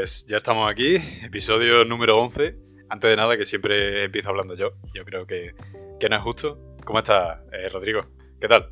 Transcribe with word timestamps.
Pues 0.00 0.24
ya 0.24 0.38
estamos 0.38 0.70
aquí, 0.70 0.96
episodio 1.22 1.84
número 1.84 2.16
11. 2.16 2.56
Antes 2.88 3.10
de 3.10 3.16
nada, 3.16 3.36
que 3.36 3.44
siempre 3.44 4.02
empiezo 4.02 4.30
hablando 4.30 4.54
yo. 4.54 4.70
Yo 4.94 5.04
creo 5.04 5.26
que, 5.26 5.54
que 6.00 6.08
no 6.08 6.16
es 6.16 6.22
justo. 6.22 6.58
¿Cómo 6.86 7.00
estás, 7.00 7.40
eh, 7.52 7.68
Rodrigo? 7.68 8.00
¿Qué 8.40 8.48
tal? 8.48 8.70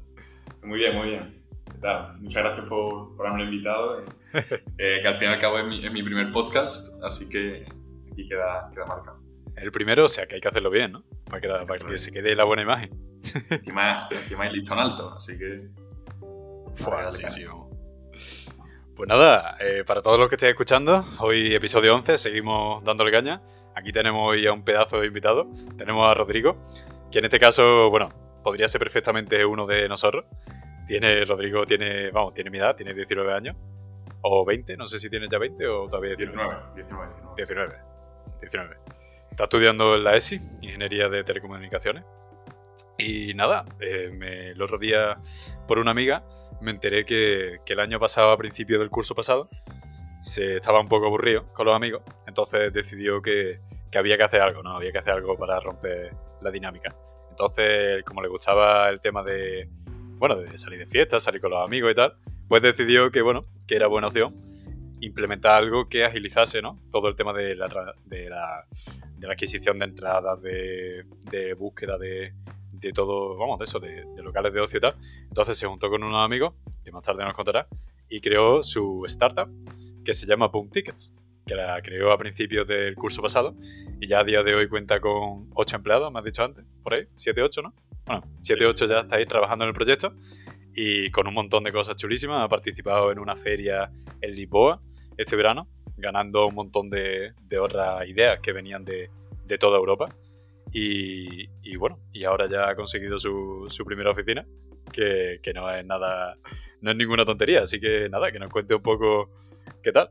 Muy 0.64 0.78
bien, 0.78 0.96
muy 0.96 1.10
bien. 1.10 1.44
¿Qué 1.70 1.80
tal? 1.82 2.18
Muchas 2.18 2.44
gracias 2.44 2.66
por, 2.66 3.14
por 3.14 3.26
haberme 3.26 3.44
invitado. 3.44 4.00
Eh, 4.00 4.06
que 5.02 5.06
al 5.06 5.16
fin 5.16 5.28
y 5.28 5.32
al 5.34 5.38
cabo 5.38 5.58
es 5.58 5.66
mi, 5.66 5.84
es 5.84 5.92
mi, 5.92 6.02
primer 6.02 6.32
podcast, 6.32 6.94
así 7.04 7.28
que 7.28 7.66
aquí 8.10 8.26
queda, 8.26 8.70
queda 8.72 8.86
marcado. 8.86 9.20
El 9.54 9.70
primero, 9.70 10.06
o 10.06 10.08
sea 10.08 10.26
que 10.26 10.36
hay 10.36 10.40
que 10.40 10.48
hacerlo 10.48 10.70
bien, 10.70 10.92
¿no? 10.92 11.04
Para 11.26 11.42
que, 11.42 11.48
para 11.66 11.86
que 11.86 11.98
se 11.98 12.10
quede 12.10 12.34
la 12.36 12.44
buena 12.44 12.62
imagen. 12.62 12.88
Encima, 13.50 14.08
encima 14.10 14.44
hay 14.44 14.54
listón 14.54 14.78
alto, 14.78 15.12
así 15.12 15.36
que. 15.36 15.68
Fue, 16.76 17.12
sí, 17.12 17.24
sí, 17.28 17.44
vamos. 17.44 17.68
Pues 18.98 19.08
nada, 19.08 19.56
eh, 19.60 19.84
para 19.86 20.02
todos 20.02 20.18
los 20.18 20.28
que 20.28 20.34
estéis 20.34 20.50
escuchando, 20.50 21.04
hoy 21.20 21.54
episodio 21.54 21.94
11, 21.94 22.18
seguimos 22.18 22.82
dándole 22.82 23.12
caña. 23.12 23.40
Aquí 23.76 23.92
tenemos 23.92 24.28
hoy 24.28 24.44
a 24.44 24.52
un 24.52 24.64
pedazo 24.64 24.98
de 24.98 25.06
invitado. 25.06 25.46
Tenemos 25.76 26.10
a 26.10 26.14
Rodrigo, 26.14 26.56
que 27.08 27.20
en 27.20 27.26
este 27.26 27.38
caso, 27.38 27.90
bueno, 27.90 28.08
podría 28.42 28.66
ser 28.66 28.80
perfectamente 28.80 29.44
uno 29.44 29.66
de 29.66 29.88
nosotros. 29.88 30.24
Tiene, 30.88 31.24
Rodrigo 31.24 31.64
tiene, 31.64 32.10
vamos, 32.10 32.34
tiene 32.34 32.50
mi 32.50 32.58
edad, 32.58 32.74
tiene 32.74 32.92
19 32.92 33.32
años. 33.32 33.54
O 34.22 34.44
20, 34.44 34.76
no 34.76 34.88
sé 34.88 34.98
si 34.98 35.08
tiene 35.08 35.28
ya 35.30 35.38
20 35.38 35.64
o 35.68 35.86
todavía 35.86 36.16
19. 36.16 36.56
19, 36.74 37.14
19. 37.36 37.36
19. 37.36 37.78
19. 38.40 38.76
Está 39.30 39.44
estudiando 39.44 39.94
en 39.94 40.02
la 40.02 40.16
ESI, 40.16 40.40
Ingeniería 40.60 41.08
de 41.08 41.22
Telecomunicaciones. 41.22 42.02
Y 42.98 43.34
nada, 43.34 43.64
eh, 43.80 44.52
el 44.52 44.62
otro 44.62 44.78
día, 44.78 45.18
por 45.66 45.78
una 45.78 45.90
amiga, 45.92 46.24
me 46.60 46.70
enteré 46.70 47.04
que, 47.04 47.58
que, 47.64 47.72
el 47.74 47.80
año 47.80 48.00
pasado, 48.00 48.30
a 48.30 48.36
principio 48.36 48.78
del 48.78 48.90
curso 48.90 49.14
pasado, 49.14 49.48
se 50.20 50.56
estaba 50.56 50.80
un 50.80 50.88
poco 50.88 51.06
aburrido 51.06 51.52
con 51.52 51.66
los 51.66 51.76
amigos, 51.76 52.02
entonces 52.26 52.72
decidió 52.72 53.22
que, 53.22 53.60
que, 53.90 53.98
había 53.98 54.16
que 54.16 54.24
hacer 54.24 54.40
algo, 54.40 54.62
¿no? 54.62 54.76
Había 54.76 54.92
que 54.92 54.98
hacer 54.98 55.14
algo 55.14 55.36
para 55.36 55.60
romper 55.60 56.12
la 56.40 56.50
dinámica. 56.50 56.94
Entonces, 57.30 58.02
como 58.04 58.22
le 58.22 58.28
gustaba 58.28 58.88
el 58.88 59.00
tema 59.00 59.22
de, 59.22 59.68
bueno, 60.16 60.36
de 60.36 60.56
salir 60.58 60.78
de 60.78 60.86
fiesta, 60.86 61.20
salir 61.20 61.40
con 61.40 61.50
los 61.50 61.64
amigos 61.64 61.92
y 61.92 61.94
tal, 61.94 62.16
pues 62.48 62.62
decidió 62.62 63.10
que, 63.12 63.22
bueno, 63.22 63.44
que 63.66 63.76
era 63.76 63.86
buena 63.86 64.08
opción 64.08 64.34
implementar 65.00 65.62
algo 65.62 65.88
que 65.88 66.04
agilizase, 66.04 66.60
¿no? 66.60 66.80
Todo 66.90 67.06
el 67.06 67.14
tema 67.14 67.32
de 67.32 67.54
la, 67.54 67.68
de 68.06 68.28
la, 68.28 68.64
de 69.16 69.26
la 69.28 69.32
adquisición 69.32 69.78
de 69.78 69.84
entradas, 69.84 70.42
de 70.42 71.54
búsqueda 71.56 71.96
de, 71.98 72.32
de 72.80 72.92
todo, 72.92 73.36
vamos, 73.36 73.58
de 73.58 73.64
eso, 73.64 73.80
de, 73.80 74.04
de, 74.04 74.22
locales 74.22 74.54
de 74.54 74.60
ocio 74.60 74.78
y 74.78 74.80
tal. 74.80 74.94
Entonces 75.28 75.56
se 75.56 75.66
juntó 75.66 75.90
con 75.90 76.02
unos 76.02 76.24
amigos, 76.24 76.54
que 76.84 76.92
más 76.92 77.02
tarde 77.02 77.24
nos 77.24 77.34
contará, 77.34 77.66
y 78.08 78.20
creó 78.20 78.62
su 78.62 79.04
startup, 79.06 79.48
que 80.04 80.14
se 80.14 80.26
llama 80.26 80.48
Boom 80.48 80.70
Tickets, 80.70 81.14
que 81.46 81.54
la 81.54 81.80
creó 81.82 82.12
a 82.12 82.18
principios 82.18 82.66
del 82.66 82.94
curso 82.94 83.22
pasado, 83.22 83.54
y 84.00 84.06
ya 84.06 84.20
a 84.20 84.24
día 84.24 84.42
de 84.42 84.54
hoy 84.54 84.68
cuenta 84.68 85.00
con 85.00 85.50
8 85.54 85.76
empleados, 85.76 86.12
me 86.12 86.18
has 86.18 86.24
dicho 86.24 86.44
antes, 86.44 86.64
por 86.82 86.94
ahí, 86.94 87.06
7, 87.14 87.42
8, 87.42 87.62
¿no? 87.62 87.74
Bueno, 88.06 88.22
7, 88.40 88.66
8 88.66 88.86
ya 88.86 89.00
estáis 89.00 89.26
trabajando 89.26 89.64
en 89.64 89.70
el 89.70 89.74
proyecto, 89.74 90.14
y 90.74 91.10
con 91.10 91.26
un 91.26 91.34
montón 91.34 91.64
de 91.64 91.72
cosas 91.72 91.96
chulísimas, 91.96 92.44
ha 92.44 92.48
participado 92.48 93.10
en 93.10 93.18
una 93.18 93.34
feria 93.34 93.90
en 94.20 94.34
Lisboa 94.34 94.80
este 95.16 95.34
verano, 95.34 95.66
ganando 95.96 96.46
un 96.46 96.54
montón 96.54 96.88
de, 96.90 97.32
de 97.42 97.58
otras 97.58 98.06
ideas 98.08 98.38
que 98.40 98.52
venían 98.52 98.84
de, 98.84 99.10
de 99.44 99.58
toda 99.58 99.78
Europa. 99.78 100.14
Y, 100.72 101.76
bueno, 101.76 102.00
y 102.12 102.24
ahora 102.24 102.48
ya 102.48 102.68
ha 102.68 102.76
conseguido 102.76 103.18
su, 103.18 103.66
su 103.68 103.84
primera 103.84 104.10
oficina, 104.10 104.46
que, 104.92 105.40
que, 105.42 105.52
no 105.52 105.70
es 105.70 105.84
nada, 105.84 106.36
no 106.80 106.90
es 106.90 106.96
ninguna 106.96 107.24
tontería, 107.24 107.62
así 107.62 107.80
que 107.80 108.08
nada, 108.08 108.30
que 108.30 108.38
nos 108.38 108.50
cuente 108.50 108.74
un 108.74 108.82
poco 108.82 109.30
qué 109.82 109.92
tal. 109.92 110.10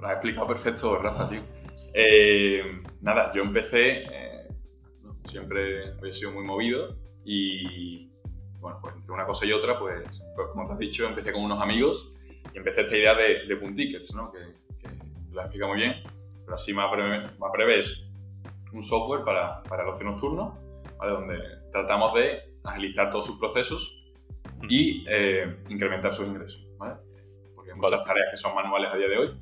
Lo 0.00 0.06
has 0.06 0.12
explicado 0.14 0.46
perfecto, 0.46 0.96
Rafa, 0.98 1.28
tío. 1.28 1.42
Eh, 1.94 2.82
nada, 3.00 3.32
yo 3.34 3.42
empecé, 3.42 4.02
eh, 4.02 4.48
siempre 5.24 5.94
he 6.02 6.12
sido 6.12 6.32
muy 6.32 6.44
movido 6.44 6.98
y 7.24 8.10
bueno, 8.60 8.78
pues 8.82 8.94
entre 8.96 9.12
una 9.12 9.24
cosa 9.24 9.46
y 9.46 9.52
otra, 9.52 9.78
pues, 9.78 10.22
pues 10.34 10.48
como 10.50 10.66
te 10.66 10.72
has 10.74 10.78
dicho, 10.78 11.06
empecé 11.06 11.32
con 11.32 11.42
unos 11.42 11.60
amigos 11.60 12.10
y 12.52 12.58
empecé 12.58 12.82
esta 12.82 12.96
idea 12.96 13.14
de, 13.14 13.46
de 13.46 13.56
Puntickets, 13.56 14.14
¿no? 14.14 14.30
Que, 14.30 14.40
que 14.78 14.94
lo 15.32 15.40
has 15.40 15.46
explicado 15.46 15.72
muy 15.72 15.80
bien, 15.82 16.02
pero 16.44 16.56
así 16.56 16.74
más 16.74 16.90
breve, 16.90 17.20
más 17.38 17.52
breve 17.52 17.78
un 18.76 18.82
software 18.82 19.24
para, 19.24 19.62
para 19.62 19.82
el 19.82 19.88
ocio 19.88 20.04
nocturno, 20.06 20.58
¿vale? 20.98 21.12
donde 21.12 21.38
tratamos 21.72 22.14
de 22.14 22.56
agilizar 22.62 23.10
todos 23.10 23.24
sus 23.24 23.38
procesos 23.38 24.04
y 24.68 25.04
eh, 25.08 25.60
incrementar 25.70 26.12
sus 26.12 26.26
ingresos. 26.26 26.68
¿vale? 26.78 26.96
Porque 27.54 27.72
hay 27.72 27.78
muchas 27.78 28.04
tareas 28.04 28.28
que 28.30 28.36
son 28.36 28.54
manuales 28.54 28.92
a 28.92 28.96
día 28.96 29.08
de 29.08 29.18
hoy 29.18 29.40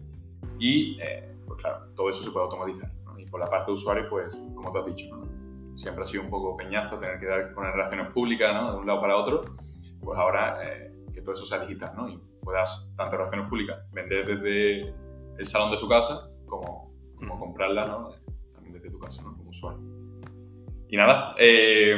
y, 0.59 0.99
eh, 1.00 1.37
pues 1.47 1.61
claro, 1.61 1.87
todo 1.97 2.09
eso 2.09 2.22
se 2.22 2.31
puede 2.31 2.45
automatizar. 2.45 2.91
¿no? 3.05 3.19
Y 3.19 3.27
por 3.27 3.41
la 3.41 3.47
parte 3.47 3.67
de 3.67 3.72
usuario, 3.72 4.09
pues, 4.09 4.41
como 4.55 4.71
te 4.71 4.78
has 4.78 4.87
dicho, 4.87 5.17
¿no? 5.17 5.25
siempre 5.77 6.05
ha 6.05 6.06
sido 6.06 6.22
un 6.22 6.31
poco 6.31 6.56
peñazo 6.56 6.99
tener 7.01 7.19
que 7.19 7.27
dar 7.27 7.53
con 7.53 7.65
relaciones 7.65 8.12
públicas 8.12 8.55
¿no? 8.55 8.72
de 8.72 8.78
un 8.78 8.87
lado 8.87 9.01
para 9.01 9.16
otro, 9.16 9.43
pues 10.01 10.16
ahora 10.16 10.61
eh, 10.62 10.93
que 11.12 11.21
todo 11.21 11.34
eso 11.34 11.45
sea 11.45 11.59
digital 11.59 11.93
¿no? 11.97 12.09
y 12.09 12.16
puedas, 12.41 12.93
tanto 12.97 13.16
relaciones 13.16 13.49
públicas, 13.49 13.78
vender 13.91 14.25
desde 14.25 14.95
el 15.37 15.47
salón 15.47 15.72
de 15.72 15.77
su 15.77 15.89
casa 15.89 16.31
como, 16.47 16.95
como 17.16 17.41
comprarla 17.41 17.87
¿no? 17.87 18.23
Desde 18.74 18.90
tu 18.90 18.98
casa, 18.98 19.22
¿no? 19.22 19.36
Como 19.36 19.50
usuario. 19.50 19.80
Y 20.88 20.96
nada, 20.96 21.34
eh, 21.38 21.96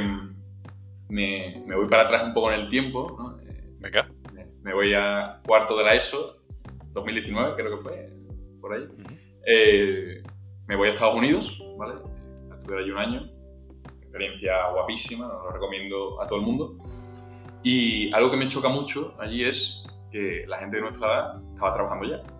me, 1.08 1.62
me, 1.66 1.76
voy 1.76 1.88
para 1.88 2.02
atrás 2.02 2.24
un 2.24 2.34
poco 2.34 2.52
en 2.52 2.60
el 2.60 2.68
tiempo, 2.68 3.16
¿no? 3.18 3.40
Eh, 3.40 3.74
Venga. 3.78 4.08
Me, 4.32 4.46
me, 4.62 4.74
voy 4.74 4.94
a 4.94 5.40
cuarto 5.46 5.76
de 5.76 5.84
la 5.84 5.94
ESO, 5.94 6.42
2019 6.92 7.54
creo 7.56 7.76
que 7.76 7.82
fue, 7.82 8.12
por 8.60 8.74
ahí. 8.74 8.82
Uh 8.82 8.86
-huh. 8.86 9.18
eh, 9.46 10.22
me 10.66 10.76
voy 10.76 10.88
a 10.88 10.92
Estados 10.92 11.16
Unidos, 11.16 11.64
¿vale? 11.78 11.94
A 12.50 12.56
estudiar 12.56 12.80
allí 12.80 12.90
un 12.90 12.98
año. 12.98 13.30
Experiencia 14.02 14.70
guapísima, 14.72 15.26
lo 15.26 15.50
recomiendo 15.50 16.20
a 16.20 16.26
todo 16.26 16.38
el 16.38 16.46
mundo. 16.46 16.78
Y 17.62 18.12
algo 18.14 18.30
que 18.30 18.36
me 18.36 18.48
choca 18.48 18.68
mucho 18.68 19.14
allí 19.18 19.44
es 19.44 19.86
que 20.10 20.44
la 20.46 20.58
gente 20.58 20.76
de 20.76 20.82
nuestra 20.82 21.06
edad 21.06 21.42
estaba 21.52 21.72
trabajando 21.72 22.08
ya 22.08 22.35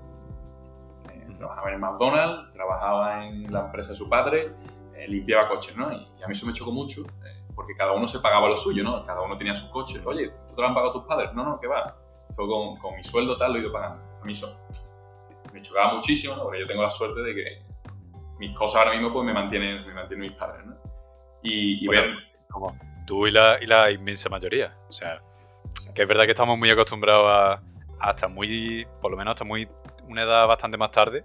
trabajaba 1.37 1.73
en 1.73 1.81
McDonald's, 1.81 2.53
trabajaba 2.53 3.27
en 3.27 3.53
la 3.53 3.67
empresa 3.67 3.91
de 3.91 3.97
su 3.97 4.09
padre, 4.09 4.53
eh, 4.95 5.07
limpiaba 5.09 5.49
coches, 5.49 5.77
¿no? 5.77 5.93
Y, 5.93 6.09
y, 6.19 6.23
a 6.23 6.27
mí 6.27 6.33
eso 6.33 6.47
me 6.47 6.53
chocó 6.53 6.73
mucho, 6.73 7.03
eh, 7.03 7.45
porque 7.55 7.75
cada 7.75 7.93
uno 7.93 8.09
se 8.09 8.21
pagaba 8.21 8.49
lo 8.49 8.57
suyo, 8.57 8.83
¿no? 8.83 9.03
Cada 9.05 9.23
uno 9.23 9.37
tenía 9.37 9.55
sus 9.55 9.69
coches. 9.71 10.05
Oye, 10.05 10.25
¿esto 10.25 10.55
te 10.55 10.63
lo 10.63 10.69
han 10.69 10.75
pagado 10.75 10.93
tus 10.93 11.05
padres? 11.05 11.33
No, 11.35 11.45
no, 11.45 11.61
¿qué 11.61 11.67
va? 11.67 11.97
Esto 12.29 12.47
con, 12.47 12.77
con 12.79 12.97
mi 12.97 13.05
sueldo 13.05 13.37
tal 13.37 13.53
lo 13.53 13.59
he 13.59 13.63
ido 13.63 13.73
pagando. 13.73 14.03
A 14.21 14.25
mí 14.25 14.33
eso 14.33 14.59
me 15.53 15.63
chocaba 15.63 15.95
muchísimo, 15.95 16.37
¿no? 16.37 16.45
Porque 16.45 16.61
yo 16.61 16.67
tengo 16.67 16.83
la 16.83 16.91
suerte 16.91 17.23
de 17.23 17.35
que 17.35 17.63
mis 18.39 18.57
cosas 18.57 18.81
ahora 18.81 18.93
mismo 18.93 19.13
pues 19.13 19.25
me 19.25 19.33
mantienen, 19.33 19.87
me 19.87 19.95
mantienen 19.95 20.29
mis 20.29 20.39
padres, 20.39 20.67
¿no? 20.67 20.77
Y, 21.43 21.85
y 21.85 21.87
bueno, 21.87 22.03
ver... 22.03 22.17
Como 22.51 22.77
tú 23.07 23.27
y 23.27 23.31
la, 23.31 23.59
y 23.63 23.67
la 23.67 23.91
inmensa 23.91 24.29
mayoría. 24.29 24.77
O 24.89 24.93
sea, 24.93 25.19
que 25.95 26.03
es 26.03 26.09
verdad 26.09 26.25
que 26.25 26.31
estamos 26.31 26.59
muy 26.59 26.71
acostumbrados 26.71 27.27
a 27.29 27.63
hasta 28.01 28.29
muy, 28.29 28.87
por 29.01 29.11
lo 29.11 29.17
menos 29.17 29.33
hasta 29.33 29.45
muy 29.45 29.69
una 30.09 30.23
edad 30.23 30.47
bastante 30.47 30.77
más 30.77 30.91
tarde 30.91 31.25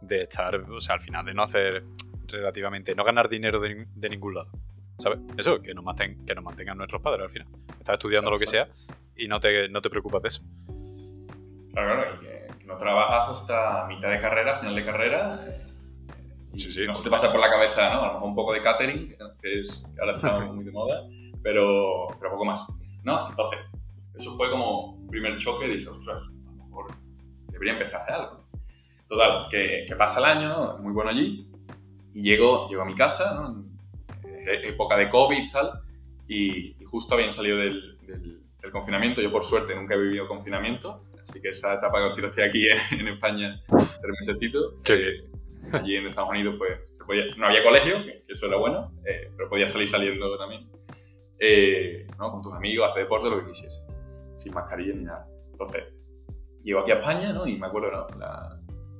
de 0.00 0.22
estar, 0.22 0.54
o 0.56 0.80
sea, 0.80 0.94
al 0.94 1.00
final 1.00 1.24
de 1.24 1.34
no 1.34 1.42
hacer 1.42 1.84
relativamente, 2.26 2.94
no 2.94 3.04
ganar 3.04 3.28
dinero 3.28 3.60
de, 3.60 3.86
de 3.94 4.08
ningún 4.08 4.34
lado. 4.34 4.50
¿Sabes? 4.98 5.20
Eso, 5.38 5.62
que 5.62 5.72
nos, 5.72 5.82
manten, 5.82 6.24
que 6.26 6.34
nos 6.34 6.44
mantengan 6.44 6.76
nuestros 6.76 7.00
padres 7.00 7.24
al 7.24 7.30
final. 7.30 7.48
Estás 7.78 7.94
estudiando 7.94 8.30
lo 8.30 8.38
que 8.38 8.46
sea 8.46 8.68
y 9.16 9.28
no 9.28 9.40
te, 9.40 9.68
no 9.68 9.80
te 9.80 9.88
preocupas 9.88 10.22
de 10.22 10.28
eso. 10.28 10.42
Claro, 11.72 12.02
claro, 12.02 12.16
y 12.16 12.18
que, 12.18 12.58
que 12.58 12.66
no 12.66 12.76
trabajas 12.76 13.28
hasta 13.30 13.86
mitad 13.86 14.10
de 14.10 14.18
carrera, 14.18 14.58
final 14.58 14.74
de 14.74 14.84
carrera. 14.84 15.40
Sí, 16.54 16.70
sí. 16.70 16.86
No 16.86 16.94
se 16.94 17.04
te 17.04 17.10
pasa 17.10 17.30
por 17.30 17.40
la 17.40 17.48
cabeza, 17.48 17.94
¿no? 17.94 18.02
A 18.02 18.06
lo 18.08 18.12
mejor 18.14 18.28
un 18.28 18.34
poco 18.34 18.52
de 18.52 18.60
catering, 18.60 19.16
que 19.40 19.60
es 19.60 19.86
que 19.94 20.00
ahora 20.00 20.16
está 20.16 20.38
muy 20.52 20.64
de 20.64 20.72
moda, 20.72 21.06
pero, 21.42 22.08
pero 22.18 22.32
poco 22.32 22.44
más. 22.44 22.66
¿No? 23.02 23.30
Entonces, 23.30 23.60
eso 24.14 24.36
fue 24.36 24.50
como 24.50 25.06
primer 25.08 25.38
choque 25.38 25.66
y 25.66 25.76
dije, 25.76 25.88
ostras, 25.88 26.22
a 26.22 26.50
lo 26.50 26.64
mejor 26.64 26.92
debería 27.60 27.78
empezar 27.78 28.00
a 28.00 28.04
hacer 28.04 28.14
algo. 28.14 28.44
Total, 29.06 29.46
que, 29.50 29.84
que 29.86 29.96
pasa 29.96 30.18
el 30.20 30.24
año, 30.24 30.48
¿no? 30.48 30.78
muy 30.78 30.92
bueno 30.92 31.10
allí, 31.10 31.46
y 32.14 32.22
llego, 32.22 32.68
llego 32.68 32.82
a 32.82 32.84
mi 32.84 32.94
casa, 32.94 33.34
¿no? 33.34 33.68
época 34.46 34.96
de 34.96 35.08
COVID 35.10 35.36
y 35.36 35.50
tal, 35.50 35.82
y, 36.26 36.76
y 36.80 36.84
justo 36.84 37.14
habían 37.14 37.32
salido 37.32 37.58
del, 37.58 37.98
del, 38.06 38.40
del, 38.62 38.70
confinamiento. 38.70 39.20
Yo, 39.20 39.30
por 39.30 39.44
suerte, 39.44 39.74
nunca 39.74 39.94
he 39.94 39.98
vivido 39.98 40.26
confinamiento, 40.26 41.04
así 41.22 41.40
que 41.40 41.50
esa 41.50 41.74
etapa 41.74 41.98
que 42.14 42.24
estoy 42.24 42.44
aquí 42.44 42.66
en, 42.92 43.00
en 43.00 43.08
España, 43.08 43.60
tres 43.68 44.14
mesecitos. 44.20 44.74
Eh, 44.88 45.24
allí 45.72 45.96
en 45.96 46.06
Estados 46.06 46.30
Unidos, 46.30 46.54
pues, 46.56 46.96
se 46.96 47.04
podía, 47.04 47.24
no 47.36 47.46
había 47.46 47.62
colegio, 47.62 48.04
que, 48.04 48.22
que 48.26 48.32
eso 48.32 48.46
era 48.46 48.56
bueno, 48.56 48.92
eh, 49.04 49.30
pero 49.36 49.48
podía 49.48 49.68
salir 49.68 49.88
saliendo 49.88 50.36
también. 50.38 50.68
Eh, 51.38 52.06
¿no? 52.18 52.30
Con 52.30 52.42
tus 52.42 52.52
amigos, 52.54 52.88
hacer 52.88 53.02
deporte, 53.02 53.28
lo 53.28 53.40
que 53.40 53.48
quisiese, 53.48 53.80
sin 54.36 54.54
mascarilla 54.54 54.94
ni 54.94 55.04
nada. 55.04 55.26
Entonces, 55.52 55.84
llego 56.62 56.80
aquí 56.80 56.90
a 56.92 56.94
España, 56.94 57.32
¿no? 57.32 57.46
Y 57.46 57.58
me 57.58 57.66
acuerdo, 57.66 57.90
¿no? 57.90 58.18
La, 58.18 58.58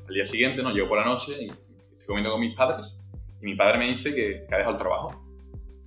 al 0.08 0.14
día 0.14 0.26
siguiente, 0.26 0.62
¿no? 0.62 0.70
Llego 0.70 0.88
por 0.88 0.98
la 0.98 1.04
noche 1.04 1.32
y 1.40 1.48
estoy 1.48 2.06
comiendo 2.06 2.32
con 2.32 2.40
mis 2.40 2.56
padres 2.56 2.98
y 3.40 3.46
mi 3.46 3.54
padre 3.54 3.78
me 3.78 3.86
dice 3.94 4.14
que, 4.14 4.44
que 4.46 4.54
ha 4.54 4.58
dejado 4.58 4.76
el 4.76 4.82
trabajo 4.82 5.24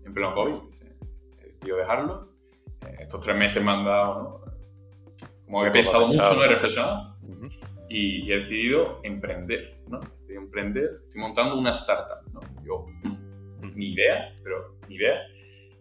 en 0.06 0.14
pleno 0.14 0.34
COVID. 0.34 0.64
Dice, 0.64 0.96
he 1.42 1.48
decidido 1.48 1.78
dejarlo. 1.78 2.30
Eh, 2.82 2.98
estos 3.02 3.22
tres 3.22 3.36
meses 3.38 3.64
me 3.64 3.72
han 3.72 3.86
dado, 3.86 4.22
¿no? 4.22 4.54
Como 5.46 5.62
que 5.62 5.68
he 5.68 5.72
pensado 5.72 6.08
mucho, 6.08 6.34
¿no? 6.34 6.44
He 6.44 6.48
reflexionado. 6.48 7.16
Uh 7.22 7.36
-huh. 7.36 7.52
y, 7.90 8.32
he 8.32 8.38
decidido 8.38 9.00
emprender, 9.04 9.78
¿no? 9.88 10.00
emprender, 10.30 11.02
estoy 11.04 11.22
montando 11.22 11.58
una 11.58 11.72
startup, 11.72 12.28
¿no? 12.34 12.42
Yo, 12.66 12.86
ni 13.76 13.94
idea, 13.94 14.34
pero 14.44 14.76
ni 14.88 14.96
idea. 14.96 15.22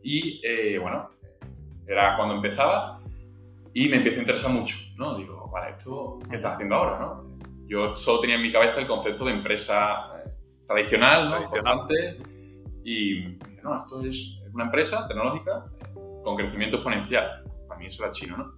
Y 0.02 0.40
eh, 0.44 0.78
bueno, 0.78 1.10
era 1.86 2.16
cuando 2.16 2.34
empezaba 2.34 3.00
y 3.74 3.88
me 3.88 3.96
empezó 3.96 4.18
a 4.18 4.20
interesar 4.20 4.50
mucho, 4.50 4.76
¿no? 4.96 5.16
Digo, 5.16 5.48
vale, 5.50 5.70
¿esto 5.70 6.18
qué 6.28 6.36
estás 6.36 6.54
haciendo 6.54 6.74
ahora, 6.76 6.98
no? 6.98 7.38
Yo 7.66 7.96
solo 7.96 8.20
tenía 8.20 8.36
en 8.36 8.42
mi 8.42 8.52
cabeza 8.52 8.80
el 8.80 8.86
concepto 8.86 9.24
de 9.24 9.32
empresa 9.32 10.12
eh, 10.18 10.30
tradicional, 10.66 11.30
¿no? 11.30 11.48
Constante. 11.48 12.18
Y 12.84 13.38
no, 13.62 13.76
esto 13.76 14.04
es 14.04 14.40
una 14.52 14.64
empresa 14.64 15.08
tecnológica 15.08 15.64
con 16.22 16.36
crecimiento 16.36 16.76
exponencial. 16.76 17.44
Para 17.66 17.80
mí 17.80 17.86
eso 17.86 18.04
era 18.04 18.12
chino, 18.12 18.36
¿no? 18.36 18.54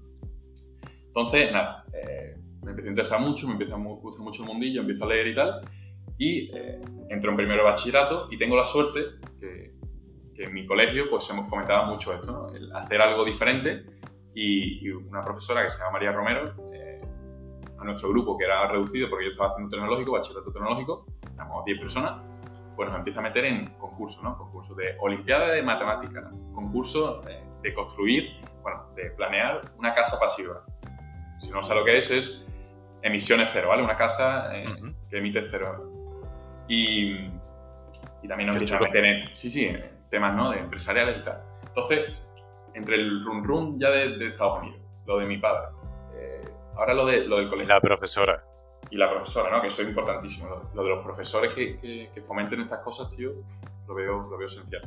Entonces, 1.06 1.52
nada, 1.52 1.84
eh, 1.92 2.36
me 2.62 2.70
empezó 2.70 2.88
a 2.88 2.90
interesar 2.90 3.20
mucho, 3.20 3.46
me 3.46 3.52
empezó 3.52 3.76
a 3.76 3.78
gustar 3.78 4.24
mucho 4.24 4.42
el 4.42 4.48
mundillo, 4.48 4.80
empiezo 4.80 5.04
a 5.04 5.08
leer 5.08 5.28
y 5.28 5.34
tal. 5.36 5.60
Y 6.18 6.50
eh, 6.56 6.80
entro 7.08 7.30
en 7.30 7.36
primero 7.36 7.62
de 7.62 7.70
bachillerato 7.70 8.26
y 8.32 8.36
tengo 8.36 8.56
la 8.56 8.64
suerte 8.64 9.00
que, 9.38 9.74
que, 10.34 10.44
en 10.44 10.52
mi 10.52 10.66
colegio 10.66 11.08
pues 11.08 11.28
hemos 11.30 11.48
fomentado 11.48 11.86
mucho 11.86 12.12
esto, 12.12 12.32
¿no? 12.32 12.48
El 12.54 12.72
hacer 12.72 13.00
algo 13.00 13.24
diferente 13.24 13.84
y, 14.34 14.90
una 14.90 15.22
profesora 15.22 15.64
que 15.64 15.70
se 15.70 15.78
llama 15.78 15.92
María 15.92 16.12
Romero, 16.12 16.54
eh, 16.72 17.00
a 17.78 17.84
nuestro 17.84 18.08
grupo 18.08 18.36
que 18.36 18.44
era 18.44 18.66
reducido 18.66 19.08
porque 19.08 19.26
yo 19.26 19.30
estaba 19.30 19.50
haciendo 19.50 19.68
tecnológico, 19.68 20.12
bachillerato 20.12 20.52
tecnológico, 20.52 21.06
éramos 21.34 21.64
10 21.64 21.78
personas, 21.78 22.22
pues 22.76 22.88
nos 22.88 22.98
empieza 22.98 23.20
a 23.20 23.22
meter 23.22 23.44
en 23.44 23.66
concursos, 23.74 24.22
¿no? 24.22 24.34
Concursos 24.34 24.76
de 24.76 24.96
Olimpiada 25.00 25.48
de 25.48 25.62
Matemáticas, 25.62 26.24
concursos 26.52 27.24
de, 27.24 27.44
de 27.62 27.74
construir, 27.74 28.30
bueno, 28.62 28.90
de 28.96 29.10
planear 29.10 29.60
una 29.76 29.94
casa 29.94 30.18
pasiva. 30.18 30.64
Si 31.38 31.50
no 31.50 31.62
sabes 31.62 31.80
lo 31.80 31.84
que 31.84 31.98
es, 31.98 32.10
es 32.10 32.44
emisiones 33.02 33.50
cero, 33.52 33.68
¿vale? 33.68 33.82
Una 33.82 33.96
casa 33.96 34.56
eh, 34.56 34.66
que 35.08 35.18
emite 35.18 35.42
cero. 35.50 35.90
Y, 36.66 37.30
y 38.22 38.28
también 38.28 38.46
nos 38.46 38.56
empieza 38.56 38.78
a 38.78 38.80
meter 38.80 39.04
en, 39.04 39.34
sí, 39.34 39.50
sí, 39.50 39.70
temas, 40.10 40.34
¿no? 40.34 40.50
De 40.50 40.58
empresariales 40.58 41.18
y 41.18 41.22
tal. 41.22 41.42
Entonces, 41.66 42.12
entre 42.74 42.96
el 42.96 43.24
run 43.24 43.44
run 43.44 43.78
ya 43.78 43.90
de, 43.90 44.28
Estados 44.28 44.60
Unidos, 44.60 44.80
lo 45.06 45.18
de 45.18 45.26
mi 45.26 45.38
padre, 45.38 45.68
eh, 46.14 46.44
ahora 46.76 46.94
lo, 46.94 47.06
de, 47.06 47.26
lo 47.26 47.36
del 47.36 47.48
colegio. 47.48 47.72
La 47.72 47.80
profesora. 47.80 48.44
Y 48.90 48.96
la 48.96 49.10
profesora, 49.10 49.50
¿no? 49.50 49.60
Que 49.62 49.68
eso 49.68 49.82
es 49.82 49.88
importantísimo. 49.88 50.70
Lo, 50.74 50.82
de 50.82 50.88
los 50.90 51.02
profesores 51.02 51.54
que, 51.54 52.10
que, 52.12 52.22
fomenten 52.22 52.60
estas 52.60 52.80
cosas, 52.80 53.08
tío, 53.14 53.32
lo 53.88 53.94
veo, 53.94 54.28
lo 54.28 54.36
veo 54.36 54.46
esencial. 54.46 54.82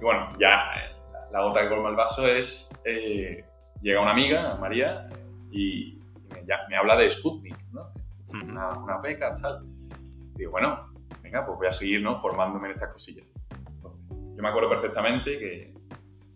Y 0.00 0.04
bueno, 0.04 0.32
ya 0.38 0.72
eh, 0.76 0.96
la 1.30 1.42
gota 1.42 1.62
que 1.62 1.68
colma 1.68 1.90
el 1.90 1.96
vaso 1.96 2.26
es, 2.26 2.70
llega 3.82 4.00
una 4.00 4.12
amiga, 4.12 4.56
María, 4.56 5.08
y, 5.50 5.98
me, 6.68 6.76
habla 6.76 6.96
de 6.96 7.10
Sputnik, 7.10 7.56
¿no? 7.72 7.92
Una, 8.30 8.98
beca, 8.98 9.34
tal. 9.34 9.66
Y 10.34 10.38
digo, 10.38 10.52
bueno, 10.52 10.90
venga, 11.22 11.44
pues 11.44 11.58
voy 11.58 11.66
a 11.66 11.72
seguir, 11.72 12.02
¿no? 12.02 12.18
Formándome 12.18 12.68
en 12.68 12.74
estas 12.74 12.92
cosillas. 12.92 13.26
Entonces, 13.74 14.06
yo 14.08 14.42
me 14.42 14.48
acuerdo 14.48 14.70
perfectamente 14.70 15.38
que, 15.38 15.74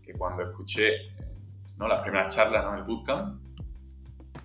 que 0.06 0.12
cuando 0.12 0.44
escuché 0.44 1.10
¿no? 1.76 1.88
las 1.88 2.00
primeras 2.02 2.34
charlas 2.34 2.64
¿no? 2.64 2.72
en 2.72 2.78
el 2.78 2.84
bootcamp, 2.84 3.40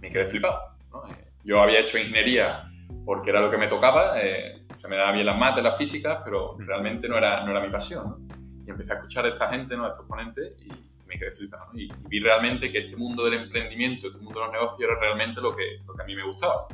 me 0.01 0.09
quedé 0.09 0.25
flipado. 0.25 0.59
¿no? 0.91 1.07
Eh, 1.07 1.27
yo 1.43 1.61
había 1.61 1.79
hecho 1.79 1.97
ingeniería 1.97 2.65
porque 3.05 3.29
era 3.29 3.39
lo 3.39 3.49
que 3.49 3.57
me 3.57 3.67
tocaba, 3.67 4.21
eh, 4.21 4.65
se 4.75 4.87
me 4.87 4.95
daban 4.97 5.13
bien 5.13 5.25
las 5.25 5.37
mates, 5.37 5.63
las 5.63 5.77
físicas, 5.77 6.19
pero 6.23 6.57
realmente 6.59 7.07
no 7.07 7.17
era, 7.17 7.43
no 7.45 7.51
era 7.51 7.61
mi 7.61 7.69
pasión. 7.69 8.27
Y 8.65 8.69
empecé 8.69 8.93
a 8.93 8.95
escuchar 8.95 9.25
a 9.25 9.29
esta 9.29 9.49
gente, 9.49 9.75
¿no? 9.75 9.85
a 9.85 9.89
estos 9.91 10.05
ponentes, 10.05 10.53
y, 10.63 10.91
me 11.07 11.19
quedé 11.19 11.31
flipado. 11.31 11.71
Y, 11.73 11.91
vi 12.07 12.19
realmente 12.21 12.71
que 12.71 12.77
este 12.77 12.95
mundo 12.95 13.25
del 13.25 13.33
emprendimiento, 13.33 14.07
este 14.07 14.21
mundo 14.23 14.39
de 14.39 14.45
los 14.45 14.53
negocios 14.53 14.89
era 14.89 14.97
realmente 14.97 15.41
lo 15.41 15.53
que, 15.53 15.81
lo 15.85 15.93
que 15.93 16.03
a 16.03 16.05
mí 16.05 16.15
me 16.15 16.23
gustaba. 16.23 16.67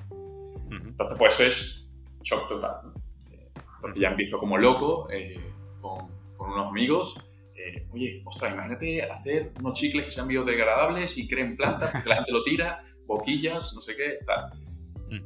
Entonces, 0.70 1.18
pues 1.18 1.34
eso 1.40 1.44
es 1.44 1.90
shock 2.22 2.48
total. 2.48 2.94
Entonces 3.76 4.00
ya 4.00 4.10
empiezo 4.10 4.38
como 4.38 4.58
loco 4.58 5.08
eh, 5.10 5.40
con, 5.82 6.08
con, 6.36 6.52
unos 6.52 6.68
amigos. 6.68 7.16
Eh, 7.68 7.88
Oye, 7.92 8.22
ostras, 8.26 8.54
imagínate 8.54 9.04
hacer 9.04 9.52
unos 9.60 9.74
chicles 9.74 10.06
que 10.06 10.12
sean 10.12 10.28
biodegradables 10.28 11.18
y 11.18 11.28
creen 11.28 11.56
plantas, 11.56 11.92
porque 11.94 12.10
la 12.10 12.16
gente 12.18 12.32
lo 12.32 12.44
tira, 12.44 12.84
boquillas, 13.06 13.74
no 13.74 13.82
sé 13.82 13.96
qué, 13.96 14.20
tal. 14.26 14.52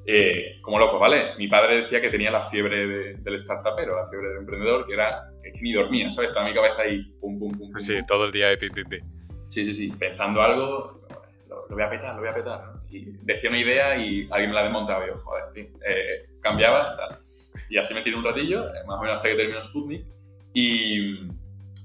Eh, 0.05 0.59
como 0.61 0.77
loco, 0.77 0.99
¿vale? 0.99 1.35
Mi 1.37 1.47
padre 1.47 1.81
decía 1.81 2.01
que 2.01 2.09
tenía 2.09 2.29
la 2.29 2.41
fiebre 2.41 2.87
de, 2.87 3.13
del 3.15 3.39
startupero, 3.39 3.95
la 3.95 4.07
fiebre 4.07 4.29
del 4.29 4.37
emprendedor, 4.39 4.85
que 4.85 4.93
era 4.93 5.31
que 5.41 5.61
ni 5.61 5.73
dormía, 5.73 6.11
¿sabes? 6.11 6.29
Estaba 6.29 6.47
mi 6.47 6.53
cabeza 6.53 6.83
ahí, 6.83 7.03
pum, 7.19 7.39
pum, 7.39 7.51
pum. 7.51 7.77
sí, 7.77 7.99
todo 8.07 8.25
el 8.25 8.31
día 8.31 8.49
ahí, 8.49 8.57
pim, 8.57 8.71
pim, 8.71 9.03
Sí, 9.47 9.65
sí, 9.65 9.73
sí, 9.73 9.91
pensando 9.97 10.41
algo, 10.41 11.01
lo, 11.49 11.67
voy 11.67 11.83
a 11.83 11.89
petar, 11.89 12.15
lo 12.15 12.21
voy 12.21 12.29
a 12.29 12.33
petar, 12.33 12.63
¿no? 12.63 12.81
Y 12.91 13.05
decía 13.23 13.49
una 13.49 13.59
idea 13.59 13.97
y 13.97 14.27
alguien 14.29 14.51
me 14.51 14.55
la 14.55 14.63
desmontaba 14.63 15.03
y 15.05 15.09
yo, 15.09 15.15
joder, 15.15 15.43
tío, 15.51 15.63
eh, 15.85 16.29
cambiaba, 16.41 16.95
tal. 16.95 17.19
Y 17.69 17.77
así 17.77 17.93
me 17.93 18.01
tiré 18.01 18.15
un 18.15 18.23
ratillo, 18.23 18.67
eh, 18.67 18.83
más 18.85 18.99
o 18.99 19.01
menos 19.01 19.17
hasta 19.17 19.29
que 19.29 19.35
terminó 19.35 19.61
Sputnik. 19.61 20.05
Y 20.53 21.21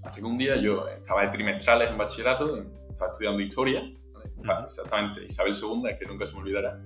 hasta 0.06 0.20
que 0.20 0.26
un 0.26 0.38
día 0.38 0.56
yo 0.56 0.86
estaba 0.88 1.22
de 1.22 1.28
trimestrales 1.28 1.90
en 1.90 1.98
bachillerato, 1.98 2.64
estaba 2.88 3.10
estudiando 3.10 3.40
historia, 3.42 3.82
exactamente 4.64 5.24
Isabel 5.24 5.54
II, 5.54 5.90
es 5.90 5.98
que 5.98 6.06
nunca 6.06 6.26
se 6.26 6.34
me 6.34 6.40
olvidará. 6.40 6.80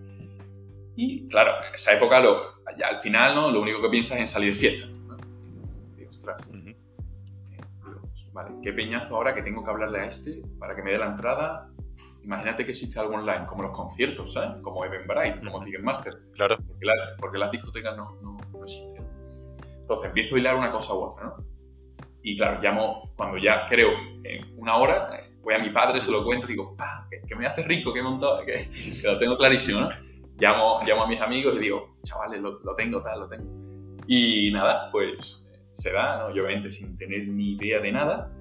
Y 0.97 1.29
claro, 1.29 1.53
en 1.67 1.75
esa 1.75 1.93
época, 1.95 2.21
lo, 2.21 2.65
ya 2.77 2.89
al 2.89 3.01
final, 3.01 3.35
¿no? 3.35 3.51
Lo 3.51 3.61
único 3.61 3.81
que 3.81 3.89
piensas 3.89 4.17
es 4.17 4.23
en 4.23 4.29
salir 4.29 4.53
de 4.55 4.59
fiesta. 4.59 4.89
¿no? 5.07 5.17
Y 5.99 6.05
ostras. 6.05 6.51
Eh, 6.53 6.77
pues, 7.81 8.33
vale, 8.33 8.57
qué 8.63 8.73
peñazo 8.73 9.17
ahora 9.17 9.35
que 9.35 9.43
tengo 9.43 9.63
que 9.63 9.71
hablarle 9.71 10.01
a 10.01 10.05
este 10.07 10.43
para 10.59 10.75
que 10.75 10.83
me 10.83 10.93
dé 10.93 10.99
la 10.99 11.07
entrada. 11.07 11.71
imagínate 12.23 12.65
que 12.65 12.73
existe 12.73 12.99
algo 12.99 13.15
online, 13.15 13.47
como 13.47 13.63
los 13.63 13.73
conciertos, 13.73 14.33
¿sabes? 14.33 14.63
Como 14.63 14.85
Eventbrite, 14.85 15.41
como 15.45 15.61
Ticketmaster. 15.61 16.15
Claro. 16.35 16.57
Porque, 16.67 16.87
porque 17.19 17.39
las 17.39 17.51
discotecas 17.51 17.97
no, 17.97 18.17
no, 18.21 18.39
no, 18.53 18.63
existen. 18.63 19.07
Entonces 19.81 20.07
empiezo 20.09 20.37
a 20.37 20.39
hilar 20.39 20.57
una 20.57 20.71
cosa 20.71 20.95
u 20.95 20.99
otra, 20.99 21.25
¿no? 21.25 21.50
Y 22.23 22.37
claro, 22.37 22.61
llamo, 22.61 23.13
cuando 23.17 23.39
ya 23.39 23.67
creo 23.67 23.91
en 24.25 24.59
una 24.59 24.77
hora, 24.77 25.21
voy 25.43 25.55
a 25.55 25.59
mi 25.59 25.71
padre, 25.71 26.01
se 26.01 26.11
lo 26.11 26.25
cuento 26.25 26.47
y 26.47 26.51
digo, 26.51 26.77
¡pah! 26.77 27.07
Que, 27.27 27.35
me 27.35 27.47
hace 27.47 27.63
rico, 27.63 27.93
que 27.93 28.01
he 28.01 28.03
montado, 28.03 28.41
que, 28.47 28.69
que 29.01 29.07
lo 29.07 29.19
tengo 29.19 29.37
clarísimo, 29.37 29.81
¿no? 29.81 29.89
llamo, 30.41 30.81
llamo 30.85 31.05
a 31.05 31.07
mis 31.07 31.21
amigos 31.21 31.55
y 31.57 31.59
digo, 31.59 31.97
chavales, 32.03 32.41
lo, 32.41 32.61
lo 32.61 32.75
tengo, 32.75 33.03
tal, 33.03 33.21
lo 33.21 33.29
tengo. 33.29 33.45
Y 34.07 34.51
nada, 34.53 34.89
pues 34.91 35.47
se 35.71 35.93
da, 35.93 36.19
¿no? 36.19 36.35
yo 36.35 36.45
obviamente 36.45 36.73
sin 36.73 36.97
tener 36.97 37.29
ni 37.29 37.53
idea 37.53 37.81
de 37.81 37.93
nada, 37.93 38.33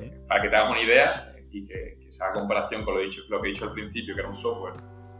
eh, 0.00 0.24
para 0.28 0.42
que 0.42 0.48
te 0.48 0.56
hagas 0.56 0.70
una 0.70 0.80
idea 0.80 1.34
y 1.50 1.66
que, 1.66 1.98
que, 2.00 2.12
se 2.12 2.22
haga 2.22 2.34
comparación 2.34 2.84
con 2.84 2.94
lo, 2.94 3.00
dicho, 3.00 3.22
lo 3.28 3.40
que 3.40 3.48
he 3.48 3.52
dicho 3.52 3.64
al 3.64 3.72
principio, 3.72 4.14
que 4.14 4.20
era 4.20 4.28
un 4.28 4.34
software, 4.34 4.74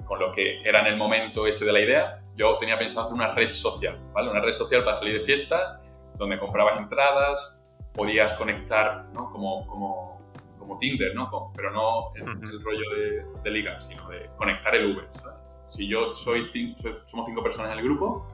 con 0.04 0.20
lo 0.20 0.30
que 0.30 0.62
era 0.62 0.80
en 0.80 0.86
el 0.86 0.96
momento 0.96 1.46
ese 1.46 1.64
de 1.64 1.72
la 1.72 1.80
idea, 1.80 2.22
yo 2.34 2.56
tenía 2.58 2.78
pensado 2.78 3.06
hacer 3.06 3.14
una 3.14 3.34
red 3.34 3.50
social, 3.50 3.98
¿vale? 4.12 4.30
Una 4.30 4.40
red 4.40 4.52
social 4.52 4.84
para 4.84 4.94
salir 4.94 5.14
de 5.14 5.20
fiesta, 5.20 5.80
donde 6.16 6.38
comprabas 6.38 6.78
entradas, 6.78 7.55
podías 7.96 8.34
conectar, 8.34 9.06
¿no? 9.12 9.28
Como, 9.30 9.66
como, 9.66 10.20
como 10.58 10.78
Tinder, 10.78 11.14
¿no? 11.14 11.28
pero 11.54 11.70
no 11.70 12.12
el, 12.14 12.22
el 12.28 12.62
rollo 12.62 12.90
de, 12.94 13.26
de, 13.42 13.50
ligar, 13.50 13.82
sino 13.82 14.08
de 14.08 14.30
conectar 14.36 14.74
el 14.74 14.92
Uber, 14.94 15.08
¿sabes? 15.12 15.36
Si 15.66 15.88
yo 15.88 16.12
soy, 16.12 16.46
somos 17.06 17.26
cinco 17.26 17.42
personas 17.42 17.72
en 17.72 17.78
el 17.78 17.84
grupo, 17.84 18.28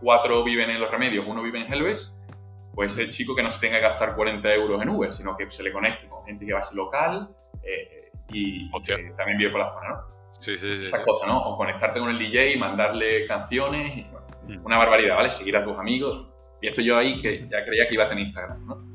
cuatro 0.00 0.42
viven 0.42 0.70
en 0.70 0.80
Los 0.80 0.90
Remedios, 0.90 1.26
uno 1.28 1.42
vive 1.42 1.60
en 1.60 1.70
Helves, 1.70 2.14
pues 2.74 2.96
el 2.96 3.10
chico 3.10 3.34
que 3.34 3.42
no 3.42 3.50
se 3.50 3.60
tenga 3.60 3.76
que 3.76 3.82
gastar 3.82 4.14
40 4.14 4.54
euros 4.54 4.80
en 4.80 4.88
Uber, 4.88 5.12
sino 5.12 5.36
que 5.36 5.50
se 5.50 5.62
le 5.62 5.72
conecte 5.72 6.08
con 6.08 6.24
gente 6.24 6.46
que 6.46 6.52
va 6.52 6.60
a 6.60 6.62
ser 6.62 6.76
local 6.76 7.28
eh, 7.62 8.10
y 8.32 8.70
que 8.82 9.12
también 9.16 9.36
vive 9.36 9.50
por 9.50 9.60
la 9.60 9.66
zona, 9.66 9.88
¿no? 9.90 10.20
Sí, 10.38 10.56
sí, 10.56 10.74
sí. 10.76 10.84
Esas 10.84 11.04
cosas, 11.04 11.28
¿no? 11.28 11.38
O 11.38 11.56
conectarte 11.56 12.00
con 12.00 12.08
el 12.08 12.18
DJ 12.18 12.54
y 12.54 12.58
mandarle 12.58 13.26
canciones, 13.26 13.98
y, 13.98 14.06
mm. 14.56 14.64
una 14.64 14.78
barbaridad, 14.78 15.16
¿vale? 15.16 15.30
Seguir 15.30 15.56
a 15.56 15.62
tus 15.62 15.78
amigos. 15.78 16.29
Eso 16.62 16.80
yo 16.80 16.96
ahí 16.96 17.20
que 17.20 17.46
ya 17.46 17.64
creía 17.64 17.86
que 17.86 17.94
iba 17.94 18.04
a 18.04 18.08
tener 18.08 18.22
Instagram, 18.22 18.66
¿no? 18.66 18.90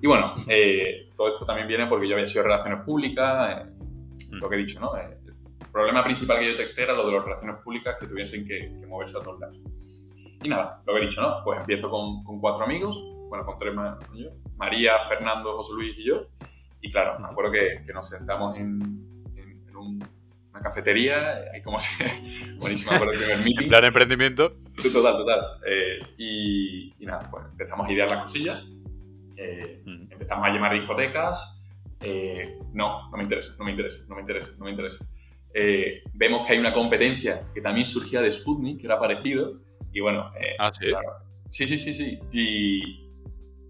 Y 0.00 0.06
bueno, 0.06 0.32
eh, 0.48 1.10
todo 1.16 1.32
esto 1.32 1.46
también 1.46 1.68
viene 1.68 1.86
porque 1.86 2.08
yo 2.08 2.14
había 2.14 2.26
sido 2.26 2.44
relaciones 2.44 2.84
públicas, 2.84 3.56
eh, 3.56 3.70
lo 4.32 4.48
que 4.48 4.56
he 4.56 4.58
dicho, 4.58 4.80
¿no? 4.80 4.92
problema 5.70 6.04
principal 6.04 6.38
que 6.38 6.44
yo 6.44 6.50
detecté 6.50 6.82
era 6.82 6.92
lo 6.92 7.06
de 7.06 7.12
las 7.12 7.24
relaciones 7.24 7.60
públicas 7.60 7.96
que 7.98 8.06
tuviesen 8.06 8.46
que, 8.46 8.68
moverse 8.86 9.16
a 9.16 9.22
todos 9.22 9.40
lados. 9.40 9.62
Y 10.42 10.48
nada, 10.48 10.82
lo 10.86 10.92
que 10.92 11.00
he 11.00 11.04
dicho, 11.06 11.22
¿no? 11.22 11.42
Pues 11.44 11.60
empiezo 11.60 11.88
con, 11.88 12.22
con 12.24 12.40
cuatro 12.40 12.64
amigos, 12.64 13.02
bueno, 13.28 13.46
con 13.46 13.56
tres 13.56 13.74
más, 13.74 13.96
yo, 14.12 14.30
María, 14.56 14.98
Fernando, 15.08 15.56
José 15.56 15.72
Luis 15.72 15.94
y 15.96 16.04
yo. 16.04 16.26
Y 16.82 16.90
claro, 16.90 17.18
me 17.20 17.28
acuerdo 17.28 17.52
que, 17.52 17.84
que 17.86 17.92
nos 17.92 18.08
sentamos 18.08 18.56
en, 18.58 19.11
cafetería, 20.62 21.44
ahí 21.52 21.62
como 21.62 21.78
si, 21.80 21.90
buenísimo, 22.58 22.92
me 22.92 22.96
acuerdo 22.96 23.12
el 23.14 23.18
primer 23.20 23.38
meeting. 23.44 23.68
plan 23.68 23.84
emprendimiento. 23.84 24.56
Total, 24.92 25.16
total. 25.16 25.40
Eh, 25.66 25.98
y, 26.18 26.94
y, 26.98 27.06
nada, 27.06 27.28
pues 27.30 27.44
empezamos 27.50 27.88
a 27.88 27.92
idear 27.92 28.08
las 28.08 28.24
cosillas, 28.24 28.66
eh, 29.36 29.82
empezamos 29.84 30.46
a 30.46 30.50
llamar 30.50 30.72
discotecas. 30.74 31.58
Eh, 32.00 32.58
no, 32.72 33.10
no 33.10 33.16
me 33.16 33.22
interesa, 33.22 33.54
no 33.58 33.64
me 33.64 33.70
interesa, 33.70 34.04
no 34.08 34.16
me 34.16 34.22
interesa, 34.22 34.52
no 34.58 34.64
me 34.64 34.70
interesa. 34.70 35.04
Eh, 35.54 36.02
vemos 36.14 36.46
que 36.46 36.54
hay 36.54 36.58
una 36.58 36.72
competencia 36.72 37.48
que 37.54 37.60
también 37.60 37.86
surgía 37.86 38.22
de 38.22 38.32
Sputnik, 38.32 38.80
que 38.80 38.86
era 38.86 38.98
parecido, 38.98 39.60
y 39.92 40.00
bueno, 40.00 40.32
eh, 40.40 40.52
ah, 40.58 40.72
¿sí? 40.72 40.86
sí, 41.50 41.66
sí, 41.66 41.78
sí, 41.78 41.92
sí, 41.92 42.18
y, 42.32 43.10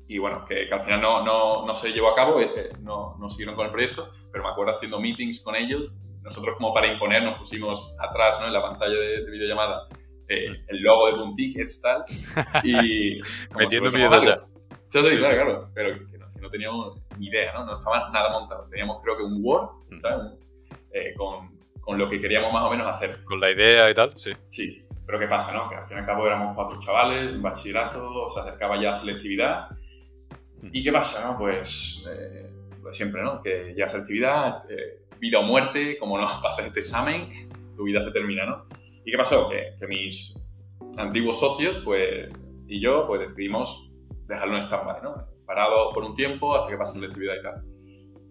y 0.07 0.19
bueno, 0.19 0.45
que, 0.45 0.67
que, 0.67 0.75
al 0.75 0.81
final 0.81 1.01
no, 1.01 1.25
no, 1.25 1.67
no, 1.67 1.75
se 1.75 1.91
llevó 1.93 2.11
a 2.11 2.15
cabo, 2.15 2.41
eh, 2.41 2.71
no, 2.81 3.17
no, 3.19 3.29
siguieron 3.29 3.57
con 3.57 3.67
el 3.67 3.73
proyecto, 3.73 4.11
pero 4.31 4.45
me 4.45 4.51
acuerdo 4.51 4.71
haciendo 4.71 5.01
meetings 5.01 5.41
con 5.41 5.57
ellos, 5.57 5.93
nosotros 6.23 6.57
como 6.57 6.73
para 6.73 6.87
imponer 6.87 7.23
nos 7.23 7.39
pusimos 7.39 7.95
atrás 7.99 8.39
¿no? 8.41 8.47
en 8.47 8.53
la 8.53 8.63
pantalla 8.63 8.95
de, 8.95 9.25
de 9.25 9.31
videollamada 9.31 9.89
eh, 10.33 10.65
el 10.69 10.83
logo 10.83 11.07
de 11.09 11.13
Puntickets, 11.15 11.81
tal. 11.83 12.05
Y. 12.65 13.21
Metiendo 13.57 13.91
miedo 13.91 14.23
ya. 14.25 14.45
Sí, 14.89 14.99
sí, 15.09 15.17
claro, 15.19 15.35
claro. 15.35 15.71
Pero 15.75 15.95
que 15.95 16.19
no, 16.19 16.33
que 16.33 16.41
no, 16.41 16.51
teníamos 16.51 16.99
ni 17.19 17.29
idea, 17.29 17.53
¿no? 17.55 17.65
No 17.65 17.73
estaba 17.73 18.11
nada 18.11 18.31
montado. 18.31 18.69
Teníamos, 18.69 19.03
creo 19.03 19.17
que, 19.17 19.23
un 19.23 19.41
Word, 19.43 19.69
¿sabes? 20.01 20.33
Eh, 20.93 21.15
con, 21.17 21.59
con, 21.81 21.99
lo 21.99 22.09
que 22.09 22.21
queríamos 22.21 22.53
más 22.53 22.65
o 22.65 22.71
menos 22.71 22.87
hacer. 22.87 23.25
Con 23.25 23.41
la 23.41 23.51
idea 23.51 23.91
y 23.91 23.95
tal, 23.95 24.13
sí. 24.17 24.33
Sí. 24.47 24.85
Pero 25.07 25.19
¿qué 25.19 25.27
pasa, 25.27 25.53
no? 25.53 25.69
Que 25.69 25.77
al 25.77 25.85
fin 25.85 25.97
y 25.97 26.01
al 26.01 26.07
cabo 26.07 26.27
éramos 26.27 26.55
cuatro 26.55 26.79
chavales, 26.79 27.35
un 27.35 27.43
bachillerato, 27.43 28.31
se 28.31 28.41
acercaba 28.41 28.81
ya 28.81 28.95
selectividad. 28.95 29.69
¿Y 30.63 30.83
qué 30.83 30.93
pasa, 30.93 31.31
no? 31.31 31.39
Pues. 31.39 32.07
Eh, 32.09 32.51
lo 32.81 32.89
de 32.89 32.95
siempre, 32.95 33.23
¿no? 33.23 33.41
Que 33.41 33.75
ya 33.77 33.89
selectividad, 33.89 34.59
eh, 34.71 35.03
vida 35.23 35.39
o 35.39 35.45
muerte, 35.45 35.97
como 35.99 36.19
no 36.19 36.27
pasas 36.43 36.67
este 36.67 36.81
examen, 36.81 37.29
tu 37.77 37.85
vida 37.85 38.01
se 38.01 38.11
termina, 38.11 38.45
¿no? 38.45 38.67
¿Y 39.05 39.13
qué 39.13 39.17
pasó? 39.17 39.49
Que, 39.49 39.77
que 39.79 39.87
mis 39.87 40.51
antiguos 40.99 41.39
socios, 41.39 41.81
pues, 41.85 42.29
y 42.67 42.81
yo, 42.81 43.07
pues 43.07 43.21
decidimos 43.21 43.93
dejarlo 44.27 44.57
en 44.57 44.63
stand-by, 44.63 45.01
¿no? 45.01 45.15
Parado 45.47 45.91
por 45.91 46.03
un 46.03 46.15
tiempo 46.15 46.57
hasta 46.57 46.71
que 46.71 46.77
pase 46.77 47.01
la 47.01 47.07
actividad 47.07 47.35
y 47.39 47.41
tal. 47.41 47.65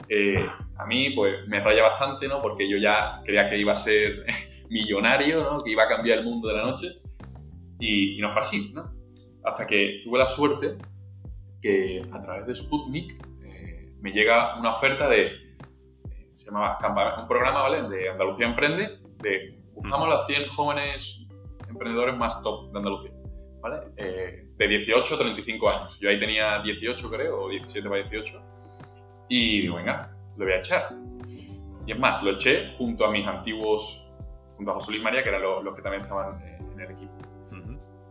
Eh, 0.09 0.45
a 0.77 0.85
mí, 0.85 1.11
pues, 1.11 1.47
me 1.47 1.61
raya 1.61 1.81
bastante, 1.81 2.27
¿no? 2.27 2.41
Porque 2.41 2.69
yo 2.69 2.77
ya 2.77 3.21
creía 3.23 3.47
que 3.47 3.57
iba 3.57 3.71
a 3.71 3.77
ser 3.77 4.25
millonario, 4.69 5.43
¿no? 5.43 5.59
Que 5.59 5.71
iba 5.71 5.83
a 5.83 5.87
cambiar 5.87 6.19
el 6.19 6.25
mundo 6.25 6.49
de 6.49 6.55
la 6.55 6.63
noche. 6.63 6.87
Y, 7.79 8.17
y 8.17 8.21
no 8.21 8.29
fue 8.29 8.41
así, 8.41 8.73
¿no? 8.73 8.93
Hasta 9.45 9.65
que 9.65 10.01
tuve 10.03 10.19
la 10.19 10.27
suerte 10.27 10.75
que 11.61 12.03
a 12.11 12.19
través 12.19 12.45
de 12.47 12.55
Sputnik 12.55 13.13
eh, 13.43 13.93
me 14.01 14.11
llega 14.11 14.59
una 14.59 14.71
oferta 14.71 15.07
de, 15.07 15.40
se 16.33 16.45
llamaba 16.47 16.77
un 17.19 17.27
programa, 17.27 17.61
¿vale? 17.63 17.89
De 17.89 18.09
Andalucía 18.09 18.47
Emprende, 18.47 18.99
de 19.17 19.61
buscamos 19.73 20.07
a 20.07 20.11
las 20.11 20.27
100 20.27 20.49
jóvenes 20.49 21.19
emprendedores 21.69 22.15
más 22.17 22.41
top 22.41 22.71
de 22.71 22.77
Andalucía, 22.77 23.11
¿vale? 23.61 23.91
Eh, 23.97 24.47
de 24.55 24.67
18 24.67 25.15
a 25.15 25.17
35 25.17 25.69
años. 25.69 25.99
Yo 25.99 26.09
ahí 26.09 26.19
tenía 26.19 26.61
18, 26.61 27.09
creo, 27.09 27.43
o 27.43 27.49
17 27.49 27.89
para 27.89 28.01
18. 28.01 28.41
Y 29.29 29.61
digo, 29.61 29.75
venga, 29.77 30.15
lo 30.37 30.45
voy 30.45 30.53
a 30.53 30.57
echar. 30.57 30.89
Y 31.85 31.91
es 31.91 31.99
más, 31.99 32.21
lo 32.21 32.31
eché 32.31 32.71
junto 32.77 33.05
a 33.05 33.11
mis 33.11 33.25
antiguos, 33.25 34.11
junto 34.55 34.71
a 34.71 34.73
José 34.75 34.91
Luis 34.91 35.03
María, 35.03 35.23
que 35.23 35.29
eran 35.29 35.41
los, 35.41 35.63
los 35.63 35.75
que 35.75 35.81
también 35.81 36.03
estaban 36.03 36.41
en 36.43 36.79
el 36.79 36.91
equipo. 36.91 37.13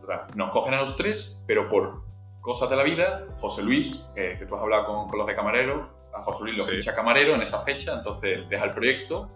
Total, 0.01 0.27
nos 0.35 0.51
cogen 0.51 0.75
a 0.75 0.81
los 0.81 0.97
tres, 0.97 1.43
pero 1.47 1.69
por 1.69 2.03
cosas 2.41 2.71
de 2.71 2.77
la 2.77 2.83
vida, 2.83 3.27
José 3.35 3.63
Luis, 3.63 4.07
eh, 4.17 4.35
que 4.39 4.47
tú 4.47 4.55
has 4.57 4.63
hablado 4.63 4.87
con, 4.87 5.09
con, 5.09 5.19
los 5.19 5.27
de 5.27 5.35
camarero, 5.35 6.00
a 6.15 6.23
José 6.23 6.45
Luis 6.45 6.59
lo 6.59 6.65
sí. 6.65 6.73
ficha 6.73 6.95
camarero 6.95 7.35
en 7.35 7.43
esa 7.43 7.61
fecha, 7.61 7.95
entonces 7.95 8.49
deja 8.49 8.65
el 8.65 8.73
proyecto. 8.73 9.31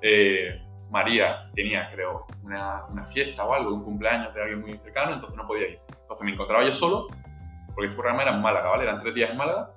Eh, 0.00 0.60
María 0.90 1.50
tenía, 1.54 1.88
creo, 1.88 2.26
una, 2.42 2.84
una, 2.86 3.04
fiesta 3.04 3.44
o 3.44 3.54
algo, 3.54 3.72
un 3.72 3.82
cumpleaños 3.82 4.34
de 4.34 4.42
alguien 4.42 4.60
muy 4.60 4.76
cercano, 4.76 5.12
entonces 5.12 5.36
no 5.36 5.46
podía 5.46 5.68
ir. 5.68 5.80
Entonces 5.88 6.24
me 6.24 6.32
encontraba 6.32 6.64
yo 6.64 6.72
solo, 6.72 7.06
porque 7.74 7.88
este 7.88 7.96
programa 7.96 8.22
era 8.22 8.34
en 8.34 8.42
Málaga, 8.42 8.70
¿vale? 8.70 8.82
Eran 8.82 8.98
tres 8.98 9.14
días 9.14 9.30
en 9.30 9.36
Málaga, 9.36 9.72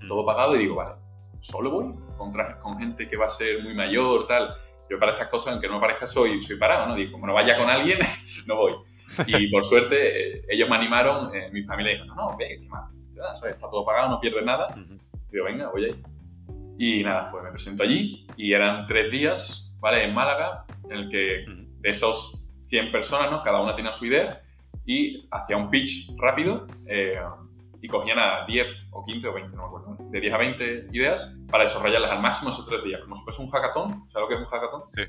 mm. 0.00 0.08
todo 0.08 0.26
pagado, 0.26 0.56
y 0.56 0.58
digo, 0.58 0.74
vale, 0.74 0.94
solo 1.40 1.70
voy 1.70 1.94
contra, 2.16 2.58
con 2.58 2.78
gente 2.78 3.08
que 3.08 3.16
va 3.16 3.26
a 3.26 3.30
ser 3.30 3.62
muy 3.62 3.74
mayor, 3.74 4.26
tal. 4.26 4.54
Yo 4.88 4.98
para 4.98 5.12
estas 5.12 5.28
cosas, 5.28 5.52
aunque 5.52 5.68
no 5.68 5.74
me 5.74 5.80
parezca, 5.80 6.06
soy, 6.06 6.42
soy 6.42 6.56
parado, 6.56 6.88
¿no? 6.88 6.96
Digo, 6.96 7.12
como 7.12 7.26
no 7.26 7.34
vaya 7.34 7.56
con 7.56 7.70
alguien, 7.70 7.98
no 8.46 8.56
voy. 8.56 8.74
Y 9.26 9.50
por 9.50 9.64
suerte, 9.64 10.38
eh, 10.38 10.44
ellos 10.48 10.68
me 10.68 10.76
animaron, 10.76 11.34
eh, 11.34 11.48
mi 11.52 11.62
familia 11.62 11.92
dijo, 11.94 12.06
no, 12.06 12.14
no, 12.14 12.36
ve, 12.36 12.58
qué 12.60 12.68
mal, 12.68 12.84
¿sabes? 13.34 13.54
está 13.54 13.68
todo 13.70 13.84
pagado, 13.84 14.08
no 14.08 14.20
pierdes 14.20 14.44
nada. 14.44 14.68
Uh 14.76 14.80
-huh. 14.80 15.09
Digo, 15.30 15.44
venga, 15.44 15.70
voy 15.70 15.84
ahí. 15.86 16.02
Y 16.78 17.02
nada, 17.04 17.30
pues 17.30 17.44
me 17.44 17.50
presento 17.50 17.82
allí 17.82 18.26
y 18.36 18.52
eran 18.52 18.86
tres 18.86 19.10
días, 19.12 19.76
¿vale? 19.80 20.04
En 20.04 20.14
Málaga, 20.14 20.64
en 20.88 20.96
el 20.96 21.08
que 21.08 21.44
de 21.46 21.90
esos 21.90 22.50
100 22.68 22.90
personas, 22.90 23.30
¿no? 23.30 23.42
Cada 23.42 23.60
una 23.60 23.74
tenía 23.74 23.92
su 23.92 24.06
idea 24.06 24.42
y 24.86 25.28
hacía 25.30 25.56
un 25.56 25.70
pitch 25.70 26.16
rápido 26.16 26.66
eh, 26.86 27.20
y 27.82 27.88
cogían 27.88 28.18
a 28.18 28.46
10 28.46 28.88
o 28.92 29.04
15 29.04 29.28
o 29.28 29.32
20, 29.32 29.56
no 29.56 29.62
me 29.62 29.68
acuerdo, 29.68 29.96
de 30.10 30.20
10 30.20 30.34
a 30.34 30.38
20 30.38 30.86
ideas 30.92 31.34
para 31.50 31.64
desarrollarlas 31.64 32.10
al 32.10 32.20
máximo 32.20 32.50
esos 32.50 32.66
tres 32.66 32.82
días, 32.82 33.00
como 33.02 33.16
si 33.16 33.24
fuese 33.24 33.42
un 33.42 33.48
hackathon. 33.48 34.08
¿Sabes 34.08 34.22
lo 34.22 34.28
que 34.28 34.34
es 34.34 34.40
un 34.40 34.46
hackathon? 34.46 34.82
Sí, 34.92 35.02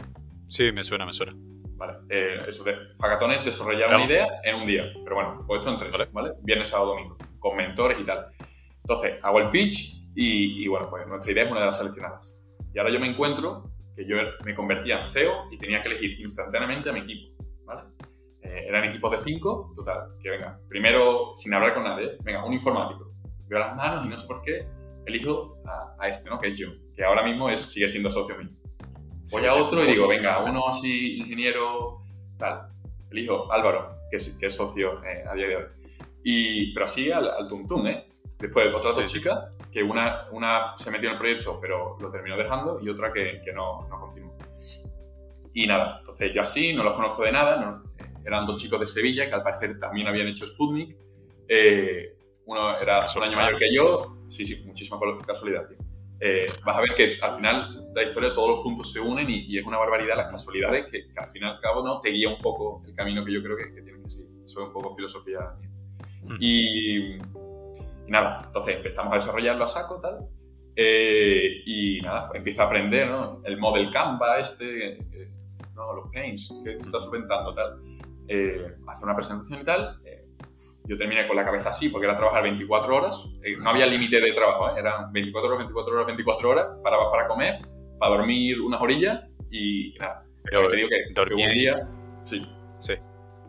sí, 0.48 0.72
me 0.72 0.84
suena, 0.84 1.06
me 1.06 1.14
suena. 1.14 1.34
Vale, 1.78 1.94
eh, 2.10 2.44
eso 2.48 2.64
de 2.64 2.76
hackathon 3.00 3.32
es 3.32 3.46
desarrollar 3.46 3.88
claro. 3.88 4.04
una 4.04 4.12
idea 4.12 4.28
en 4.44 4.56
un 4.56 4.66
día, 4.66 4.92
pero 5.04 5.16
bueno, 5.16 5.44
puesto 5.48 5.70
en 5.70 5.78
tres, 5.78 5.92
¿vale? 5.92 6.08
¿vale? 6.12 6.34
Viernes, 6.42 6.70
sábado, 6.70 6.92
domingo, 6.92 7.18
con 7.40 7.56
mentores 7.56 8.00
y 8.00 8.04
tal. 8.04 8.28
Entonces, 8.84 9.20
hago 9.22 9.40
el 9.40 9.50
pitch 9.50 10.01
y, 10.16 10.64
y, 10.64 10.68
bueno, 10.68 10.90
pues 10.90 11.08
nuestra 11.08 11.32
idea 11.32 11.46
es 11.46 11.52
una 11.52 11.62
de 11.62 11.66
las 11.68 11.78
seleccionadas. 11.78 12.40
Y 12.74 12.80
ahora 12.80 12.92
yo 12.92 13.00
me 13.00 13.08
encuentro 13.08 13.72
que 13.96 14.06
yo 14.06 14.18
me 14.46 14.56
convertía 14.56 15.00
en 15.00 15.08
CEO 15.08 15.52
y 15.52 15.58
tenía 15.58 15.82
que 15.82 15.90
elegir 15.90 16.20
instantáneamente 16.20 16.90
a 16.90 16.94
mi 16.94 17.02
equipo, 17.02 17.44
¿vale? 17.66 17.84
Eh, 18.42 18.66
eran 18.68 18.86
equipos 18.86 19.12
de 19.12 19.20
cinco, 19.20 19.72
total, 19.76 20.16
que 20.22 20.30
venga, 20.30 20.60
primero, 20.68 21.34
sin 21.36 21.54
hablar 21.54 21.74
con 21.74 21.84
nadie, 21.84 22.18
venga, 22.24 22.46
un 22.46 22.54
informático. 22.54 23.12
Veo 23.48 23.60
las 23.60 23.76
manos 23.76 24.06
y 24.06 24.10
no 24.10 24.18
sé 24.18 24.26
por 24.26 24.42
qué, 24.42 24.68
elijo 25.06 25.58
a, 25.66 25.96
a 26.00 26.08
este, 26.08 26.30
¿no? 26.30 26.40
Que 26.40 26.50
es 26.50 26.56
John, 26.58 26.78
que 26.96 27.04
ahora 27.04 27.24
mismo 27.24 27.50
es, 27.50 27.62
sigue 27.62 27.90
siendo 27.90 28.10
socio 28.10 28.38
mío. 28.38 28.50
Voy 29.32 29.44
sí, 29.44 29.48
a 29.48 29.56
otro 29.56 29.84
y 29.84 29.88
digo, 29.88 30.08
venga, 30.08 30.44
uno 30.44 30.68
así, 30.68 31.18
ingeniero, 31.18 32.04
tal. 32.38 32.68
Elijo 33.12 33.52
Álvaro, 33.52 33.98
que 34.10 34.18
es, 34.18 34.38
que 34.40 34.48
es 34.48 34.56
socio 34.56 35.04
eh, 35.04 35.24
a 35.30 35.36
día 35.36 35.48
de 35.48 35.56
hoy. 35.58 35.64
Y, 36.24 36.74
pero 36.74 36.86
así 36.86 37.12
al, 37.12 37.30
al 37.30 37.48
tum, 37.48 37.88
¿eh? 37.88 38.08
Después 38.40 38.74
otras 38.74 38.96
sí, 38.96 39.02
dos 39.02 39.12
chicas, 39.12 39.40
que 39.72 39.82
una, 39.82 40.28
una 40.32 40.78
se 40.78 40.92
metió 40.92 41.10
en 41.10 41.14
el 41.14 41.20
proyecto, 41.20 41.60
pero 41.62 41.98
lo 42.00 42.10
terminó 42.10 42.38
dejando, 42.38 42.80
y 42.82 42.90
otra 42.90 43.12
que, 43.14 43.42
que 43.44 43.54
no, 43.54 43.88
no 43.88 44.00
continuó. 44.00 44.36
Y 45.54 45.68
nada, 45.68 45.98
entonces 46.00 46.32
yo 46.34 46.42
así, 46.42 46.74
no 46.74 46.84
los 46.84 46.94
conozco 46.94 47.24
de 47.24 47.32
nada, 47.32 47.58
no, 47.58 47.84
eh, 47.98 48.12
eran 48.26 48.46
dos 48.46 48.62
chicos 48.62 48.80
de 48.80 48.88
Sevilla 48.88 49.28
que 49.28 49.36
al 49.36 49.44
parecer 49.44 49.78
también 49.80 50.08
habían 50.08 50.28
hecho 50.28 50.48
Sputnik. 50.48 50.98
Eh, 51.48 52.18
uno 52.46 52.78
era 52.80 53.06
un 53.16 53.24
año 53.24 53.38
mayor 53.38 53.60
que 53.60 53.74
yo, 53.74 54.18
sí, 54.28 54.46
sí, 54.46 54.64
muchísima 54.66 54.98
casualidad, 55.26 55.68
tío. 55.68 55.78
Eh, 56.20 56.46
vas 56.64 56.78
a 56.78 56.82
ver 56.82 56.94
que 56.94 57.18
al 57.20 57.32
final 57.32 57.90
la 57.96 58.04
historia 58.04 58.32
todos 58.32 58.50
los 58.50 58.60
puntos 58.62 58.92
se 58.92 59.00
unen 59.00 59.28
y, 59.28 59.46
y 59.48 59.58
es 59.58 59.66
una 59.66 59.78
barbaridad 59.78 60.16
las 60.16 60.32
casualidades 60.32 60.86
que, 60.86 61.08
que, 61.08 61.20
al 61.20 61.28
fin 61.28 61.42
y 61.44 61.46
al 61.48 61.60
cabo 61.60 61.84
no 61.84 62.00
te 62.00 62.10
guía 62.10 62.30
un 62.30 62.38
poco 62.38 62.84
el 62.86 62.94
camino 62.94 63.26
que 63.26 63.34
yo 63.34 63.42
creo 63.42 63.58
que, 63.58 63.74
que 63.74 63.82
tienes 63.82 64.04
que 64.04 64.10
seguir. 64.10 64.30
Eso 64.46 64.62
es 64.62 64.68
un 64.68 64.74
poco 64.74 64.96
filosofía. 64.96 65.40
Mm. 66.24 66.38
Y, 66.40 67.18
nada, 68.12 68.44
entonces 68.46 68.78
empezamos 68.78 69.14
a 69.14 69.16
desarrollarlo 69.16 69.66
a 69.66 69.68
saco 69.68 70.00
tal. 70.00 70.28
Eh, 70.76 71.64
y 71.66 72.00
nada, 72.02 72.28
pues 72.28 72.38
empiezo 72.38 72.62
a 72.62 72.66
aprender 72.66 73.08
¿no? 73.10 73.42
el 73.44 73.58
model 73.58 73.92
Canva 73.92 74.38
este, 74.38 74.94
eh, 74.94 75.32
no, 75.76 75.94
los 75.94 76.10
paints 76.12 76.54
que 76.64 76.74
está 76.74 77.00
solventando 77.00 77.54
tal. 77.54 77.80
Eh, 78.28 78.76
hace 78.88 79.04
una 79.04 79.16
presentación 79.16 79.62
y 79.62 79.64
tal 79.64 80.00
yo 80.86 80.98
terminé 80.98 81.28
con 81.28 81.36
la 81.36 81.46
cabeza 81.46 81.70
así 81.70 81.90
porque 81.90 82.06
era 82.06 82.16
trabajar 82.16 82.44
24 82.44 82.96
horas. 82.96 83.30
Eh, 83.44 83.56
no 83.64 83.70
había 83.70 83.86
límite 83.86 84.20
de 84.20 84.34
trabajo, 84.34 84.70
¿eh? 84.70 84.80
eran 84.80 85.12
24 85.12 85.48
horas, 85.48 85.60
24 85.60 85.94
horas, 85.94 86.08
24 86.08 86.50
horas. 86.50 86.68
Paraba 86.84 87.12
para 87.12 87.28
comer, 87.28 87.62
para 88.00 88.16
dormir 88.16 88.60
unas 88.60 88.82
orillas 88.82 89.22
y 89.50 89.94
nada. 90.00 90.26
Pero 90.44 90.70
te 90.70 90.76
digo 90.76 90.90
que, 90.90 91.14
dormía 91.14 91.48
un 91.48 91.54
día. 91.54 91.90
Sí. 92.24 92.46
Sí. 92.80 92.94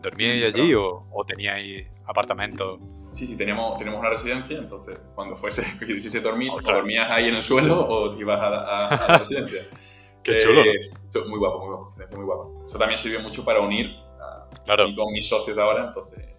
¿Dormíais 0.01 0.43
allí 0.43 0.73
o, 0.73 1.05
o 1.11 1.25
teníais 1.25 1.87
apartamento? 2.05 2.77
Sí, 2.77 2.85
sí, 3.13 3.35
teníamos, 3.35 3.77
teníamos 3.77 3.99
una 3.99 4.09
residencia, 4.09 4.57
entonces 4.57 4.99
cuando 5.15 5.35
fuese, 5.35 5.63
quisiese 5.79 6.19
dormir, 6.19 6.51
oh, 6.53 6.57
claro. 6.57 6.79
dormías 6.79 7.09
ahí 7.09 7.29
en 7.29 7.35
el 7.35 7.43
suelo 7.43 7.87
o 7.87 8.11
te 8.11 8.19
ibas 8.19 8.39
a, 8.39 8.47
a, 8.47 8.87
a 8.87 9.11
la 9.11 9.17
residencia. 9.19 9.67
Qué 10.23 10.35
chulo. 10.37 10.61
Eh, 10.61 10.89
muy 11.27 11.37
guapo, 11.37 11.59
muy 11.59 11.67
guapo, 11.67 12.15
muy 12.15 12.25
guapo. 12.25 12.63
Eso 12.63 12.77
también 12.77 12.97
sirvió 12.97 13.19
mucho 13.19 13.43
para 13.43 13.59
unir 13.59 13.93
a, 14.21 14.47
claro. 14.63 14.87
y 14.87 14.95
con 14.95 15.11
mis 15.11 15.27
socios 15.27 15.55
de 15.55 15.61
ahora, 15.61 15.85
entonces 15.85 16.33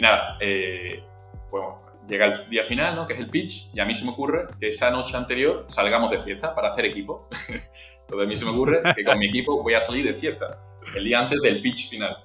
y 0.00 0.02
nada, 0.02 0.38
eh, 0.40 1.02
bueno, 1.50 1.82
llega 2.08 2.24
el 2.24 2.48
día 2.48 2.64
final, 2.64 2.96
¿no? 2.96 3.06
Que 3.06 3.12
es 3.12 3.20
el 3.20 3.28
pitch, 3.28 3.68
y 3.74 3.80
a 3.80 3.84
mí 3.84 3.94
se 3.94 4.06
me 4.06 4.12
ocurre 4.12 4.46
que 4.58 4.68
esa 4.68 4.90
noche 4.90 5.14
anterior 5.14 5.66
salgamos 5.68 6.10
de 6.10 6.18
fiesta 6.18 6.54
para 6.54 6.68
hacer 6.68 6.86
equipo. 6.86 7.28
Entonces 8.00 8.26
a 8.26 8.26
mí 8.26 8.34
se 8.34 8.46
me 8.46 8.52
ocurre 8.52 8.80
que 8.96 9.04
con 9.04 9.18
mi 9.18 9.26
equipo 9.26 9.62
voy 9.62 9.74
a 9.74 9.80
salir 9.82 10.06
de 10.06 10.14
fiesta 10.14 10.58
el 10.96 11.04
día 11.04 11.20
antes 11.20 11.38
del 11.42 11.60
pitch 11.60 11.90
final. 11.90 12.16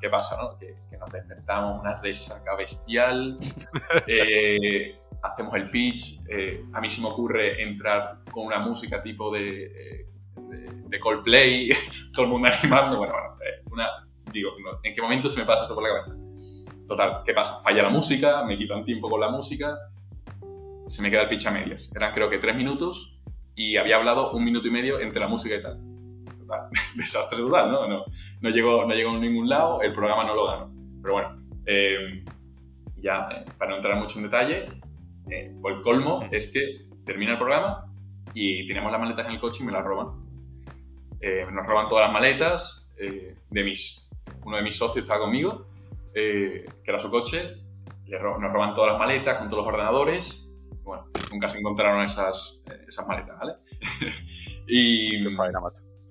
¿Qué 0.00 0.08
pasa, 0.08 0.36
no? 0.40 0.58
Que, 0.58 0.76
que 0.90 0.96
nos 0.96 1.10
despertamos, 1.10 1.80
una 1.80 2.00
resaca 2.00 2.56
bestial, 2.56 3.36
eh, 4.06 4.98
hacemos 5.22 5.54
el 5.54 5.70
pitch, 5.70 6.20
eh, 6.30 6.64
a 6.72 6.80
mí 6.80 6.88
se 6.88 7.00
me 7.00 7.08
ocurre 7.08 7.62
entrar 7.62 8.20
con 8.30 8.46
una 8.46 8.58
música 8.58 9.02
tipo 9.02 9.32
de, 9.32 9.64
eh, 9.64 10.06
de, 10.36 10.72
de 10.88 11.00
Coldplay, 11.00 11.70
todo 12.14 12.24
el 12.24 12.30
mundo 12.30 12.48
animando, 12.48 12.98
bueno, 12.98 13.12
bueno, 13.12 13.36
eh, 13.42 13.62
una, 13.70 13.88
digo, 14.32 14.50
¿en 14.82 14.94
qué 14.94 15.02
momento 15.02 15.28
se 15.28 15.38
me 15.38 15.44
pasa 15.44 15.64
eso 15.64 15.74
por 15.74 15.82
la 15.82 15.90
cabeza? 15.90 16.16
Total, 16.86 17.22
¿qué 17.24 17.34
pasa? 17.34 17.58
Falla 17.58 17.82
la 17.82 17.90
música, 17.90 18.44
me 18.44 18.56
quitan 18.56 18.84
tiempo 18.84 19.10
con 19.10 19.20
la 19.20 19.28
música, 19.28 19.76
se 20.88 21.02
me 21.02 21.10
queda 21.10 21.22
el 21.22 21.28
pitch 21.28 21.46
a 21.46 21.50
medias. 21.50 21.90
Eran 21.94 22.14
creo 22.14 22.30
que 22.30 22.38
tres 22.38 22.56
minutos 22.56 23.20
y 23.54 23.76
había 23.76 23.96
hablado 23.96 24.32
un 24.32 24.42
minuto 24.42 24.68
y 24.68 24.70
medio 24.70 24.98
entre 25.00 25.20
la 25.20 25.28
música 25.28 25.54
y 25.54 25.60
tal. 25.60 25.78
Total, 26.48 26.68
desastre 26.94 27.38
total, 27.38 27.70
¿no? 27.70 27.86
No, 27.86 28.04
no, 28.40 28.50
llegó, 28.50 28.86
no 28.86 28.94
llegó 28.94 29.10
a 29.10 29.18
ningún 29.18 29.48
lado, 29.48 29.82
el 29.82 29.92
programa 29.92 30.24
no 30.24 30.34
lo 30.34 30.46
ganó. 30.46 30.72
Pero 31.02 31.14
bueno, 31.14 31.42
eh, 31.66 32.24
ya 32.96 33.28
eh, 33.30 33.44
para 33.58 33.70
no 33.70 33.76
entrar 33.76 33.98
mucho 33.98 34.18
en 34.18 34.24
detalle, 34.24 34.66
eh, 35.30 35.54
por 35.60 35.72
el 35.72 35.82
colmo 35.82 36.26
es 36.30 36.50
que 36.50 36.88
termina 37.04 37.32
el 37.32 37.38
programa 37.38 37.92
y 38.32 38.66
teníamos 38.66 38.90
las 38.90 39.00
maletas 39.00 39.26
en 39.26 39.32
el 39.32 39.40
coche 39.40 39.62
y 39.62 39.66
me 39.66 39.72
las 39.72 39.84
roban. 39.84 40.26
Nos 41.52 41.66
roban 41.66 41.88
todas 41.88 42.06
las 42.06 42.12
maletas 42.12 42.94
de 42.96 43.64
mis 43.64 44.08
uno 44.44 44.56
de 44.56 44.62
mis 44.62 44.76
socios 44.76 45.02
estaba 45.02 45.20
conmigo, 45.20 45.66
que 46.14 46.64
era 46.84 46.98
su 46.98 47.10
coche, 47.10 47.56
nos 48.06 48.52
roban 48.52 48.72
todas 48.72 48.92
las 48.92 48.98
maletas 48.98 49.38
con 49.38 49.48
todos 49.48 49.64
los 49.64 49.74
ordenadores. 49.74 50.54
Bueno, 50.84 51.06
nunca 51.32 51.50
se 51.50 51.58
encontraron 51.58 52.04
esas, 52.04 52.64
esas 52.86 53.06
maletas, 53.06 53.36
¿vale? 53.38 53.54
y, 54.68 55.18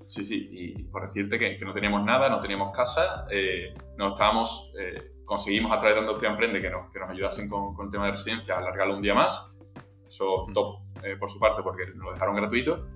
Sí, 0.07 0.23
sí, 0.23 0.49
y 0.51 0.83
por 0.83 1.01
decirte 1.01 1.37
que, 1.37 1.57
no 1.65 1.73
teníamos 1.73 2.03
nada, 2.03 2.29
no 2.29 2.39
teníamos 2.39 2.71
casa, 2.71 3.25
eh, 3.29 3.73
no 3.97 4.07
estábamos, 4.07 4.73
eh, 4.79 5.11
conseguimos 5.25 5.69
a 5.73 5.79
través 5.79 5.95
de 5.95 5.99
Andalucía 5.99 6.29
Emprende 6.29 6.61
que 6.61 6.69
nos, 6.69 6.89
que 6.93 6.99
nos 6.99 7.09
ayudasen 7.09 7.49
con, 7.49 7.75
el 7.83 7.91
tema 7.91 8.05
de 8.05 8.11
residencia, 8.11 8.57
alargarlo 8.57 8.95
un 8.95 9.01
día 9.01 9.13
más, 9.13 9.53
eso 10.05 10.47
top 10.53 10.79
eh, 11.03 11.17
por 11.17 11.29
su 11.29 11.39
parte 11.39 11.61
porque 11.61 11.87
nos 11.87 12.05
lo 12.05 12.13
dejaron 12.13 12.37
gratuito. 12.37 12.87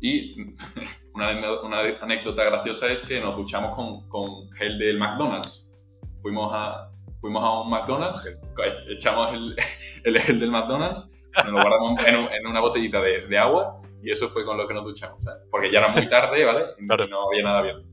Y 0.00 0.54
una, 1.14 1.30
una, 1.64 1.80
anécdota 2.00 2.44
graciosa 2.44 2.92
es 2.92 3.00
que 3.00 3.20
nos 3.20 3.34
duchamos 3.34 3.74
con, 3.74 4.08
con 4.08 4.52
gel 4.52 4.78
del 4.78 4.98
McDonald's. 4.98 5.68
Fuimos 6.22 6.48
a, 6.54 6.92
fuimos 7.18 7.42
a 7.42 7.60
un 7.60 7.70
McDonald's, 7.70 8.38
echamos 8.88 9.34
el, 9.34 9.56
el 10.04 10.20
gel 10.20 10.38
del 10.38 10.52
McDonald's, 10.52 11.10
nos 11.38 11.48
lo 11.48 11.60
guardamos 11.60 12.06
en, 12.06 12.14
en 12.14 12.46
una 12.46 12.60
botellita 12.60 13.00
de, 13.00 13.26
de 13.26 13.36
agua 13.36 13.80
y 14.04 14.10
eso 14.10 14.28
fue 14.28 14.44
con 14.44 14.58
lo 14.58 14.68
que 14.68 14.74
nos 14.74 14.84
duchamos, 14.84 15.18
Porque 15.50 15.70
ya 15.70 15.78
era 15.78 15.88
muy 15.88 16.06
tarde, 16.08 16.44
¿vale? 16.44 16.66
Y 16.78 16.84
no 16.84 17.28
había 17.28 17.42
nada 17.42 17.58
abierto. 17.60 17.86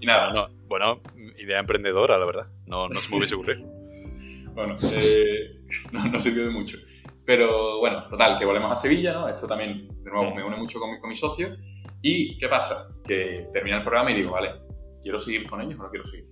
Y 0.00 0.06
nada. 0.06 0.48
bueno, 0.68 1.00
idea 1.36 1.58
emprendedora, 1.58 2.16
la 2.16 2.26
verdad. 2.26 2.46
No, 2.66 2.88
no 2.88 3.00
se 3.00 3.10
me 3.10 3.16
hubiese 3.16 3.34
ocurrido. 3.34 3.66
bueno, 4.54 4.76
eh, 4.92 5.62
no, 5.92 6.20
sirvió 6.20 6.44
de 6.44 6.50
mucho. 6.50 6.78
Pero 7.24 7.80
bueno, 7.80 8.06
total, 8.08 8.38
que 8.38 8.44
volvemos 8.44 8.70
a 8.70 8.76
Sevilla, 8.76 9.14
¿no? 9.14 9.28
Esto 9.28 9.48
también, 9.48 9.88
de 9.88 10.10
nuevo, 10.10 10.32
me 10.32 10.44
une 10.44 10.56
mucho 10.56 10.78
con 10.78 10.92
mi, 10.92 11.00
con 11.00 11.08
mi 11.08 11.16
socio. 11.16 11.56
¿Y 12.02 12.38
qué 12.38 12.48
pasa? 12.48 12.86
Que 13.04 13.48
termina 13.52 13.78
el 13.78 13.82
programa 13.82 14.12
y 14.12 14.14
digo, 14.14 14.30
vale, 14.30 14.52
¿quiero 15.02 15.18
seguir 15.18 15.48
con 15.48 15.60
ellos 15.60 15.80
o 15.80 15.82
no 15.82 15.90
quiero 15.90 16.04
seguir? 16.04 16.26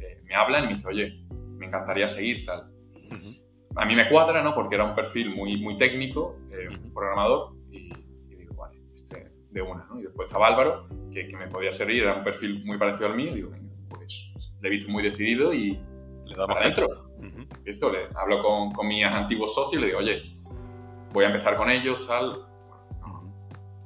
Eh, 0.00 0.20
me 0.24 0.34
hablan 0.34 0.64
y 0.64 0.66
me 0.66 0.74
dicen, 0.74 0.88
oye, 0.88 1.24
me 1.56 1.64
encantaría 1.64 2.10
seguir, 2.10 2.44
tal. 2.44 2.70
A 3.74 3.86
mí 3.86 3.96
me 3.96 4.06
cuadra, 4.10 4.42
¿no? 4.42 4.54
Porque 4.54 4.74
era 4.74 4.84
un 4.84 4.94
perfil 4.94 5.34
muy, 5.34 5.56
muy 5.56 5.78
técnico, 5.78 6.36
eh, 6.50 6.68
un 6.68 6.92
programador, 6.92 7.61
de 9.52 9.62
una, 9.62 9.84
¿no? 9.84 10.00
Y 10.00 10.02
después 10.02 10.26
estaba 10.26 10.48
Álvaro, 10.48 10.88
que, 11.10 11.28
que, 11.28 11.36
me 11.36 11.46
podía 11.46 11.72
servir, 11.72 12.02
era 12.02 12.14
un 12.14 12.24
perfil 12.24 12.64
muy 12.64 12.78
parecido 12.78 13.06
al 13.06 13.16
mío, 13.16 13.32
y 13.32 13.34
digo, 13.34 13.50
pues 13.88 14.32
le 14.60 14.68
he 14.68 14.70
visto 14.70 14.90
muy 14.90 15.02
decidido 15.02 15.52
y 15.52 15.78
le 16.24 16.36
damos 16.36 16.56
adentro. 16.56 17.10
Empiezo, 17.20 17.90
le 17.90 18.08
hablo 18.14 18.42
con, 18.42 18.72
con, 18.72 18.86
mis 18.86 19.04
antiguos 19.04 19.54
socios 19.54 19.74
y 19.74 19.80
le 19.80 19.86
digo, 19.88 19.98
oye, 19.98 20.22
voy 21.12 21.24
a 21.24 21.28
empezar 21.28 21.56
con 21.56 21.70
ellos, 21.70 22.06
tal, 22.06 22.46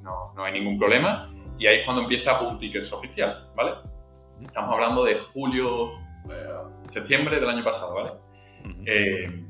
no, 0.02 0.32
no, 0.34 0.44
hay 0.44 0.52
ningún 0.52 0.78
problema. 0.78 1.28
Y 1.58 1.66
ahí 1.66 1.80
es 1.80 1.84
cuando 1.84 2.02
empieza 2.02 2.40
Boom 2.40 2.58
Tickets 2.58 2.92
oficial, 2.92 3.50
¿vale? 3.54 3.72
Estamos 4.40 4.72
hablando 4.72 5.04
de 5.04 5.16
julio, 5.16 5.92
eh, 6.30 6.48
septiembre 6.86 7.40
del 7.40 7.48
año 7.48 7.64
pasado, 7.64 7.94
¿vale? 7.94 8.10
Eh, 8.84 9.44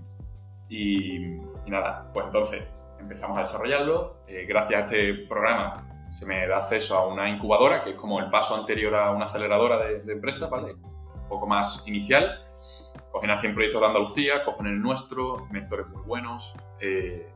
y, 0.69 1.17
y, 1.17 1.71
nada, 1.71 2.11
pues 2.13 2.27
entonces 2.27 2.67
empezamos 2.99 3.37
a 3.37 3.41
desarrollarlo. 3.41 4.19
Eh, 4.27 4.47
gracias 4.49 4.81
a 4.81 4.85
este 4.85 5.15
programa 5.27 5.86
se 6.11 6.27
me 6.27 6.47
da 6.47 6.59
acceso 6.59 6.97
a 6.97 7.07
una 7.07 7.29
incubadora, 7.29 7.83
que 7.83 7.91
es 7.91 7.97
como 7.97 8.21
el 8.21 8.31
paso 8.31 8.55
anterior 8.55 8.95
a 8.95 9.11
una 9.11 9.27
aceleradora 9.27 9.79
de, 9.79 10.01
de 10.01 10.13
empresas, 10.13 10.49
¿vale? 10.49 10.75
Un 10.75 11.29
poco 11.29 11.47
más 11.47 11.85
inicial. 11.87 12.43
Cogen 13.11 13.31
a 13.31 13.39
100 13.39 13.55
proyectos 13.55 13.81
de 13.81 13.87
Andalucía, 13.87 14.45
cogen 14.45 14.67
el 14.67 14.81
nuestro, 14.81 15.47
mentores 15.51 15.89
muy 15.89 16.03
buenos, 16.03 16.55
eh, 16.81 17.29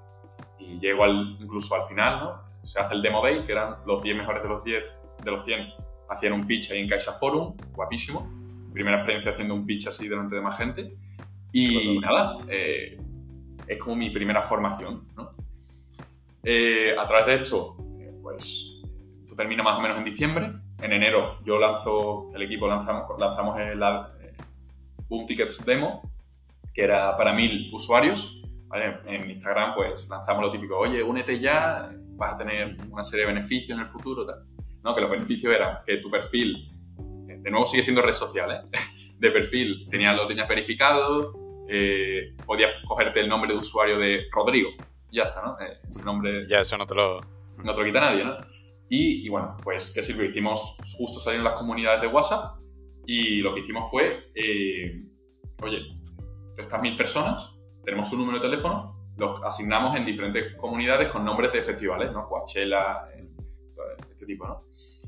y 0.58 0.78
llego 0.78 1.04
al, 1.04 1.36
incluso 1.40 1.74
al 1.74 1.84
final, 1.84 2.20
¿no? 2.20 2.42
Se 2.62 2.78
hace 2.78 2.94
el 2.94 3.02
Demo 3.02 3.22
Day, 3.22 3.44
que 3.44 3.52
eran 3.52 3.76
los 3.86 4.02
10 4.02 4.16
mejores 4.16 4.42
de 4.42 4.48
los 4.48 4.62
10, 4.62 4.98
de 5.24 5.30
los 5.30 5.44
100, 5.44 5.72
hacían 6.08 6.34
un 6.34 6.46
pitch 6.46 6.70
ahí 6.72 6.80
en 6.80 6.88
Caixa 6.88 7.12
Forum, 7.12 7.56
guapísimo. 7.72 8.28
Primera 8.72 8.98
experiencia 8.98 9.32
haciendo 9.32 9.54
un 9.54 9.66
pitch 9.66 9.86
así 9.88 10.06
delante 10.06 10.34
de 10.34 10.40
más 10.42 10.58
gente. 10.58 10.94
Y 11.52 11.98
nada, 11.98 12.38
eh, 12.48 12.98
es 13.66 13.78
como 13.78 13.96
mi 13.96 14.10
primera 14.10 14.42
formación, 14.42 15.02
¿no? 15.16 15.30
Eh, 16.42 16.94
a 16.98 17.06
través 17.06 17.26
de 17.26 17.34
esto 17.42 17.76
pues 18.30 18.80
esto 19.20 19.34
termina 19.34 19.62
más 19.62 19.78
o 19.78 19.80
menos 19.80 19.98
en 19.98 20.04
diciembre. 20.04 20.50
En 20.80 20.92
enero 20.92 21.38
yo 21.44 21.58
lanzo, 21.58 22.28
el 22.34 22.42
equipo 22.42 22.66
lanzamos, 22.66 23.04
lanzamos 23.18 23.58
el, 23.60 23.80
Boom 25.08 25.26
Tickets 25.26 25.64
Demo, 25.64 26.02
que 26.72 26.84
era 26.84 27.16
para 27.16 27.32
mil 27.32 27.70
usuarios. 27.72 28.42
En 29.06 29.28
Instagram 29.28 29.74
pues 29.74 30.08
lanzamos 30.08 30.42
lo 30.42 30.50
típico, 30.50 30.78
oye, 30.78 31.02
únete 31.02 31.40
ya, 31.40 31.90
vas 32.16 32.34
a 32.34 32.36
tener 32.36 32.76
una 32.88 33.02
serie 33.02 33.26
de 33.26 33.32
beneficios 33.32 33.76
en 33.76 33.80
el 33.80 33.86
futuro. 33.86 34.24
Tal. 34.24 34.44
No, 34.82 34.94
que 34.94 35.00
los 35.00 35.10
beneficios 35.10 35.52
eran 35.54 35.78
que 35.84 35.96
tu 35.96 36.08
perfil, 36.08 36.70
de 36.96 37.50
nuevo 37.50 37.66
sigue 37.66 37.82
siendo 37.82 38.02
red 38.02 38.12
social, 38.12 38.50
¿eh? 38.50 38.78
de 39.18 39.30
perfil 39.30 39.86
tenías, 39.88 40.16
lo 40.16 40.26
tenías 40.26 40.48
verificado, 40.48 41.32
eh, 41.68 42.34
podías 42.46 42.70
cogerte 42.86 43.20
el 43.20 43.28
nombre 43.28 43.52
de 43.52 43.58
usuario 43.58 43.98
de 43.98 44.26
Rodrigo, 44.30 44.70
ya 45.12 45.24
está, 45.24 45.42
¿no? 45.42 45.60
Eh, 45.60 45.80
ese 45.88 46.04
nombre... 46.04 46.46
Ya 46.48 46.60
eso 46.60 46.78
no 46.78 46.86
te 46.86 46.94
lo 46.94 47.20
no 47.64 47.74
te 47.74 47.80
lo 47.80 47.86
quita 47.86 48.00
nadie, 48.00 48.24
¿no? 48.24 48.36
Y, 48.88 49.28
bueno, 49.28 49.56
pues, 49.62 49.92
¿qué 49.94 50.02
sirvió? 50.02 50.24
Hicimos, 50.24 50.76
justo 50.96 51.20
salieron 51.20 51.44
las 51.44 51.54
comunidades 51.54 52.00
de 52.00 52.08
WhatsApp 52.08 52.56
y 53.06 53.40
lo 53.40 53.54
que 53.54 53.60
hicimos 53.60 53.88
fue, 53.88 54.32
eh, 54.34 55.04
oye, 55.62 55.78
estas 56.58 56.82
mil 56.82 56.96
personas, 56.96 57.56
tenemos 57.84 58.10
un 58.12 58.18
número 58.18 58.38
de 58.38 58.48
teléfono, 58.48 59.12
los 59.16 59.40
asignamos 59.44 59.94
en 59.96 60.04
diferentes 60.04 60.56
comunidades 60.56 61.08
con 61.08 61.24
nombres 61.24 61.52
de 61.52 61.62
festivales, 61.62 62.10
¿no? 62.10 62.26
Coachella, 62.26 63.06
este 64.10 64.26
tipo, 64.26 64.46
¿no? 64.46 64.64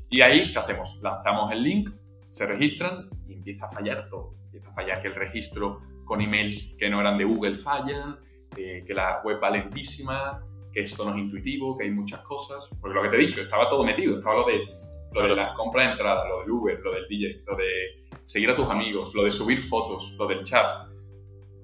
Y 0.09 0.21
ahí, 0.21 0.51
¿qué 0.51 0.59
hacemos? 0.59 0.99
Lanzamos 1.01 1.51
el 1.51 1.61
link, 1.61 1.89
se 2.29 2.45
registran 2.45 3.09
y 3.27 3.33
empieza 3.33 3.65
a 3.65 3.69
fallar 3.69 4.07
todo. 4.09 4.35
Empieza 4.45 4.69
a 4.69 4.73
fallar 4.73 5.01
que 5.01 5.09
el 5.09 5.15
registro 5.15 5.81
con 6.05 6.21
emails 6.21 6.75
que 6.77 6.89
no 6.89 7.01
eran 7.01 7.17
de 7.17 7.25
Google 7.25 7.57
fallan, 7.57 8.17
eh, 8.55 8.83
que 8.85 8.93
la 8.93 9.21
web 9.23 9.39
va 9.43 9.49
lentísima, 9.49 10.41
que 10.73 10.81
esto 10.81 11.05
no 11.05 11.11
es 11.11 11.17
intuitivo, 11.17 11.77
que 11.77 11.83
hay 11.83 11.91
muchas 11.91 12.21
cosas. 12.21 12.69
Porque 12.81 12.95
lo 12.95 13.03
que 13.03 13.09
te 13.09 13.15
he 13.17 13.19
dicho, 13.19 13.39
estaba 13.39 13.69
todo 13.69 13.83
metido. 13.83 14.17
Estaba 14.17 14.35
lo 14.37 14.45
de, 14.45 14.67
lo 15.13 15.21
de 15.21 15.35
la 15.35 15.53
compra 15.53 15.83
de 15.83 15.91
entrada, 15.91 16.27
lo 16.27 16.41
del 16.41 16.51
Uber, 16.51 16.79
lo 16.79 16.91
del 16.91 17.07
DJ, 17.07 17.43
lo 17.45 17.55
de 17.55 18.03
seguir 18.25 18.49
a 18.49 18.55
tus 18.55 18.67
amigos, 18.67 19.13
lo 19.13 19.23
de 19.23 19.31
subir 19.31 19.59
fotos, 19.61 20.15
lo 20.17 20.27
del 20.27 20.43
chat. 20.43 20.71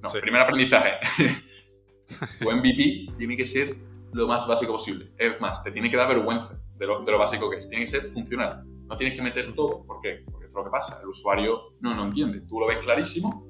No, 0.02 0.10
primer 0.22 0.42
aprendizaje. 0.42 0.92
tu 2.40 2.52
MVP 2.52 3.14
tiene 3.18 3.36
que 3.36 3.46
ser 3.46 3.76
lo 4.14 4.28
más 4.28 4.48
básico 4.48 4.74
posible. 4.74 5.12
Es 5.18 5.40
más, 5.42 5.64
te 5.64 5.72
tiene 5.72 5.90
que 5.90 5.98
dar 5.98 6.08
vergüenza 6.08 6.62
de 6.76 6.88
lo, 6.88 7.04
de 7.04 7.12
lo 7.12 7.18
básico 7.18 7.50
que 7.50 7.58
es. 7.58 7.68
Tiene 7.68 7.86
que 7.86 7.92
ser 7.92 8.04
funcional. 8.04 8.64
No 8.86 8.96
tienes 8.96 9.16
que 9.16 9.24
meter 9.24 9.54
todo. 9.54 9.84
¿Por 9.86 10.00
qué? 10.00 10.24
Porque 10.32 10.48
es 10.48 10.54
lo 10.54 10.64
que 10.64 10.70
pasa. 10.70 11.00
El 11.02 11.10
usuario 11.10 11.74
no 11.82 11.96
lo 11.96 12.04
entiende. 12.04 12.42
Tú 12.42 12.60
lo 12.60 12.68
ves 12.68 12.78
clarísimo, 12.78 13.48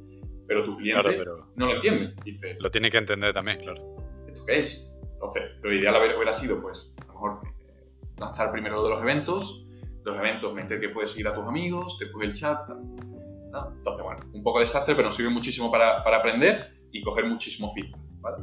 pero 0.47 0.63
tu 0.63 0.77
cliente 0.77 1.23
no 1.55 1.65
lo 1.67 1.75
entiende. 1.75 2.13
Dice, 2.23 2.57
lo 2.59 2.71
tiene 2.71 2.89
que 2.89 2.97
entender 2.97 3.33
también, 3.33 3.59
claro. 3.59 3.97
¿Esto 4.27 4.45
qué 4.45 4.59
es? 4.59 4.88
Entonces, 5.19 5.51
lo 5.61 5.73
ideal 5.73 5.95
hubiera 6.15 6.31
sido, 6.31 6.61
pues, 6.61 6.93
a 7.01 7.07
lo 7.07 7.13
mejor 7.13 7.39
eh, 7.43 7.85
lanzar 8.17 8.53
primero 8.53 8.77
lo 8.77 8.83
de 8.83 8.89
los 8.91 9.01
eventos, 9.01 9.65
de 10.01 10.11
los 10.11 10.17
eventos 10.17 10.53
meter 10.53 10.79
que 10.79 10.87
puedes 10.87 11.11
seguir 11.11 11.27
a 11.27 11.33
tus 11.33 11.45
amigos, 11.45 11.97
después 11.99 12.25
el 12.25 12.33
chat, 12.33 12.69
Entonces, 12.69 14.03
bueno, 14.03 14.21
un 14.33 14.41
poco 14.41 14.61
desastre, 14.61 14.95
pero 14.95 15.07
nos 15.07 15.15
sirve 15.15 15.29
muchísimo 15.29 15.69
para, 15.69 16.01
para 16.05 16.17
aprender 16.17 16.73
y 16.93 17.01
coger 17.01 17.25
muchísimo 17.25 17.69
feedback, 17.73 17.99
¿vale? 18.21 18.37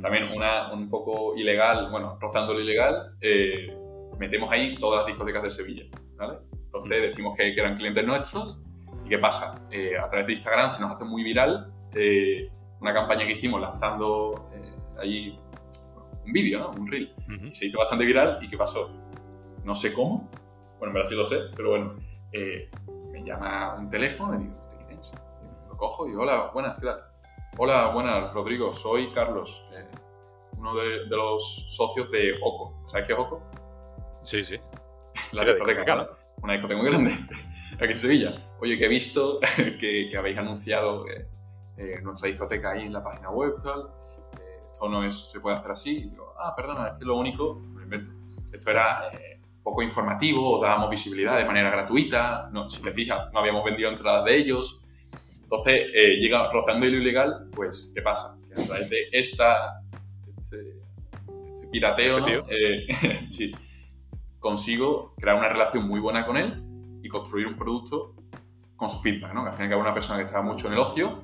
También 0.00 0.30
una, 0.32 0.72
un 0.72 0.88
poco 0.88 1.34
ilegal, 1.36 1.90
bueno, 1.90 2.16
rozando 2.20 2.54
lo 2.54 2.60
ilegal, 2.60 3.16
eh, 3.20 3.76
metemos 4.16 4.52
ahí 4.52 4.76
todas 4.76 5.00
las 5.00 5.06
discotecas 5.08 5.42
de 5.42 5.50
Sevilla, 5.50 5.84
¿vale? 6.14 6.38
Entonces 6.52 7.02
decimos 7.02 7.36
que, 7.36 7.52
eran 7.52 7.76
clientes 7.76 8.06
nuestros 8.06 8.62
y 9.04 9.08
¿qué 9.08 9.18
pasa? 9.18 9.66
Eh, 9.72 9.98
a 9.98 10.08
través 10.08 10.28
de 10.28 10.32
Instagram 10.34 10.70
se 10.70 10.80
nos 10.80 10.92
hace 10.92 11.04
muy 11.04 11.24
viral 11.24 11.72
una 12.80 12.92
campaña 12.92 13.24
que 13.24 13.32
hicimos 13.32 13.60
lanzando 13.60 14.50
allí 14.98 15.38
un 16.24 16.32
vídeo, 16.32 16.58
¿no? 16.58 16.70
Un 16.70 16.86
reel. 16.86 17.14
Se 17.52 17.66
hizo 17.66 17.78
bastante 17.78 18.04
viral 18.04 18.38
y 18.42 18.48
¿qué 18.48 18.56
pasó? 18.56 18.90
No 19.64 19.74
sé 19.74 19.92
cómo, 19.92 20.28
bueno, 20.78 20.90
en 20.90 20.94
verdad 20.94 21.08
sí 21.08 21.14
lo 21.14 21.24
sé, 21.24 21.38
pero 21.56 21.70
bueno, 21.70 21.94
eh, 22.32 22.70
me 23.10 23.24
llama 23.24 23.76
un 23.78 23.88
teléfono 23.88 24.34
y 24.34 24.44
digo, 24.44 24.60
¿este 24.60 24.76
quién 24.86 24.98
es? 24.98 25.12
Lo 25.68 25.76
cojo 25.76 26.06
y 26.06 26.10
digo, 26.10 26.22
hola, 26.22 26.50
buenas, 26.52 26.78
¿qué 26.78 26.86
tal? 26.86 27.00
Hola, 27.56 27.86
buenas, 27.88 28.32
Rodrigo, 28.34 28.74
soy 28.74 29.12
Carlos, 29.12 29.64
eh, 29.72 29.86
uno 30.58 30.74
de, 30.74 31.06
los 31.06 31.74
socios 31.74 32.10
de 32.10 32.34
Oco. 32.42 32.82
¿Sabes 32.86 33.06
qué 33.06 33.12
es 33.12 33.18
Oco? 33.18 33.42
Sí, 34.20 34.42
sí. 34.42 34.58
La 35.32 35.44
discoteca, 35.44 35.96
¿no? 35.96 36.08
Una 36.42 36.54
discoteca 36.54 36.80
muy 36.80 36.90
grande, 36.90 37.12
aquí 37.80 37.92
en 37.92 37.98
Sevilla. 37.98 38.34
Oye, 38.60 38.76
que 38.76 38.84
he 38.84 38.88
visto 38.88 39.38
que, 39.56 40.08
que 40.10 40.16
habéis 40.16 40.36
anunciado 40.36 41.06
eh, 41.08 42.00
nuestra 42.02 42.28
discoteca 42.28 42.72
ahí 42.72 42.82
en 42.82 42.92
la 42.92 43.02
página 43.02 43.30
web, 43.30 43.54
tal 43.62 43.88
esto 44.74 44.88
no 44.88 45.04
es, 45.04 45.30
se 45.30 45.38
puede 45.38 45.56
hacer 45.56 45.70
así. 45.70 45.98
Y 45.98 46.10
digo, 46.10 46.34
ah, 46.38 46.52
perdona, 46.54 46.88
es 46.88 46.98
que 46.98 47.04
lo 47.04 47.16
único, 47.16 47.62
lo 47.74 47.82
invento. 47.82 48.10
Esto 48.52 48.70
era 48.70 49.08
eh, 49.12 49.40
poco 49.62 49.82
informativo, 49.82 50.60
dábamos 50.60 50.90
visibilidad 50.90 51.38
de 51.38 51.44
manera 51.44 51.70
gratuita, 51.70 52.50
no, 52.52 52.68
si 52.68 52.82
te 52.82 52.90
fijas, 52.90 53.32
no 53.32 53.38
habíamos 53.38 53.64
vendido 53.64 53.88
entradas 53.88 54.24
de 54.24 54.36
ellos. 54.36 54.80
Entonces, 55.42 55.82
eh, 55.94 56.16
llega 56.18 56.50
rozando 56.50 56.86
lo 56.86 56.96
ilegal, 56.96 57.48
pues, 57.54 57.92
¿qué 57.94 58.02
pasa? 58.02 58.36
Que 58.52 58.60
a 58.60 58.66
través 58.66 58.90
de 58.90 59.08
esta, 59.12 59.80
este, 60.40 60.80
este 61.54 61.68
pirateo, 61.68 62.18
¿Este 62.26 62.86
eh, 62.86 63.28
sí, 63.30 63.54
consigo 64.40 65.14
crear 65.16 65.36
una 65.36 65.48
relación 65.48 65.86
muy 65.86 66.00
buena 66.00 66.26
con 66.26 66.36
él 66.36 66.62
y 67.00 67.08
construir 67.08 67.46
un 67.46 67.54
producto 67.54 68.14
con 68.74 68.90
su 68.90 68.98
feedback, 68.98 69.32
¿no? 69.34 69.44
Que 69.44 69.50
al 69.50 69.54
final 69.54 69.68
que 69.68 69.76
una 69.76 69.94
persona 69.94 70.18
que 70.18 70.24
estaba 70.24 70.42
mucho 70.42 70.66
en 70.66 70.72
el 70.72 70.80
ocio 70.80 71.22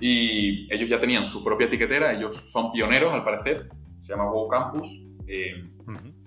y 0.00 0.72
ellos 0.72 0.88
ya 0.88 1.00
tenían 1.00 1.26
su 1.26 1.42
propia 1.42 1.66
etiquetera, 1.66 2.12
ellos 2.12 2.42
son 2.46 2.70
pioneros 2.72 3.12
al 3.12 3.24
parecer, 3.24 3.68
se 4.00 4.12
llama 4.12 4.30
WoW 4.30 4.48
Campus. 4.48 5.02
Eh, 5.26 5.64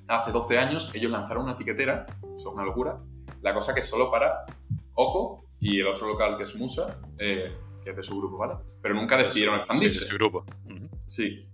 hace 0.07 0.31
12 0.31 0.57
años 0.57 0.91
ellos 0.93 1.11
lanzaron 1.11 1.43
una 1.43 1.53
etiquetera, 1.53 2.05
eso 2.21 2.49
es 2.49 2.55
una 2.55 2.63
locura, 2.63 2.99
la 3.41 3.53
cosa 3.53 3.73
que 3.73 3.81
es 3.81 3.87
solo 3.87 4.09
para 4.09 4.45
Oco 4.93 5.45
y 5.59 5.79
el 5.79 5.87
otro 5.87 6.07
local 6.07 6.37
que 6.37 6.43
es 6.43 6.55
Musa, 6.55 6.99
eh, 7.19 7.53
que 7.83 7.91
es 7.91 7.95
de 7.95 8.03
su 8.03 8.17
grupo, 8.17 8.37
¿vale? 8.37 8.55
Pero 8.81 8.95
nunca 8.95 9.17
decidieron 9.17 9.59
expandirse. 9.59 9.99
Sí, 9.99 10.05
de 10.05 10.09
su 10.09 10.15
grupo. 10.15 10.45
Sí. 11.07 11.45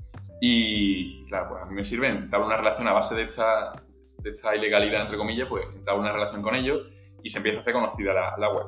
Y 0.42 1.24
claro, 1.26 1.50
pues 1.50 1.64
a 1.64 1.66
mí 1.66 1.76
me 1.76 1.84
sirve 1.84 2.08
entrar 2.08 2.42
una 2.42 2.58
relación 2.58 2.88
a 2.88 2.94
base 2.94 3.16
de 3.16 3.24
esta, 3.24 3.72
de 4.18 4.30
esta 4.30 4.56
ilegalidad, 4.56 5.02
entre 5.02 5.18
comillas, 5.18 5.48
pues 5.48 5.66
entrar 5.74 5.98
una 5.98 6.12
relación 6.12 6.42
con 6.42 6.56
ellos 6.56 6.88
y 7.24 7.30
se 7.30 7.38
empieza 7.38 7.60
a 7.60 7.62
hacer 7.62 7.74
conocida 7.74 8.14
la, 8.14 8.36
la 8.38 8.54
web. 8.54 8.68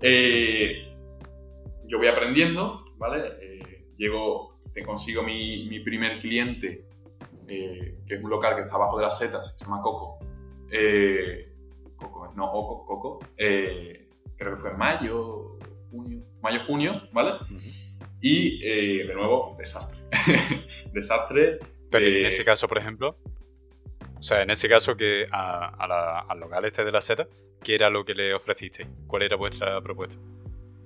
Eh, 0.00 0.91
yo 1.92 1.98
voy 1.98 2.08
aprendiendo, 2.08 2.86
¿vale? 2.96 3.34
Eh, 3.42 3.84
llego, 3.98 4.58
te 4.72 4.82
consigo 4.82 5.22
mi, 5.22 5.68
mi 5.68 5.80
primer 5.80 6.20
cliente, 6.20 6.86
eh, 7.46 7.98
que 8.06 8.14
es 8.14 8.24
un 8.24 8.30
local 8.30 8.54
que 8.54 8.62
está 8.62 8.76
abajo 8.76 8.96
de 8.96 9.02
las 9.02 9.18
setas, 9.18 9.58
se 9.58 9.66
llama 9.66 9.82
Coco. 9.82 10.18
Eh, 10.72 11.52
Coco, 11.96 12.32
no, 12.34 12.50
Oco, 12.50 12.86
Coco. 12.86 13.18
creo 13.36 14.08
que 14.38 14.56
fue 14.56 14.70
en 14.70 14.78
mayo, 14.78 15.58
junio, 15.90 16.22
mayo, 16.40 16.60
junio, 16.60 17.02
¿vale? 17.12 17.32
Y 18.22 18.60
de 18.60 19.14
nuevo, 19.14 19.52
desastre. 19.58 19.98
desastre. 20.94 21.58
Pero 21.90 22.06
en 22.06 22.24
ese 22.24 22.42
caso, 22.42 22.68
por 22.68 22.78
ejemplo, 22.78 23.18
o 24.18 24.22
sea, 24.22 24.40
en 24.40 24.48
ese 24.48 24.66
caso 24.66 24.96
que 24.96 25.26
al 25.30 26.40
local 26.40 26.64
este 26.64 26.86
de 26.86 26.92
la 26.92 27.02
seta, 27.02 27.28
¿qué 27.62 27.74
era 27.74 27.90
lo 27.90 28.02
que 28.06 28.14
le 28.14 28.32
ofrecisteis? 28.32 28.88
¿Cuál 29.06 29.24
era 29.24 29.36
vuestra 29.36 29.78
propuesta? 29.82 30.18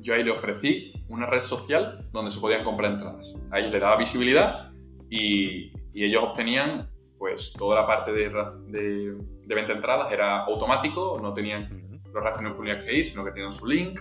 Yo 0.00 0.14
ahí 0.14 0.22
le 0.22 0.30
ofrecí 0.30 0.92
una 1.08 1.26
red 1.26 1.40
social 1.40 2.08
donde 2.12 2.30
se 2.30 2.40
podían 2.40 2.64
comprar 2.64 2.92
entradas. 2.92 3.36
Ahí 3.50 3.70
le 3.70 3.78
daba 3.78 3.96
visibilidad 3.96 4.70
y, 5.10 5.72
ellos 5.94 6.24
obtenían 6.24 6.90
pues 7.16 7.54
toda 7.54 7.80
la 7.80 7.86
parte 7.86 8.12
de, 8.12 8.28
de, 8.28 9.14
venta 9.46 9.68
de 9.68 9.72
entradas 9.72 10.12
era 10.12 10.40
automático, 10.40 11.18
no 11.22 11.32
tenían 11.32 12.00
los 12.12 12.22
reacciones 12.22 12.52
públicas 12.52 12.84
que 12.84 12.98
ir, 12.98 13.08
sino 13.08 13.24
que 13.24 13.30
tenían 13.30 13.54
su 13.54 13.66
link, 13.66 14.00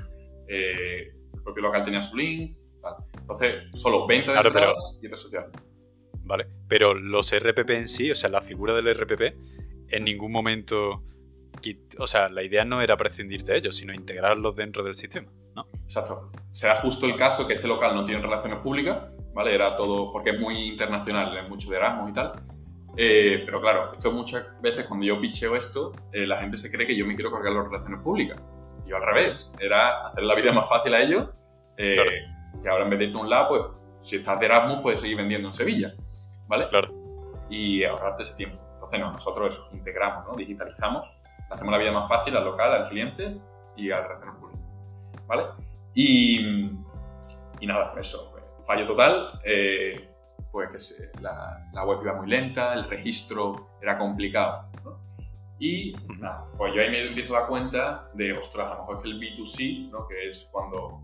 eh, 0.50 1.14
el 1.34 1.42
propio 1.42 1.64
local 1.64 1.84
tenía 1.86 2.04
su 2.04 2.18
link, 2.18 2.58
tal. 2.82 2.96
Entonces, 3.18 3.64
solo 3.76 4.06
venta 4.06 4.34
de 4.34 4.40
entradas 4.40 5.00
y 5.02 5.08
red 5.08 5.16
social. 5.16 5.46
Vale, 6.26 6.48
pero 6.68 6.94
los 6.94 7.34
RPP 7.34 7.70
en 7.70 7.88
sí, 7.88 8.12
o 8.12 8.16
sea, 8.16 8.30
la 8.30 8.42
figura 8.42 8.76
del 8.76 8.94
RPP, 8.94 9.34
en 9.88 10.04
ningún 10.04 10.34
momento 10.34 11.02
o 11.98 12.08
sea, 12.08 12.30
la 12.30 12.44
idea 12.44 12.66
no 12.66 12.82
era 12.82 12.98
prescindir 12.98 13.44
de 13.44 13.58
ellos, 13.58 13.76
sino 13.76 13.94
integrarlos 13.94 14.56
dentro 14.56 14.84
del 14.84 14.96
sistema, 14.96 15.32
¿no? 15.56 15.68
Exacto. 15.84 16.32
Será 16.52 16.76
justo 16.78 17.06
el 17.06 17.16
caso 17.16 17.48
que 17.48 17.54
este 17.54 17.68
local 17.68 17.96
no 17.96 18.06
tiene 18.06 18.22
relaciones 18.22 18.60
públicas, 18.60 18.98
¿vale? 19.34 19.54
Era 19.54 19.76
todo, 19.76 20.12
porque 20.12 20.32
es 20.32 20.40
muy 20.40 20.70
internacional, 20.70 21.36
es 21.38 21.50
mucho 21.50 21.70
de 21.70 21.78
Erasmus 21.78 22.10
y 22.10 22.14
tal. 22.14 22.32
Eh, 22.98 23.44
pero 23.46 23.60
claro, 23.60 23.92
esto 23.92 24.12
muchas 24.12 24.62
veces 24.62 24.86
cuando 24.86 25.06
yo 25.06 25.20
picheo 25.20 25.56
esto, 25.56 25.94
eh, 26.12 26.26
la 26.26 26.38
gente 26.38 26.58
se 26.58 26.72
cree 26.72 26.88
que 26.88 26.96
yo 26.96 27.06
me 27.06 27.16
quiero 27.16 27.32
cargar 27.32 27.54
las 27.54 27.66
relaciones 27.66 28.02
públicas. 28.02 28.42
Y 28.86 28.90
yo 28.90 28.98
al 28.98 29.04
revés, 29.04 29.52
era 29.60 30.08
hacer 30.08 30.24
la 30.24 30.36
vida 30.36 30.52
más 30.52 30.70
fácil 30.70 30.94
a 30.94 31.02
ellos, 31.02 31.30
eh, 31.78 31.98
que 32.62 32.70
ahora 32.70 32.84
en 32.84 32.90
vez 32.92 33.00
de 33.00 33.06
irte 33.06 33.18
a 33.18 33.22
un 33.22 33.30
lado, 33.30 33.48
pues 33.50 33.62
si 34.00 34.18
estás 34.18 34.40
de 34.40 34.46
Erasmus 34.46 34.80
puedes 34.82 35.02
seguir 35.02 35.18
vendiendo 35.18 35.48
en 35.50 35.54
Sevilla, 35.54 35.94
¿vale? 36.48 36.70
Claro. 36.70 36.94
Y 37.50 37.84
ahorrarte 37.84 38.24
ese 38.24 38.36
tiempo. 38.36 38.62
Entonces, 38.76 39.00
no, 39.00 39.12
nosotros 39.12 39.56
eso, 39.56 39.70
integramos, 39.74 40.26
¿no? 40.28 40.36
Digitalizamos 40.36 41.06
hacemos 41.50 41.72
la 41.72 41.78
vida 41.78 41.92
más 41.92 42.08
fácil 42.08 42.36
al 42.36 42.46
local, 42.46 42.74
al 42.74 42.90
cliente 42.90 43.38
y 43.76 43.92
a 43.92 43.98
las 43.98 44.08
relaciones 44.08 44.36
públicas. 44.36 44.55
¿Vale? 45.28 45.44
Y, 45.94 46.40
y 47.60 47.68
nada, 47.68 47.94
eso, 47.98 48.32
pues, 48.32 48.44
fallo 48.66 48.86
total. 48.86 49.40
Eh, 49.44 50.10
pues 50.56 51.12
que 51.14 51.22
la, 51.22 51.70
la, 51.74 51.84
web 51.84 52.00
iba 52.02 52.14
muy 52.14 52.28
lenta, 52.28 52.74
el 52.74 52.90
registro 52.90 53.72
era 53.82 53.98
complicado. 53.98 54.70
¿no? 54.86 54.98
Y 55.60 55.94
nada, 56.18 56.48
pues 56.58 56.74
yo 56.74 56.82
ahí 56.82 56.90
me 56.90 57.08
empiezo 57.08 57.36
a 57.36 57.42
dar 57.42 57.50
cuenta 57.50 58.10
de, 58.14 58.32
ostras, 58.32 58.68
a 58.68 58.76
lo 58.76 58.80
mejor 58.80 58.98
es 58.98 59.04
que 59.04 59.10
el 59.10 59.20
B2C, 59.20 59.90
¿no? 59.90 60.08
que 60.08 60.30
es 60.30 60.48
cuando 60.54 61.02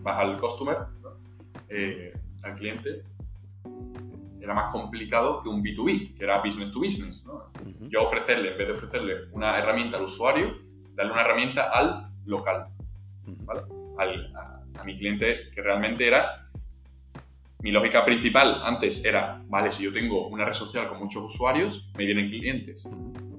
vas 0.00 0.18
al 0.18 0.38
customer, 0.38 0.78
eh, 1.68 2.18
al 2.42 2.54
cliente, 2.54 3.02
era 4.40 4.54
más 4.54 4.72
complicado 4.72 5.40
que 5.42 5.50
un 5.50 5.62
B2B, 5.62 6.16
que 6.16 6.24
era 6.24 6.40
business 6.40 6.72
to 6.72 6.80
business. 6.80 7.22
¿no? 7.26 7.50
Yo 7.88 8.02
ofrecerle, 8.02 8.52
en 8.52 8.56
vez 8.56 8.66
de 8.66 8.72
ofrecerle 8.72 9.14
una 9.32 9.58
herramienta 9.58 9.98
al 9.98 10.04
usuario, 10.04 10.56
darle 10.94 11.12
una 11.12 11.20
herramienta 11.20 11.64
al 11.64 12.12
local, 12.24 12.68
¿vale? 13.26 13.62
al, 13.98 14.32
a, 14.36 14.84
mi 14.84 14.96
cliente 14.96 15.50
que 15.54 15.62
realmente 15.62 16.06
era... 16.06 16.42
Mi 17.60 17.72
lógica 17.72 18.04
principal 18.04 18.60
antes 18.62 19.04
era, 19.04 19.42
vale, 19.46 19.72
si 19.72 19.82
yo 19.82 19.92
tengo 19.92 20.28
una 20.28 20.44
red 20.44 20.52
social 20.52 20.86
con 20.86 20.98
muchos 20.98 21.22
usuarios, 21.22 21.90
me 21.96 22.04
vienen 22.04 22.28
clientes. 22.28 22.88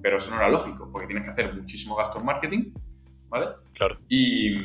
Pero 0.02 0.18
eso 0.18 0.32
no 0.32 0.38
era 0.38 0.50
lógico, 0.50 0.90
porque 0.92 1.08
tienes 1.08 1.24
que 1.24 1.30
hacer 1.30 1.54
muchísimo 1.54 1.96
gasto 1.96 2.20
en 2.20 2.26
marketing, 2.26 2.74
¿vale? 3.30 3.48
Claro. 3.74 4.00
Y, 4.10 4.58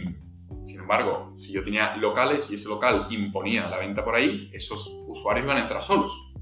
sin 0.62 0.80
embargo, 0.80 1.32
si 1.37 1.52
yo 1.52 1.62
tenía 1.62 1.94
locales 1.96 2.50
y 2.50 2.54
ese 2.54 2.68
local 2.68 3.06
imponía 3.11 3.68
la 3.68 3.78
venta 3.78 4.02
por 4.02 4.14
ahí, 4.14 4.50
esos 4.52 4.88
usuarios 5.06 5.44
iban 5.44 5.58
a 5.58 5.61
entrar 5.61 5.82
solos. 5.82 6.32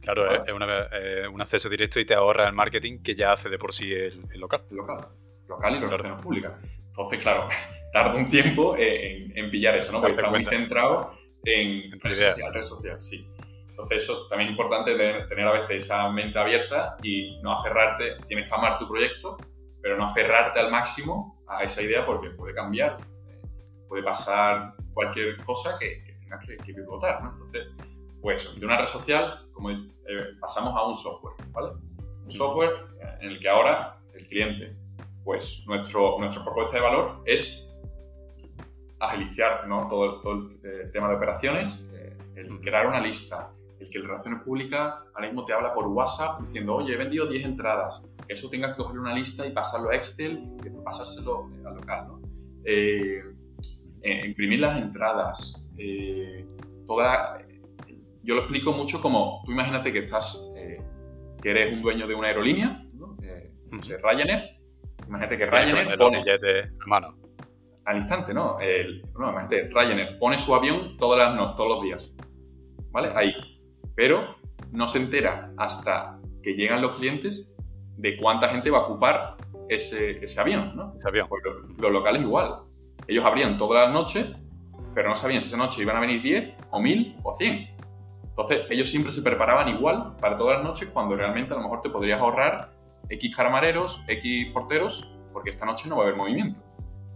Claro, 0.00 0.30
es, 0.30 1.28
un 1.32 1.40
acceso 1.40 1.68
directo 1.68 2.00
y 2.00 2.04
te 2.04 2.14
ahorra 2.14 2.48
el 2.48 2.54
marketing 2.54 3.02
que 3.02 3.14
ya 3.14 3.32
hace 3.32 3.48
de 3.48 3.58
por 3.58 3.72
sí 3.72 3.92
el, 3.92 4.22
local. 4.38 4.62
El 4.70 4.76
local. 4.76 5.08
Local 5.48 5.76
y 5.76 5.80
las 5.80 5.90
relaciones 5.90 6.22
públicas. 6.22 6.52
Entonces, 6.90 7.18
claro, 7.20 7.48
tarda 7.92 8.14
un 8.14 8.26
tiempo 8.26 8.74
en, 8.76 9.50
pillar 9.50 9.76
eso, 9.76 9.92
¿no? 9.92 10.00
Porque 10.00 10.16
está 10.16 10.30
muy 10.30 10.44
centrado 10.44 11.12
en, 11.44 11.98
red 12.00 12.14
social, 12.14 12.54
red 12.54 12.62
social, 12.62 13.02
sí. 13.02 13.26
Entonces, 13.68 14.02
eso 14.02 14.26
también 14.28 14.48
es 14.48 14.52
importante 14.52 14.94
tener 14.94 15.46
a 15.46 15.52
veces 15.52 15.84
esa 15.84 16.10
mente 16.10 16.38
abierta 16.38 16.96
y 17.02 17.40
no 17.42 17.52
aferrarte, 17.52 18.16
tienes 18.26 18.48
que 18.48 18.54
amar 18.54 18.76
tu 18.76 18.86
proyecto, 18.86 19.38
pero 19.80 19.96
no 19.96 20.04
aferrarte 20.04 20.60
al 20.60 20.70
máximo 20.70 21.42
a 21.48 21.64
esa 21.64 21.80
idea 21.82 22.04
porque 22.04 22.30
puede 22.30 22.52
cambiar, 22.52 22.98
eh, 23.28 23.40
puede 23.88 24.02
pasar 24.02 24.74
cualquier 24.92 25.38
cosa 25.42 25.78
que, 25.78 26.02
tengas 26.20 26.46
que, 26.46 26.58
que 26.58 26.74
pivotar, 26.74 27.22
¿no? 27.22 27.30
Entonces, 27.30 27.68
pues 28.20 28.58
de 28.58 28.66
una 28.66 28.76
red 28.76 28.86
social 28.86 29.46
como, 29.52 29.70
eh, 29.70 29.86
pasamos 30.40 30.76
a 30.76 30.86
un 30.86 30.94
software, 30.94 31.34
¿vale? 31.50 31.72
Un 32.24 32.30
software 32.30 32.72
en 33.20 33.30
el 33.30 33.40
que 33.40 33.48
ahora 33.48 33.96
el 34.14 34.26
cliente, 34.26 34.76
pues 35.24 35.64
nuestro, 35.66 36.18
nuestra 36.18 36.44
propuesta 36.44 36.76
de 36.76 36.82
valor 36.82 37.22
es 37.24 37.70
agilizar 38.98 39.66
¿no? 39.66 39.86
todo, 39.88 40.20
todo, 40.20 40.48
el 40.48 40.60
eh, 40.62 40.90
tema 40.92 41.08
de 41.08 41.14
operaciones, 41.14 41.82
eh, 41.92 42.16
el 42.36 42.60
crear 42.60 42.86
una 42.86 43.00
lista, 43.00 43.52
el 43.78 43.88
que 43.88 43.98
el 43.98 44.04
Relaciones 44.04 44.42
Públicas 44.42 44.94
ahora 45.14 45.26
mismo 45.26 45.44
te 45.44 45.52
habla 45.52 45.72
por 45.72 45.86
WhatsApp 45.86 46.40
diciendo, 46.40 46.74
oye, 46.74 46.94
he 46.94 46.96
vendido 46.96 47.26
10 47.26 47.44
entradas, 47.44 48.12
que 48.26 48.34
eso 48.34 48.50
tengas 48.50 48.76
que 48.76 48.82
coger 48.82 48.98
una 48.98 49.14
lista 49.14 49.46
y 49.46 49.52
pasarlo 49.52 49.90
a 49.90 49.96
Excel 49.96 50.56
y 50.64 50.82
pasárselo 50.84 51.50
al 51.64 51.74
local, 51.76 52.08
¿no? 52.08 52.20
imprimir 54.02 54.60
las 54.60 54.80
entradas, 54.80 55.66
toda 56.86 57.40
yo 58.22 58.34
lo 58.34 58.42
explico 58.42 58.72
mucho 58.72 59.00
como, 59.00 59.42
tú 59.44 59.52
imagínate 59.52 59.92
que 59.92 60.00
estás, 60.00 60.52
eh, 60.56 60.80
que 61.40 61.50
eres 61.50 61.72
un 61.72 61.82
dueño 61.82 62.06
de 62.06 62.14
una 62.14 62.28
aerolínea, 62.28 62.84
¿no? 62.96 63.16
Eh, 63.22 63.50
sé, 63.82 63.98
Ryanair, 63.98 64.49
imagínate 65.10 65.36
que 65.36 65.46
Ryanair 65.46 65.98
pone... 65.98 66.24
Al 67.84 67.96
instante, 67.96 68.32
¿no? 68.32 68.60
El, 68.60 69.02
no, 69.18 69.30
imagínate, 69.30 69.68
Ryanair 69.68 70.18
pone 70.18 70.38
su 70.38 70.54
avión 70.54 70.96
todas 70.96 71.18
las, 71.18 71.34
no, 71.34 71.54
todos 71.56 71.70
los 71.70 71.82
días, 71.82 72.16
¿vale? 72.90 73.10
Ahí. 73.14 73.34
Pero 73.96 74.36
no 74.70 74.86
se 74.86 74.98
entera 74.98 75.52
hasta 75.56 76.20
que 76.42 76.54
llegan 76.54 76.80
los 76.80 76.96
clientes 76.96 77.52
de 77.96 78.16
cuánta 78.16 78.48
gente 78.48 78.70
va 78.70 78.78
a 78.78 78.82
ocupar 78.82 79.36
ese, 79.68 80.24
ese 80.24 80.40
avión, 80.40 80.76
¿no? 80.76 80.94
Ese 80.96 81.08
avión. 81.08 81.26
Porque 81.28 81.50
los 81.78 81.90
locales 81.90 82.22
igual. 82.22 82.62
Ellos 83.08 83.24
abrían 83.24 83.58
todas 83.58 83.86
las 83.86 83.92
noches, 83.92 84.26
pero 84.94 85.08
no 85.08 85.16
sabían 85.16 85.40
si 85.40 85.48
esa 85.48 85.56
noche 85.56 85.82
iban 85.82 85.96
a 85.96 86.00
venir 86.00 86.22
10 86.22 86.56
o 86.70 86.80
1000 86.80 87.16
o 87.24 87.32
100. 87.32 87.70
Entonces, 88.28 88.62
ellos 88.70 88.88
siempre 88.88 89.10
se 89.10 89.22
preparaban 89.22 89.68
igual 89.68 90.14
para 90.20 90.36
todas 90.36 90.58
las 90.58 90.64
noches 90.64 90.88
cuando 90.92 91.16
realmente 91.16 91.52
a 91.52 91.56
lo 91.56 91.64
mejor 91.64 91.82
te 91.82 91.90
podrías 91.90 92.20
ahorrar 92.20 92.79
X 93.10 93.36
camareros, 93.36 94.02
X 94.06 94.50
porteros, 94.52 95.12
porque 95.32 95.50
esta 95.50 95.66
noche 95.66 95.88
no 95.88 95.96
va 95.96 96.04
a 96.04 96.06
haber 96.06 96.16
movimiento. 96.16 96.60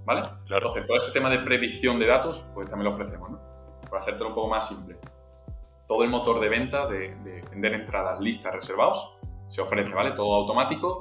¿Vale? 0.04 0.20
Claro. 0.46 0.66
Entonces, 0.66 0.86
todo 0.86 0.96
ese 0.98 1.12
tema 1.12 1.30
de 1.30 1.38
predicción 1.38 1.98
de 1.98 2.06
datos, 2.06 2.46
pues 2.52 2.68
también 2.68 2.84
lo 2.84 2.90
ofrecemos, 2.90 3.30
¿no? 3.30 3.40
Para 3.88 4.02
hacértelo 4.02 4.28
un 4.28 4.34
poco 4.34 4.48
más 4.48 4.68
simple. 4.68 4.98
Todo 5.88 6.04
el 6.04 6.10
motor 6.10 6.40
de 6.40 6.48
venta, 6.50 6.86
de, 6.86 7.14
vender 7.50 7.72
entradas, 7.72 8.20
listas, 8.20 8.52
reservados, 8.52 9.16
se 9.48 9.62
ofrece, 9.62 9.94
¿vale? 9.94 10.12
Todo 10.12 10.34
automático, 10.34 11.00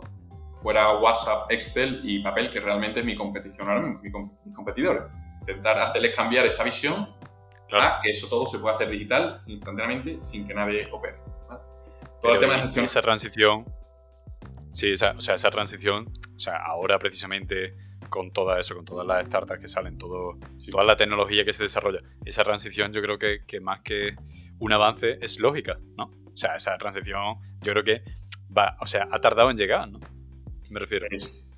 fuera 0.56 0.98
WhatsApp, 1.00 1.52
Excel 1.52 2.02
y 2.06 2.24
papel, 2.24 2.50
que 2.50 2.62
realmente 2.62 3.02
es 3.02 3.06
mi 3.06 3.16
competición 3.16 3.68
ahora 3.68 3.82
mismo, 3.82 4.40
mis 4.46 4.56
competidores. 4.56 5.04
Intentar 5.42 5.78
hacerles 5.80 6.16
cambiar 6.16 6.46
esa 6.46 6.64
visión 6.64 7.10
que 8.02 8.10
eso 8.10 8.28
todo 8.28 8.46
se 8.46 8.60
puede 8.60 8.76
hacer 8.76 8.90
digital 8.90 9.42
instantáneamente 9.48 10.20
sin 10.22 10.48
que 10.48 10.54
nadie 10.54 10.88
opere. 10.92 11.18
Todo 12.22 12.34
el 12.34 12.40
tema 12.40 12.54
de 12.54 12.62
gestión. 12.62 12.86
Esa 12.86 13.02
transición, 13.02 13.66
sí, 14.74 14.92
esa, 14.92 15.12
o 15.12 15.22
sea, 15.22 15.36
esa 15.36 15.50
transición, 15.50 16.12
o 16.36 16.40
sea, 16.40 16.58
ahora 16.58 17.00
precisamente 17.00 17.76
con 18.10 18.32
todo 18.32 18.56
eso, 18.58 18.76
con 18.76 18.86
todas 18.86 19.08
las 19.08 19.26
startups 19.26 19.60
que 19.60 19.68
salen, 19.68 19.98
todo, 19.98 20.38
toda 20.70 20.84
la 20.84 20.98
tecnología 20.98 21.46
que 21.46 21.54
se 21.54 21.64
desarrolla. 21.64 22.02
Esa 22.26 22.44
transición 22.44 22.92
yo 22.92 23.02
creo 23.02 23.18
que, 23.18 23.44
que, 23.48 23.60
más 23.60 23.82
que 23.82 24.16
un 24.60 24.74
avance 24.74 25.18
es 25.22 25.40
lógica, 25.40 25.80
¿no? 25.98 26.12
O 26.26 26.38
sea, 26.38 26.56
esa 26.56 26.78
transición 26.78 27.38
yo 27.62 27.72
creo 27.72 27.84
que 27.84 28.04
va, 28.56 28.78
o 28.82 28.86
sea, 28.86 29.08
ha 29.12 29.20
tardado 29.20 29.50
en 29.50 29.58
llegar, 29.58 29.90
¿no? 29.90 30.00
Me 30.70 30.80
refiero. 30.80 31.08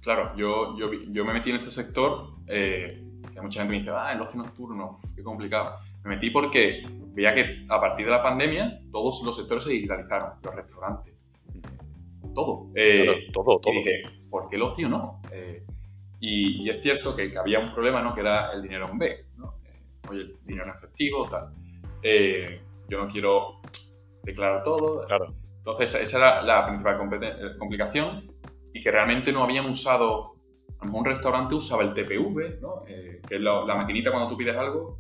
claro, 0.02 0.36
yo, 0.36 0.78
yo, 0.78 0.92
yo, 0.94 1.26
me 1.26 1.34
metí 1.34 1.50
en 1.50 1.58
este 1.58 1.72
sector, 1.72 2.36
eh, 2.48 3.02
que 3.34 3.42
mucha 3.42 3.62
gente 3.62 3.72
me 3.72 3.80
dice, 3.80 3.92
ah, 3.94 4.12
el 4.12 4.22
ocio 4.22 4.42
nocturno, 4.42 4.98
qué 5.16 5.24
complicado. 5.24 5.78
Me 6.04 6.12
metí 6.12 6.30
porque 6.30 6.86
veía 7.14 7.34
que 7.34 7.66
a 7.70 7.80
partir 7.80 8.06
de 8.06 8.12
la 8.12 8.22
pandemia 8.22 8.80
todos 8.92 9.24
los 9.24 9.36
sectores 9.36 9.64
se 9.64 9.72
digitalizaron, 9.72 10.34
los 10.44 10.56
restaurantes, 10.56 11.14
todo. 12.36 12.68
Eh, 12.76 13.30
todo, 13.34 13.60
todo. 13.60 13.74
Y 13.74 13.78
dije, 13.78 14.04
¿por 14.30 14.48
qué 14.48 14.58
el 14.58 14.62
ocio 14.62 14.88
no? 14.88 15.22
Eh, 15.32 15.66
y, 16.28 16.70
es 16.70 16.82
cierto 16.82 17.16
que, 17.16 17.32
había 17.38 17.60
un 17.60 17.74
problema, 17.74 18.02
¿no? 18.02 18.14
Que 18.14 18.22
era 18.22 18.52
el 18.52 18.62
dinero 18.62 18.90
en 18.90 18.98
B, 18.98 19.26
¿no? 19.38 19.56
Eh, 19.64 20.10
oye, 20.10 20.22
el 20.22 20.46
dinero 20.46 20.66
en 20.66 20.72
efectivo, 20.72 21.28
tal. 21.30 21.54
Eh, 22.02 22.62
yo 22.88 22.98
no 23.00 23.08
quiero 23.08 23.62
declarar 24.24 24.64
todo. 24.64 25.06
Claro. 25.06 25.34
Entonces, 25.58 25.96
esa 25.96 26.18
era 26.18 26.42
la 26.42 26.66
principal 26.68 26.96
eh, 27.22 27.58
complicación 27.58 28.32
y 28.74 28.82
que 28.82 28.92
realmente 28.92 29.32
no 29.32 29.44
habían 29.44 29.66
usado, 29.66 30.36
a 30.80 30.86
lo 30.86 30.86
mejor 30.86 31.00
un 31.00 31.06
restaurante 31.06 31.56
usaba 31.56 31.84
el 31.84 31.94
TPV, 31.94 32.60
¿no? 32.62 32.84
que 32.84 33.20
es 33.30 33.42
la, 33.42 33.76
maquinita 33.76 34.12
cuando 34.12 34.30
tú 34.30 34.38
pides 34.38 34.56
algo. 34.58 35.00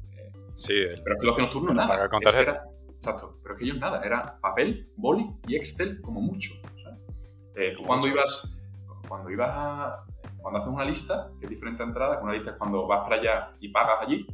sí. 0.55 0.73
Pero 1.03 1.15
es 1.15 1.21
que 1.21 1.27
el 1.27 1.29
ocio 1.29 1.43
nocturno 1.43 1.73
nada. 1.73 2.09
Con 2.09 2.21
tarjeta. 2.21 2.65
exacto. 2.95 3.37
Pero 3.41 3.53
es 3.53 3.59
que 3.59 3.65
ellos 3.65 3.79
nada, 3.79 4.01
era 4.03 4.39
papel, 4.39 4.89
boli 4.95 5.29
y 5.47 5.55
Excel 5.55 6.01
como 6.01 6.21
mucho. 6.21 6.53
Cuando 7.85 8.07
ibas, 8.07 8.65
cuando 9.07 9.29
ibas 9.29 9.49
a, 9.51 10.05
cuando 10.41 10.59
haces 10.59 10.71
una 10.71 10.85
lista, 10.85 11.31
que 11.39 11.45
es 11.45 11.49
diferente 11.49 11.81
a 11.81 11.85
entrada, 11.85 12.19
una 12.21 12.33
lista 12.33 12.51
es 12.51 12.57
cuando 12.57 12.85
vas 12.85 13.01
para 13.03 13.15
allá 13.15 13.51
y 13.59 13.69
pagas 13.69 14.01
allí, 14.01 14.27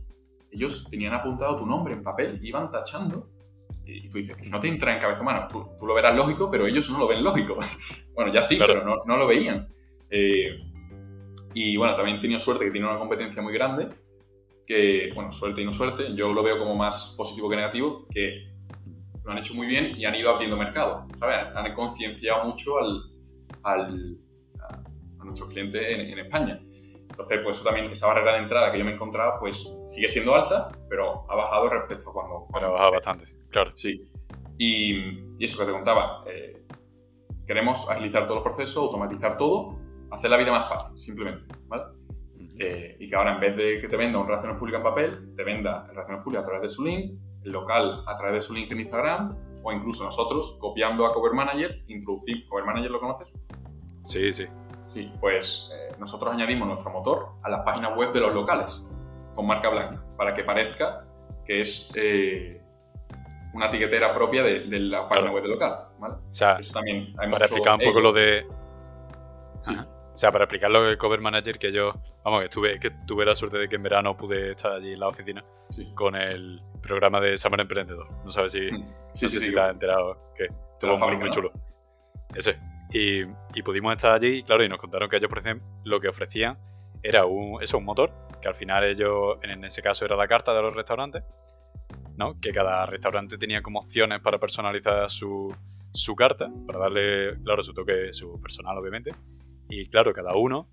ellos 0.51 0.87
tenían 0.89 1.13
apuntado 1.13 1.55
tu 1.55 1.65
nombre 1.65 1.93
en 1.93 2.03
papel, 2.03 2.39
iban 2.43 2.69
tachando, 2.69 3.29
y 3.85 4.09
tú 4.09 4.17
dices, 4.17 4.35
que 4.35 4.49
no 4.49 4.59
te 4.59 4.67
entra 4.67 4.93
en 4.93 4.99
cabeza 4.99 5.21
humana, 5.21 5.47
tú, 5.47 5.69
tú, 5.79 5.85
lo 5.85 5.93
verás 5.93 6.15
lógico, 6.15 6.49
pero 6.51 6.67
ellos 6.67 6.89
no 6.89 6.99
lo 6.99 7.07
ven 7.07 7.23
lógico. 7.23 7.57
bueno, 8.15 8.31
ya 8.31 8.43
sí, 8.43 8.57
pero 8.57 8.83
no, 8.83 8.97
no, 9.05 9.17
lo 9.17 9.27
veían. 9.27 9.67
Eh, 10.09 10.59
y 11.53 11.77
bueno, 11.77 11.95
también 11.95 12.17
he 12.17 12.21
tenido 12.21 12.39
suerte 12.39 12.65
que 12.65 12.71
tiene 12.71 12.87
una 12.87 12.99
competencia 12.99 13.41
muy 13.41 13.53
grande, 13.53 13.89
que, 14.65 15.11
bueno, 15.15 15.31
suerte 15.31 15.61
y 15.61 15.65
no 15.65 15.73
suerte, 15.73 16.15
yo 16.15 16.31
lo 16.31 16.43
veo 16.43 16.57
como 16.57 16.75
más 16.75 17.13
positivo 17.17 17.49
que 17.49 17.55
negativo, 17.55 18.05
que 18.13 18.51
lo 19.23 19.31
han 19.31 19.37
hecho 19.37 19.53
muy 19.53 19.67
bien 19.67 19.97
y 19.97 20.05
han 20.05 20.15
ido 20.15 20.29
abriendo 20.29 20.57
mercado, 20.57 21.07
¿sabes? 21.17 21.37
Han 21.55 21.73
concienciado 21.73 22.43
mucho 22.45 22.79
al, 22.79 23.10
al 23.63 24.17
a 25.21 25.23
nuestros 25.23 25.49
clientes 25.49 25.81
en, 25.81 26.19
España. 26.19 26.61
Entonces, 27.09 27.39
pues 27.43 27.57
eso 27.57 27.65
también, 27.65 27.91
esa 27.91 28.07
barrera 28.07 28.33
de 28.33 28.39
entrada 28.39 28.71
que 28.71 28.79
yo 28.79 28.85
me 28.85 28.93
encontraba, 28.93 29.39
pues 29.39 29.71
sigue 29.85 30.07
siendo 30.09 30.33
alta, 30.33 30.69
pero 30.89 31.29
ha 31.29 31.35
bajado 31.35 31.69
respecto 31.69 32.09
a 32.09 32.13
cuando... 32.13 32.47
ha 32.53 32.71
bajado 32.71 32.91
bastante, 32.93 33.25
claro. 33.49 33.71
Sí. 33.75 34.07
Y, 34.57 35.43
eso 35.43 35.57
que 35.57 35.65
te 35.65 35.71
contaba, 35.71 36.23
eh, 36.27 36.65
queremos 37.45 37.89
agilizar 37.89 38.27
todo 38.27 38.37
el 38.37 38.43
proceso, 38.43 38.81
automatizar 38.81 39.35
todo, 39.35 39.79
hacer 40.11 40.29
la 40.29 40.37
vida 40.37 40.51
más 40.51 40.69
fácil, 40.69 40.97
simplemente, 40.97 41.47
¿vale? 41.67 41.83
Eh, 42.59 42.95
y 42.99 43.09
que 43.09 43.15
ahora 43.15 43.33
en 43.33 43.39
vez 43.39 43.55
de 43.55 43.79
que 43.79 43.87
te 43.87 43.97
venda 43.97 44.19
un 44.19 44.27
relaciones 44.27 44.57
públicas 44.57 44.79
en 44.79 44.83
papel, 44.83 45.33
te 45.35 45.43
venda 45.43 45.87
relaciones 45.87 46.23
públicas 46.23 46.43
a 46.43 46.45
través 46.45 46.61
de 46.61 46.69
su 46.69 46.85
link, 46.85 47.19
local 47.43 48.03
a 48.07 48.15
través 48.15 48.35
de 48.35 48.41
su 48.41 48.53
link 48.53 48.71
en 48.71 48.81
Instagram, 48.81 49.37
o 49.63 49.71
incluso 49.71 50.03
nosotros 50.03 50.57
copiando 50.59 51.05
a 51.05 51.13
Cover 51.13 51.33
Manager, 51.33 51.83
introducir, 51.87 52.47
Cover 52.47 52.65
Manager 52.65 52.91
lo 52.91 52.99
conoces? 52.99 53.31
Sí, 54.03 54.31
sí. 54.31 54.45
Sí, 54.89 55.11
pues 55.19 55.71
eh, 55.73 55.95
nosotros 55.99 56.33
añadimos 56.33 56.67
nuestro 56.67 56.91
motor 56.91 57.29
a 57.43 57.49
las 57.49 57.61
páginas 57.61 57.95
web 57.95 58.11
de 58.11 58.19
los 58.19 58.33
locales 58.33 58.85
con 59.33 59.47
marca 59.47 59.69
blanca 59.69 60.03
para 60.17 60.33
que 60.33 60.43
parezca 60.43 61.05
que 61.45 61.61
es 61.61 61.91
eh, 61.95 62.61
una 63.53 63.67
etiquetera 63.67 64.13
propia 64.13 64.43
de, 64.43 64.65
la 64.79 65.07
página 65.07 65.31
web 65.31 65.43
del 65.43 65.51
local. 65.53 65.87
¿vale? 65.97 66.15
O 66.15 66.33
sea, 66.33 66.57
Eso 66.59 66.73
también 66.73 67.13
para 67.15 67.45
explicar 67.45 67.75
un 67.75 67.81
poco 67.81 68.01
lo 68.01 68.11
de. 68.11 68.45
O 70.13 70.17
sea, 70.17 70.31
para 70.31 70.43
explicar 70.43 70.69
lo 70.71 70.83
de 70.83 70.97
Cover 70.97 71.21
Manager, 71.21 71.57
que 71.57 71.71
yo, 71.71 71.93
vamos, 72.25 72.43
que 72.43 72.49
tuve, 72.49 72.79
que 72.79 72.91
tuve 73.07 73.25
la 73.25 73.33
suerte 73.33 73.57
de 73.57 73.69
que 73.69 73.77
en 73.77 73.83
verano 73.83 74.17
pude 74.17 74.51
estar 74.51 74.73
allí 74.73 74.93
en 74.93 74.99
la 74.99 75.07
oficina 75.07 75.43
con 75.95 76.15
el 76.15 76.61
programa 76.91 77.21
de 77.21 77.37
Summer 77.37 77.61
Emprendedor. 77.61 78.07
No 78.25 78.29
sabes 78.29 78.51
si, 78.51 78.69
mm. 78.69 78.85
sí, 79.13 79.29
sí, 79.29 79.39
si 79.39 79.53
te 79.53 79.59
has 79.59 79.71
enterado, 79.71 80.33
que 80.35 80.47
estuvo 80.73 80.97
muy, 80.97 81.15
muy 81.17 81.29
chulo. 81.29 81.49
Ese. 82.35 82.59
Y, 82.93 83.23
pudimos 83.63 83.95
estar 83.95 84.11
allí, 84.11 84.39
y 84.39 84.43
claro, 84.43 84.65
y 84.65 84.69
nos 84.69 84.77
contaron 84.77 85.09
que 85.09 85.15
ellos, 85.15 85.29
por 85.29 85.39
ejemplo, 85.39 85.65
lo 85.85 86.01
que 86.01 86.09
ofrecían 86.09 86.57
era 87.01 87.25
un, 87.25 87.63
eso, 87.63 87.77
un 87.77 87.85
motor, 87.85 88.11
que 88.41 88.49
al 88.49 88.55
final 88.55 88.83
ellos, 88.83 89.37
en 89.43 89.63
ese 89.63 89.81
caso 89.81 90.03
era 90.03 90.17
la 90.17 90.27
carta 90.27 90.53
de 90.53 90.61
los 90.61 90.75
restaurantes, 90.75 91.23
¿no? 92.17 92.37
Que 92.41 92.51
cada 92.51 92.85
restaurante 92.85 93.37
tenía 93.37 93.61
como 93.61 93.79
opciones 93.79 94.19
para 94.19 94.37
personalizar 94.37 95.09
su, 95.09 95.55
su 95.93 96.15
carta, 96.15 96.51
para 96.67 96.79
darle, 96.79 97.41
claro, 97.41 97.63
su 97.63 97.73
toque, 97.73 98.11
su 98.11 98.41
personal, 98.41 98.77
obviamente. 98.77 99.11
Y 99.69 99.87
claro, 99.87 100.11
cada 100.11 100.35
uno, 100.35 100.67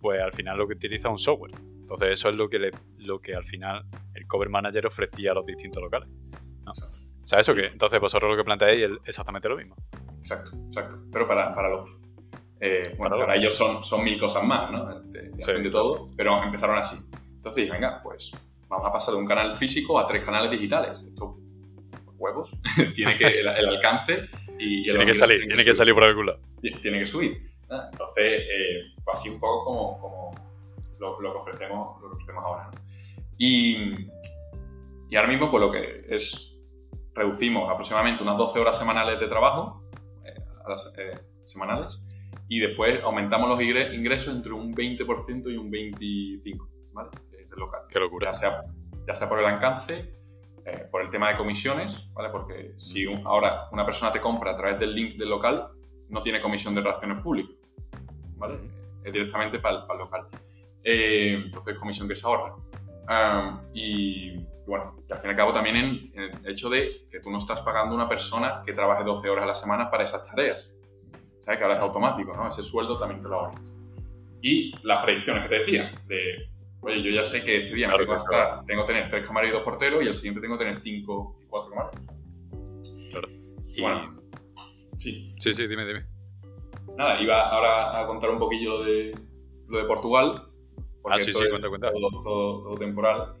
pues 0.00 0.20
al 0.20 0.32
final 0.32 0.56
lo 0.56 0.68
que 0.68 0.74
utiliza 0.74 1.08
es 1.08 1.12
un 1.12 1.18
software. 1.18 1.52
Entonces 1.84 2.08
eso 2.12 2.30
es 2.30 2.36
lo 2.36 2.48
que, 2.48 2.58
le, 2.58 2.70
lo 2.96 3.20
que 3.20 3.34
al 3.34 3.44
final 3.44 3.84
el 4.14 4.26
cover 4.26 4.48
manager 4.48 4.86
ofrecía 4.86 5.32
a 5.32 5.34
los 5.34 5.44
distintos 5.44 5.82
locales. 5.82 6.08
¿no? 6.64 6.72
O 6.72 7.26
sea, 7.26 7.40
eso 7.40 7.54
que 7.54 7.66
entonces 7.66 8.00
vosotros 8.00 8.30
lo 8.30 8.36
que 8.38 8.44
planteáis 8.44 8.84
es 8.84 8.90
exactamente 9.04 9.50
lo 9.50 9.56
mismo. 9.56 9.76
Exacto, 10.18 10.56
exacto. 10.66 10.96
Pero 11.12 11.26
para, 11.26 11.54
para 11.54 11.68
los... 11.68 11.90
Eh, 12.58 12.94
bueno, 12.96 13.18
para, 13.18 13.36
ellos 13.36 13.54
son, 13.54 13.84
son 13.84 14.02
mil 14.02 14.18
cosas 14.18 14.44
más, 14.44 14.70
¿no? 14.70 14.98
De, 15.02 15.70
todo, 15.70 16.08
pero 16.16 16.42
empezaron 16.42 16.78
así. 16.78 16.96
Entonces, 17.34 17.68
venga, 17.68 18.00
pues 18.02 18.32
vamos 18.66 18.86
a 18.86 18.90
pasar 18.90 19.12
de 19.12 19.20
un 19.20 19.26
canal 19.26 19.54
físico 19.54 19.98
a 19.98 20.06
tres 20.06 20.24
canales 20.24 20.50
digitales. 20.50 21.02
Esto, 21.06 21.36
huevos, 22.16 22.50
tiene 22.94 23.18
que 23.18 23.40
el, 23.40 23.48
alcance 23.48 24.30
y, 24.58 24.88
el 24.88 24.96
tiene 24.96 25.06
que 25.06 25.14
salir, 25.14 25.46
tiene 25.46 25.64
que, 25.64 25.74
salir 25.74 25.92
por 25.92 26.04
algún 26.04 26.26
lado. 26.26 26.40
Tiene 26.80 27.00
que 27.00 27.06
subir. 27.06 27.42
Entonces, 27.68 28.42
eh, 28.42 28.82
pues 29.04 29.18
así 29.18 29.28
un 29.28 29.40
poco 29.40 29.64
como, 29.64 29.98
como 29.98 30.13
lo, 31.04 31.20
lo, 31.20 31.32
que 31.32 31.38
ofrecemos, 31.38 32.00
lo 32.00 32.08
que 32.08 32.14
ofrecemos 32.14 32.44
ahora. 32.44 32.70
¿no? 32.72 32.80
Y, 33.38 34.08
y 35.08 35.16
ahora 35.16 35.28
mismo, 35.28 35.50
pues 35.50 35.60
lo 35.60 35.70
que 35.70 36.06
es 36.08 36.54
reducimos 37.14 37.70
aproximadamente 37.70 38.22
unas 38.22 38.36
12 38.36 38.58
horas 38.58 38.76
semanales 38.76 39.20
de 39.20 39.28
trabajo, 39.28 39.84
eh, 40.24 40.34
eh, 40.98 41.18
semanales, 41.44 42.04
y 42.48 42.58
después 42.58 43.02
aumentamos 43.02 43.48
los 43.48 43.62
ingresos 43.62 44.34
entre 44.34 44.52
un 44.52 44.74
20% 44.74 45.52
y 45.52 45.56
un 45.56 45.70
25%, 45.70 46.68
¿vale? 46.92 47.10
Del 47.30 47.58
local. 47.58 47.82
Qué 47.88 47.98
locura. 47.98 48.32
Ya 48.32 48.32
sea, 48.32 48.64
ya 49.06 49.14
sea 49.14 49.28
por 49.28 49.38
el 49.38 49.46
alcance, 49.46 50.18
eh, 50.64 50.88
por 50.90 51.02
el 51.02 51.10
tema 51.10 51.30
de 51.30 51.36
comisiones, 51.36 52.12
¿vale? 52.12 52.30
Porque 52.30 52.74
si 52.76 53.06
ahora 53.24 53.68
una 53.70 53.86
persona 53.86 54.10
te 54.10 54.20
compra 54.20 54.52
a 54.52 54.56
través 54.56 54.80
del 54.80 54.94
link 54.94 55.16
del 55.16 55.30
local, 55.30 55.68
no 56.08 56.22
tiene 56.22 56.40
comisión 56.40 56.74
de 56.74 56.80
relaciones 56.80 57.22
públicas, 57.22 57.56
¿vale? 58.36 58.58
Es 59.04 59.12
directamente 59.12 59.58
para 59.58 59.86
el, 59.90 59.98
local. 59.98 60.26
Entonces, 60.84 61.76
comisión 61.78 62.06
que 62.06 62.14
se 62.14 62.26
ahorra. 62.26 62.54
y 63.72 64.46
bueno, 64.66 64.96
y 65.08 65.12
al 65.12 65.18
fin 65.18 65.28
y 65.28 65.30
al 65.30 65.36
cabo 65.36 65.52
también 65.52 65.76
en, 65.76 66.12
el 66.14 66.50
hecho 66.50 66.68
de 66.70 67.06
que 67.10 67.20
tú 67.20 67.30
no 67.30 67.38
estás 67.38 67.60
pagando 67.60 67.92
a 67.92 67.96
una 67.96 68.08
persona 68.08 68.62
que 68.64 68.72
trabaje 68.72 69.04
12 69.04 69.28
horas 69.28 69.44
a 69.44 69.48
la 69.48 69.54
semana 69.54 69.90
para 69.90 70.04
esas 70.04 70.28
tareas. 70.28 70.72
¿Sabes? 71.40 71.58
Que 71.58 71.64
ahora 71.64 71.76
es 71.76 71.82
automático, 71.82 72.34
¿no? 72.34 72.48
Ese 72.48 72.62
sueldo 72.62 72.98
también 72.98 73.20
te 73.20 73.28
lo 73.28 73.40
ahorras. 73.40 73.74
Y 74.40 74.72
las 74.82 75.04
predicciones 75.04 75.42
que 75.42 75.48
te 75.48 75.58
decía, 75.58 76.02
de, 76.06 76.50
oye, 76.80 77.02
yo 77.02 77.10
ya 77.10 77.24
sé 77.24 77.42
que 77.42 77.58
este 77.58 77.74
día 77.74 77.88
me 77.88 77.98
tengo, 77.98 78.14
que 78.14 78.66
tengo 78.66 78.86
que 78.86 78.92
tener 78.92 79.08
tres 79.10 79.26
camareros 79.26 79.54
y 79.54 79.58
dos 79.58 79.64
porteros 79.64 80.02
y 80.02 80.06
el 80.06 80.14
siguiente 80.14 80.40
tengo 80.40 80.56
que 80.56 80.64
tener 80.64 80.76
cinco 80.76 81.38
y 81.42 81.46
cuatro 81.46 81.70
camareros. 81.70 82.06
Claro. 83.10 83.28
Y, 83.76 83.80
bueno, 83.82 84.22
sí. 84.96 85.34
Sí, 85.38 85.52
sí, 85.52 85.66
dime, 85.66 85.86
dime. 85.86 86.06
Nada, 86.96 87.20
iba 87.20 87.40
ahora 87.40 88.00
a 88.00 88.06
contar 88.06 88.30
un 88.30 88.38
poquillo 88.38 88.78
lo 88.78 88.84
de, 88.84 89.18
lo 89.68 89.78
de 89.78 89.84
Portugal. 89.84 90.48
Ah, 91.10 91.18
sí, 91.18 91.32
sí, 91.32 91.44
cuenta, 91.48 91.68
cuenta. 91.68 91.92
todo, 91.92 92.62
todo 92.62 92.74
temporal. 92.76 93.34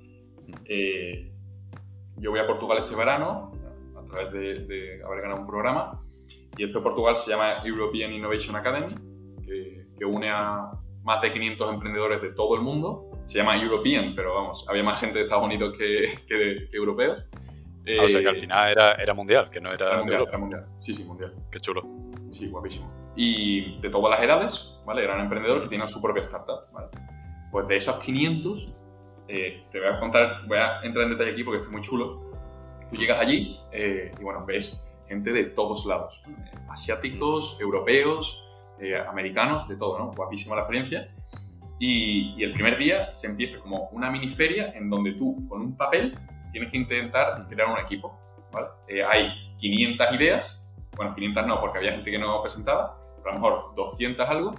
Eh, 0.66 1.28
yo 2.16 2.30
voy 2.30 2.40
a 2.40 2.46
Portugal 2.46 2.78
este 2.78 2.94
verano 2.94 3.52
a 3.96 4.04
través 4.04 4.32
de, 4.32 5.02
haber 5.04 5.22
ganado 5.22 5.40
un 5.40 5.46
programa 5.46 6.00
y 6.56 6.64
este 6.64 6.78
de 6.78 6.82
Portugal 6.82 7.16
se 7.16 7.30
llama 7.30 7.62
European 7.64 8.12
Innovation 8.12 8.54
Academy, 8.56 8.94
que, 9.42 10.04
une 10.04 10.28
a 10.30 10.70
más 11.02 11.22
de 11.22 11.32
500 11.32 11.74
emprendedores 11.74 12.20
de 12.20 12.32
todo 12.32 12.54
el 12.56 12.60
mundo. 12.60 13.10
Se 13.24 13.38
llama 13.38 13.56
European, 13.56 14.12
pero 14.14 14.34
vamos, 14.34 14.66
había 14.68 14.82
más 14.82 15.00
gente 15.00 15.18
de 15.18 15.24
Estados 15.24 15.44
Unidos 15.44 15.76
que, 15.76 16.06
que, 16.26 16.68
europeos. 16.72 17.26
Ah, 17.32 18.04
o 18.04 18.08
sea 18.08 18.20
que 18.20 18.28
al 18.28 18.36
eh, 18.36 18.40
final 18.40 18.70
era, 18.70 18.92
era 18.94 19.14
mundial, 19.14 19.50
que 19.50 19.60
no 19.60 19.72
era, 19.72 19.98
mundial, 19.98 20.26
era 20.28 20.38
mundial. 20.38 20.66
Sí, 20.80 20.92
sí, 20.92 21.04
mundial. 21.04 21.34
Qué 21.50 21.58
chulo. 21.58 21.82
Sí, 22.30 22.48
guapísimo. 22.48 22.92
Y 23.16 23.80
de 23.80 23.88
todas 23.88 24.10
las 24.10 24.22
edades, 24.22 24.78
¿vale? 24.84 25.04
Eran 25.04 25.20
emprendedores 25.20 25.64
que 25.64 25.70
tenían 25.70 25.88
su 25.88 26.02
propia 26.02 26.20
startup, 26.20 26.70
¿vale? 26.72 26.88
Pues 27.54 27.68
de 27.68 27.76
esos 27.76 28.00
500, 28.00 28.74
eh, 29.28 29.62
te 29.70 29.78
voy 29.78 29.88
a 29.88 30.00
contar, 30.00 30.44
voy 30.48 30.58
a 30.58 30.80
entrar 30.82 31.04
en 31.04 31.10
detalle 31.10 31.30
aquí 31.30 31.44
porque 31.44 31.60
está 31.60 31.70
muy 31.70 31.82
chulo. 31.82 32.32
Tú 32.90 32.96
llegas 32.96 33.20
allí 33.20 33.60
eh, 33.70 34.10
y 34.18 34.22
bueno, 34.24 34.44
ves 34.44 34.92
gente 35.06 35.32
de 35.32 35.44
todos 35.44 35.86
lados, 35.86 36.20
asiáticos, 36.68 37.56
europeos, 37.60 38.44
eh, 38.80 38.96
americanos, 38.96 39.68
de 39.68 39.76
todo, 39.76 40.00
¿no? 40.00 40.10
Guapísima 40.10 40.56
la 40.56 40.62
experiencia. 40.62 41.14
Y, 41.78 42.42
el 42.42 42.54
primer 42.54 42.76
día 42.76 43.12
se 43.12 43.28
empieza 43.28 43.60
como 43.60 43.88
una 43.92 44.10
mini 44.10 44.28
feria 44.28 44.72
en 44.74 44.90
donde 44.90 45.12
tú, 45.12 45.46
con 45.48 45.60
un 45.60 45.76
papel, 45.76 46.18
tienes 46.50 46.72
que 46.72 46.78
intentar 46.78 47.46
crear 47.46 47.68
un 47.70 47.78
equipo. 47.78 48.18
Eh, 48.88 49.00
hay 49.08 49.28
500 49.58 50.12
ideas, 50.12 50.68
bueno, 50.96 51.14
500 51.14 51.46
no, 51.46 51.60
porque 51.60 51.78
había 51.78 51.92
gente 51.92 52.10
que 52.10 52.18
no 52.18 52.42
presentaba, 52.42 52.98
pero 53.18 53.30
a 53.30 53.34
lo 53.34 53.40
mejor 53.40 53.74
200 53.76 54.28
algo, 54.28 54.54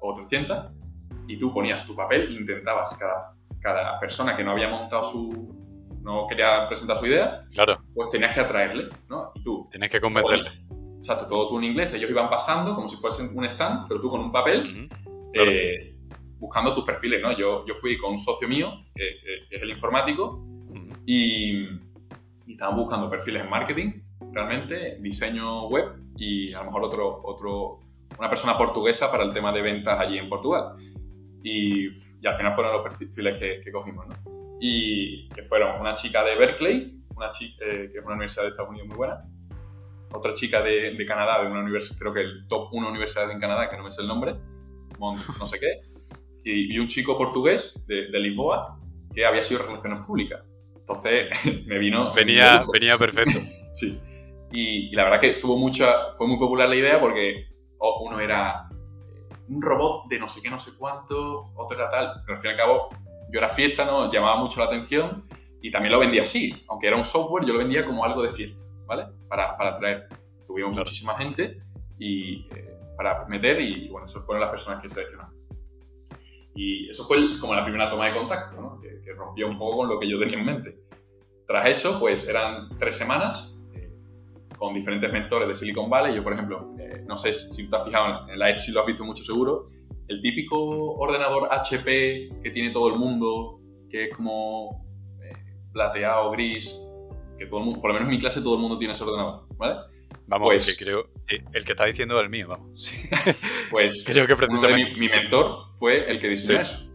o 0.00 0.14
300, 0.14 0.81
y 1.28 1.38
tú 1.38 1.52
ponías 1.52 1.86
tu 1.86 1.94
papel 1.94 2.30
intentabas 2.32 2.96
cada, 2.96 3.34
cada 3.60 3.98
persona 4.00 4.36
que 4.36 4.44
no 4.44 4.50
había 4.52 4.68
montado 4.68 5.02
su, 5.04 5.54
no 6.02 6.26
quería 6.26 6.66
presentar 6.66 6.96
su 6.96 7.06
idea, 7.06 7.44
Claro, 7.52 7.78
pues 7.94 8.10
tenías 8.10 8.34
que 8.34 8.40
atraerle, 8.40 8.88
¿no? 9.08 9.30
Y 9.34 9.42
tú, 9.42 9.68
tienes 9.70 9.90
que 9.90 10.00
convencerle. 10.00 10.50
exacto, 10.96 11.26
todo 11.26 11.48
tú 11.48 11.58
en 11.58 11.64
inglés, 11.64 11.94
ellos 11.94 12.10
iban 12.10 12.28
pasando 12.28 12.74
como 12.74 12.88
si 12.88 12.96
fuesen 12.96 13.30
un 13.36 13.44
stand, 13.44 13.86
pero 13.88 14.00
tú 14.00 14.08
con 14.08 14.20
un 14.20 14.32
papel, 14.32 14.86
Ujú. 14.88 15.00
Claro. 15.32 15.50
eh, 15.50 15.96
buscando 16.38 16.72
tus 16.74 16.84
perfiles, 16.84 17.22
¿no? 17.22 17.30
Yo, 17.32 17.64
yo 17.66 17.74
fui 17.74 17.96
con 17.96 18.12
un 18.12 18.18
socio 18.18 18.48
mío, 18.48 18.72
que, 18.94 19.04
que- 19.22 19.56
es 19.56 19.62
el 19.62 19.70
informático, 19.70 20.42
Ujú. 20.44 20.88
y, 21.06 21.68
y 22.46 22.52
estaban 22.52 22.74
buscando 22.76 23.08
perfiles 23.08 23.42
en 23.44 23.48
marketing, 23.50 23.92
realmente, 24.32 24.98
diseño 25.00 25.68
web 25.68 25.92
y 26.18 26.52
a 26.52 26.58
lo 26.60 26.64
mejor 26.66 26.82
otro, 26.84 27.20
otro, 27.24 27.80
una 28.18 28.28
persona 28.28 28.58
portuguesa 28.58 29.10
para 29.10 29.22
el 29.24 29.32
tema 29.32 29.52
de 29.52 29.62
ventas 29.62 29.98
allí 30.00 30.18
en 30.18 30.28
Portugal. 30.28 30.72
Y, 31.42 31.88
y 32.20 32.26
al 32.26 32.34
final 32.34 32.52
fueron 32.52 32.72
los 32.72 32.82
perfiles 32.82 33.38
que, 33.38 33.60
que 33.60 33.72
cogimos, 33.72 34.06
¿no? 34.06 34.14
Y 34.60 35.28
que 35.30 35.42
fueron 35.42 35.80
una 35.80 35.94
chica 35.94 36.22
de 36.24 36.36
Berkeley, 36.36 37.02
una 37.16 37.30
chica, 37.30 37.64
que 37.64 37.98
es 37.98 38.04
una 38.04 38.14
universidad 38.14 38.44
de 38.44 38.50
Estados 38.50 38.70
Unidos 38.70 38.88
muy 38.88 38.96
buena, 38.96 39.24
otra 40.12 40.34
chica 40.34 40.62
de, 40.62 40.94
de 40.94 41.06
Canadá, 41.06 41.42
de 41.42 41.50
una 41.50 41.60
universidad, 41.60 41.98
creo 41.98 42.12
que 42.12 42.20
el 42.20 42.46
top 42.46 42.68
1 42.72 42.88
universidad 42.88 43.30
en 43.30 43.40
Canadá, 43.40 43.68
que 43.68 43.76
no 43.76 43.84
me 43.84 43.90
sé 43.90 44.02
el 44.02 44.08
nombre, 44.08 44.36
Mont 44.98 45.20
no 45.38 45.46
sé 45.46 45.58
qué, 45.58 45.80
y, 46.44 46.74
y 46.74 46.78
un 46.78 46.88
chico 46.88 47.16
portugués 47.16 47.84
de, 47.86 48.08
de 48.08 48.20
Lisboa 48.20 48.78
que 49.14 49.24
había 49.24 49.42
sido 49.42 49.62
relaciones 49.62 50.00
públicas. 50.00 50.42
Entonces 50.76 51.28
me 51.66 51.78
vino. 51.78 52.12
Venía, 52.14 52.62
venía 52.72 52.96
perfecto. 52.96 53.40
Sí. 53.74 53.98
Y, 54.52 54.90
y 54.90 54.92
la 54.92 55.04
verdad 55.04 55.18
que 55.18 55.30
tuvo 55.34 55.56
mucha. 55.56 56.10
Fue 56.18 56.28
muy 56.28 56.36
popular 56.36 56.68
la 56.68 56.76
idea 56.76 57.00
porque 57.00 57.46
oh, 57.78 58.04
uno 58.06 58.20
era 58.20 58.68
eh, 58.70 58.71
un 59.48 59.60
robot 59.62 60.06
de 60.08 60.18
no 60.18 60.28
sé 60.28 60.40
qué, 60.42 60.50
no 60.50 60.58
sé 60.58 60.72
cuánto, 60.78 61.50
otro 61.54 61.76
era 61.76 61.88
tal. 61.88 62.22
Pero 62.24 62.36
al 62.36 62.40
fin 62.40 62.50
y 62.50 62.52
al 62.52 62.56
cabo, 62.58 62.88
yo 63.30 63.38
era 63.38 63.48
fiesta, 63.48 63.84
¿no? 63.84 64.10
Llamaba 64.10 64.36
mucho 64.36 64.60
la 64.60 64.66
atención 64.66 65.24
y 65.60 65.70
también 65.70 65.92
lo 65.92 65.98
vendía 65.98 66.22
así. 66.22 66.64
Aunque 66.68 66.86
era 66.88 66.96
un 66.96 67.04
software, 67.04 67.44
yo 67.44 67.52
lo 67.52 67.58
vendía 67.60 67.84
como 67.84 68.04
algo 68.04 68.22
de 68.22 68.30
fiesta, 68.30 68.64
¿vale? 68.86 69.06
Para, 69.28 69.56
para 69.56 69.70
atraer. 69.70 70.08
Tuvimos 70.46 70.70
Claro. 70.72 70.82
muchísima 70.84 71.16
gente 71.16 71.58
y 71.98 72.46
eh, 72.54 72.76
para 72.96 73.24
meter 73.26 73.60
y 73.60 73.88
bueno, 73.88 74.06
esas 74.06 74.24
fueron 74.24 74.40
las 74.40 74.50
personas 74.50 74.82
que 74.82 74.88
seleccionamos. 74.88 75.34
Y 76.54 76.88
eso 76.90 77.04
fue 77.04 77.16
el- 77.16 77.38
como 77.38 77.54
la 77.54 77.64
primera 77.64 77.88
toma 77.88 78.06
de 78.06 78.14
contacto, 78.14 78.60
¿no? 78.60 78.80
que, 78.80 79.00
que 79.00 79.12
rompió 79.12 79.48
un 79.48 79.58
poco 79.58 79.78
con 79.78 79.88
lo 79.88 79.98
que 79.98 80.08
yo 80.08 80.18
tenía 80.18 80.38
en 80.38 80.44
mente. 80.44 80.78
Tras 81.46 81.66
eso, 81.66 81.98
pues 81.98 82.28
eran 82.28 82.68
tres 82.78 82.96
semanas 82.96 83.58
eh, 83.74 83.90
con 84.58 84.74
diferentes 84.74 85.10
mentores 85.12 85.48
de 85.48 85.54
Silicon 85.54 85.88
Valley. 85.88 86.14
Yo, 86.14 86.22
por 86.22 86.32
ejemplo, 86.34 86.74
eh, 86.94 87.04
no 87.06 87.16
sé 87.16 87.32
si 87.32 87.68
te 87.68 87.76
has 87.76 87.84
fijado 87.84 88.28
en 88.28 88.38
la 88.38 88.50
Etsy, 88.50 88.72
lo 88.72 88.80
has 88.80 88.86
visto 88.86 89.04
mucho 89.04 89.24
seguro, 89.24 89.66
el 90.08 90.20
típico 90.20 90.58
ordenador 90.96 91.48
HP 91.50 92.30
que 92.42 92.50
tiene 92.50 92.70
todo 92.70 92.88
el 92.88 92.98
mundo, 92.98 93.60
que 93.90 94.04
es 94.08 94.16
como 94.16 94.84
eh, 95.22 95.32
plateado, 95.72 96.30
gris, 96.32 96.78
que 97.38 97.46
todo 97.46 97.60
el 97.60 97.64
mundo, 97.66 97.80
por 97.80 97.90
lo 97.90 97.94
menos 97.94 98.08
en 98.08 98.14
mi 98.14 98.20
clase 98.20 98.40
todo 98.42 98.54
el 98.54 98.60
mundo 98.60 98.78
tiene 98.78 98.94
ese 98.94 99.04
ordenador, 99.04 99.46
¿vale? 99.56 99.76
Vamos, 100.26 100.46
Pues- 100.48 100.66
que 100.78 100.84
creo. 100.84 101.06
sí, 101.26 101.36
el 101.52 101.64
que 101.64 101.72
está 101.72 101.84
diciendo 101.84 102.16
es 102.16 102.22
el 102.22 102.30
mío, 102.30 102.48
vamos. 102.48 102.82
Sí. 102.82 103.08
Pues 103.70 104.04
Creo 104.06 104.26
que 104.26 104.34
uno 104.34 104.40
de 104.42 104.46
precisamente. 104.48 104.92
mi, 104.94 105.00
mi 105.00 105.08
mentor 105.08 105.66
fue 105.78 106.10
el 106.10 106.20
que 106.20 106.28
diseñó 106.28 106.64
Sí. 106.64 106.74
eso. 106.74 106.88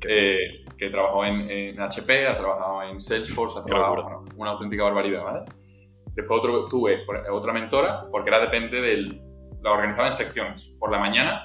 que- 0.00 0.30
eh, 0.30 0.64
que 0.76 0.90
trabajó 0.90 1.24
en, 1.24 1.50
en 1.50 1.80
HP, 1.80 2.28
ha 2.28 2.36
trabajado 2.36 2.82
en 2.84 3.00
Salesforce, 3.00 3.58
ha 3.58 3.62
trabajado 3.64 3.94
bueno, 4.04 4.24
una 4.36 4.50
auténtica 4.52 4.84
barbaridad, 4.84 5.24
¿vale? 5.24 5.40
Después 6.18 6.40
otro, 6.40 6.66
tuve 6.66 6.98
por- 7.06 7.24
otra 7.30 7.52
mentora, 7.52 8.06
porque 8.10 8.28
era 8.30 8.40
depende 8.40 8.80
del... 8.80 9.22
La 9.62 9.70
organizaba 9.72 10.08
en 10.08 10.12
secciones. 10.12 10.74
Por 10.78 10.90
la 10.90 10.98
mañana 10.98 11.44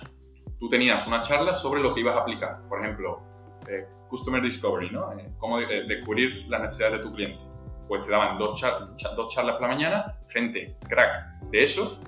tú 0.59 0.67
tenías 0.69 1.05
una 1.07 1.21
charla 1.21 1.53
sobre 1.53 1.79
lo 1.81 1.93
que 1.93 1.99
ibas 2.01 2.15
a 2.15 2.21
aplicar. 2.21 2.61
Por 2.67 2.79
ejemplo, 2.79 3.21
eh, 3.67 3.85
Customer 4.09 4.41
Discovery, 4.41 4.89
¿no? 4.89 5.11
Eh, 5.13 5.31
cómo 5.37 5.59
de- 5.59 5.77
eh, 5.77 5.83
descubrir 5.87 6.45
las 6.47 6.61
necesidades 6.61 6.97
de 6.97 7.03
tu 7.03 7.13
cliente. 7.13 7.43
Pues 7.87 8.01
te 8.01 8.11
daban 8.11 8.37
dos, 8.39 8.59
char- 8.59 8.95
cha- 8.95 9.09
dos 9.15 9.31
charlas 9.33 9.55
por 9.57 9.63
la 9.63 9.67
mañana, 9.69 10.17
gente 10.27 10.75
crack 10.89 11.39
de 11.51 11.63
eso, 11.63 11.99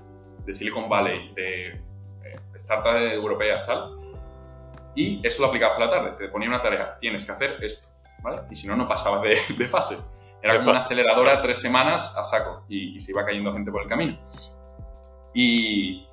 de 0.45 0.53
Silicon 0.53 0.87
Valley, 0.89 1.33
de 1.35 1.67
eh, 1.69 1.79
startups 2.55 3.13
europeas, 3.13 3.63
tal, 3.63 3.91
y 4.95 5.25
eso 5.25 5.41
lo 5.41 5.49
aplicabas 5.49 5.77
por 5.77 5.85
la 5.85 5.91
tarde. 5.91 6.11
Te 6.17 6.29
ponía 6.29 6.47
una 6.49 6.61
tarea, 6.61 6.97
tienes 6.97 7.25
que 7.25 7.31
hacer 7.31 7.57
esto, 7.61 7.89
¿vale? 8.23 8.41
Y 8.49 8.55
si 8.55 8.67
no, 8.67 8.75
no 8.75 8.87
pasabas 8.87 9.21
de, 9.21 9.37
de 9.55 9.67
fase. 9.67 9.97
Era 10.45 10.57
como 10.59 10.69
una 10.69 10.79
aceleradora 10.79 11.41
tres 11.41 11.59
semanas 11.59 12.13
a 12.15 12.23
saco 12.23 12.65
y, 12.69 12.95
y 12.95 12.99
se 12.99 13.11
iba 13.11 13.25
cayendo 13.25 13.51
gente 13.51 13.71
por 13.71 13.81
el 13.81 13.87
camino. 13.87 14.19
Y, 15.33 16.07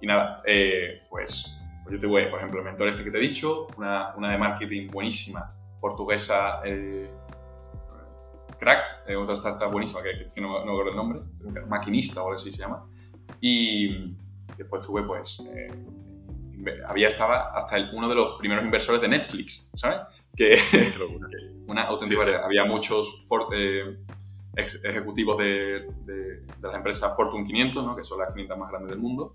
y 0.00 0.06
nada, 0.06 0.42
eh, 0.46 1.02
pues, 1.08 1.58
pues 1.82 1.94
yo 1.94 1.98
tuve, 2.08 2.26
por 2.26 2.38
ejemplo, 2.38 2.60
el 2.60 2.66
mentor 2.66 2.88
este 2.88 3.02
que 3.04 3.10
te 3.10 3.16
he 3.18 3.20
dicho, 3.22 3.68
una, 3.78 4.14
una 4.16 4.30
de 4.32 4.38
marketing 4.38 4.88
buenísima, 4.90 5.54
portuguesa, 5.80 6.60
eh, 6.64 7.10
crack, 8.58 8.84
eh, 9.08 9.16
otra 9.16 9.34
startup 9.34 9.70
buenísima, 9.72 10.02
que, 10.02 10.12
que- 10.12 10.30
que 10.30 10.40
no, 10.42 10.58
no 10.60 10.66
me 10.66 10.70
acuerdo 10.72 10.90
el 10.90 10.96
nombre, 10.96 11.20
creo 11.38 11.52
que 11.52 11.58
era 11.60 11.66
maquinista 11.66 12.20
o 12.22 12.26
algo 12.26 12.36
así 12.36 12.52
se 12.52 12.58
llama. 12.58 12.86
Y 13.40 14.08
después 14.58 14.82
tuve, 14.82 15.02
pues, 15.04 15.40
eh, 15.54 15.68
había 16.86 17.08
estaba 17.08 17.50
hasta 17.52 17.76
el- 17.76 17.90
uno 17.92 18.08
de 18.08 18.14
los 18.14 18.32
primeros 18.38 18.64
inversores 18.64 19.00
de 19.00 19.08
Netflix, 19.08 19.70
¿sabes? 19.76 19.98
Que 20.36 20.56
una 21.66 21.82
auténtica 21.84 22.22
Sí. 22.24 22.30
Había 22.42 22.64
muchos 22.64 23.22
for- 23.26 23.48
eh, 23.54 23.98
ex- 24.56 24.84
ejecutivos 24.84 25.38
de, 25.38 25.86
de- 26.04 26.40
de 26.40 26.46
las 26.62 26.74
empresas 26.74 27.14
Fortune 27.16 27.44
500, 27.44 27.84
¿no? 27.84 27.94
que 27.96 28.04
son 28.04 28.18
las 28.18 28.32
500 28.32 28.58
más 28.58 28.70
grandes 28.70 28.90
del 28.90 28.98
mundo, 29.00 29.32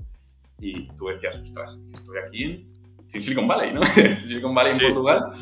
y 0.60 0.88
tú 0.96 1.08
decías, 1.08 1.40
ostras, 1.40 1.78
estoy 1.94 2.18
aquí 2.20 2.44
en, 2.44 2.68
en 3.14 3.22
Silicon 3.22 3.48
Valley, 3.48 3.74
¿no? 3.74 3.82
En 3.98 4.22
Silicon 4.22 4.54
Valley 4.56 4.72
en 4.74 4.78
Sí, 4.80 4.86
Portugal. 4.86 5.34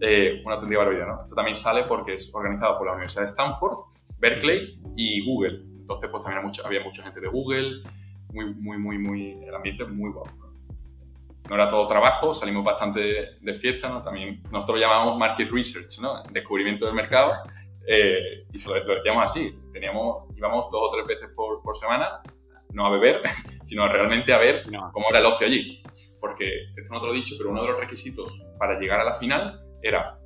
Eh, 0.00 0.42
una 0.44 0.54
auténtica 0.56 0.78
barbaridad, 0.80 1.06
¿no? 1.06 1.20
Esto 1.22 1.34
también 1.34 1.54
sale 1.56 1.84
porque 1.84 2.14
es 2.14 2.30
organizado 2.34 2.76
por 2.76 2.86
la 2.86 2.92
Universidad 2.92 3.22
de 3.22 3.26
Stanford, 3.28 3.78
Berkeley 4.18 4.78
y 4.96 5.24
Google. 5.24 5.62
Entonces, 5.80 6.10
pues 6.10 6.22
también 6.22 6.38
había 6.38 6.48
mucha, 6.48 6.66
había 6.66 6.80
mucha 6.84 7.02
gente 7.02 7.20
de 7.20 7.28
Google, 7.28 7.82
muy, 8.32 8.52
muy, 8.54 8.76
muy, 8.78 8.98
muy, 8.98 9.32
el 9.44 9.54
ambiente 9.54 9.84
muy 9.86 10.10
guapo. 10.10 10.30
¿no? 10.38 10.45
No 11.48 11.54
era 11.54 11.68
todo 11.68 11.86
trabajo, 11.86 12.34
salimos 12.34 12.64
bastante 12.64 13.36
de 13.40 13.54
fiesta, 13.54 13.88
¿no? 13.88 14.02
También 14.02 14.42
nosotros 14.50 14.80
llamamos 14.80 15.16
market 15.16 15.50
research, 15.50 15.98
¿no? 16.00 16.22
Descubrimiento 16.30 16.86
del 16.86 16.94
mercado. 16.94 17.32
eh, 17.86 18.44
y 18.52 18.58
se 18.58 18.68
lo, 18.68 18.82
lo 18.84 18.94
decíamos 18.94 19.22
así. 19.24 19.56
Teníamos, 19.72 20.24
íbamos 20.36 20.68
dos 20.70 20.80
o 20.88 20.90
tres 20.90 21.06
veces 21.06 21.28
por, 21.36 21.62
por 21.62 21.76
semana, 21.76 22.20
no 22.72 22.84
a 22.86 22.90
beber, 22.90 23.22
sino 23.62 23.86
realmente 23.88 24.32
a 24.32 24.38
ver 24.38 24.68
No, 24.70 24.90
cómo 24.92 25.06
era 25.10 25.20
el 25.20 25.26
ocio 25.26 25.46
allí. 25.46 25.82
Porque, 26.20 26.50
esto 26.76 26.92
no 26.94 27.00
te 27.00 27.06
lo 27.06 27.12
he 27.12 27.16
dicho, 27.16 27.34
pero 27.38 27.50
uno 27.50 27.62
de 27.62 27.68
los 27.68 27.78
requisitos 27.78 28.44
para 28.58 28.78
llegar 28.80 28.98
a 29.00 29.04
la 29.04 29.12
final 29.12 29.60
era 29.82 30.18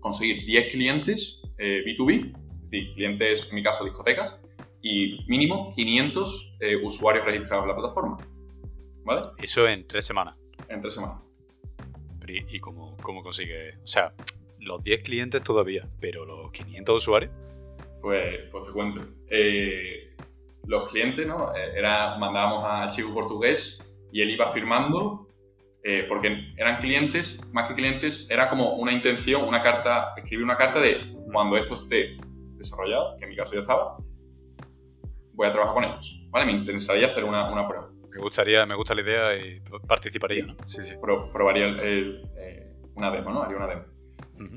conseguir 0.00 0.44
10 0.44 0.72
clientes 0.72 1.42
eh, 1.56 1.82
B2B, 1.86 2.32
es 2.64 2.70
decir, 2.70 2.92
clientes, 2.92 3.46
en 3.48 3.54
mi 3.54 3.62
caso, 3.62 3.84
discotecas, 3.84 4.38
y 4.82 5.24
mínimo 5.28 5.72
500 5.74 6.56
eh, 6.60 6.76
usuarios 6.82 7.24
registrados 7.24 7.64
en 7.64 7.68
la 7.70 7.76
plataforma. 7.76 8.18
¿Vale? 9.04 9.22
Eso 9.38 9.66
en 9.68 9.86
tres 9.86 10.04
semanas. 10.04 10.36
En 10.68 10.80
tres 10.80 10.94
semanas. 10.94 11.18
Pero 12.20 12.32
¿Y, 12.48 12.60
cómo, 12.60 12.96
cómo 13.02 13.22
consigue? 13.22 13.76
O 13.82 13.86
sea, 13.86 14.12
los 14.60 14.82
10 14.84 15.02
clientes 15.02 15.42
todavía, 15.42 15.88
pero 16.00 16.24
los 16.24 16.50
500 16.52 16.96
usuarios. 16.96 17.32
Pues, 18.00 18.40
pues 18.50 18.66
te 18.66 18.72
cuento. 18.72 19.06
Eh, 19.28 20.14
los 20.66 20.88
clientes, 20.88 21.26
¿no? 21.26 21.54
Eh, 21.54 21.72
Era, 21.76 22.16
mandábamos 22.18 22.64
al 22.64 22.90
chico 22.90 23.12
portugués 23.12 23.98
y 24.12 24.22
él 24.22 24.30
iba 24.30 24.48
firmando, 24.48 25.28
eh, 25.82 26.04
porque 26.08 26.52
eran 26.56 26.78
clientes, 26.78 27.50
más 27.52 27.68
que 27.68 27.74
clientes, 27.74 28.28
era 28.30 28.48
como 28.48 28.74
una 28.74 28.92
intención, 28.92 29.46
una 29.46 29.62
carta, 29.62 30.12
escribir 30.16 30.44
una 30.44 30.56
carta 30.56 30.80
de 30.80 31.16
cuando 31.32 31.56
esto 31.56 31.74
esté 31.74 32.16
desarrollado, 32.56 33.16
que 33.16 33.24
en 33.24 33.30
mi 33.30 33.36
caso 33.36 33.54
ya 33.54 33.60
estaba, 33.60 33.96
voy 35.32 35.46
a 35.46 35.50
trabajar 35.50 35.74
con 35.74 35.84
ellos, 35.84 36.22
¿vale? 36.28 36.46
Me 36.46 36.52
interesaría 36.52 37.06
hacer 37.06 37.24
una, 37.24 37.50
una 37.50 37.66
prueba. 37.66 37.90
Me 38.14 38.20
gustaría, 38.20 38.66
me 38.66 38.74
gusta 38.74 38.94
la 38.94 39.02
idea 39.02 39.36
y 39.36 39.60
participaría, 39.86 40.46
¿no? 40.46 40.56
Sí, 40.64 40.82
sí. 40.82 40.94
Pro- 41.00 41.30
probaría 41.30 41.66
el- 41.66 41.80
el, 41.80 42.30
eh, 42.36 42.72
una 42.94 43.10
demo, 43.10 43.30
¿no? 43.30 43.42
Haría 43.42 43.56
una 43.56 43.66
demo. 43.68 43.84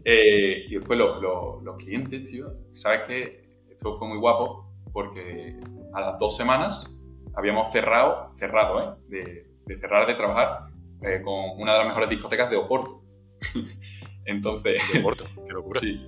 Eh, 0.05 0.65
y 0.69 0.75
después 0.75 0.97
lo- 0.97 1.19
lo- 1.21 1.61
los 1.61 1.75
clientes, 1.77 2.29
tío, 2.29 2.53
sabes 2.73 3.01
que 3.05 3.49
esto 3.69 3.93
fue 3.95 4.07
muy 4.07 4.17
guapo 4.17 4.63
porque 4.93 5.59
a 5.93 6.01
las 6.01 6.17
dos 6.19 6.35
semanas 6.37 6.89
habíamos 7.35 7.71
cerrado, 7.71 8.31
cerrado, 8.33 8.81
¿eh? 8.81 8.95
De, 9.09 9.47
de 9.65 9.77
cerrar 9.77 10.07
de 10.07 10.15
trabajar 10.15 10.67
eh, 11.01 11.21
con 11.21 11.59
una 11.59 11.73
de 11.73 11.79
las 11.79 11.87
mejores 11.87 12.09
discotecas 12.09 12.49
de 12.49 12.55
Oporto. 12.57 13.01
Entonces, 14.25 14.81
De 14.93 14.99
Oporto, 14.99 15.25
qué 15.45 15.51
locura. 15.53 15.79
sí. 15.81 16.01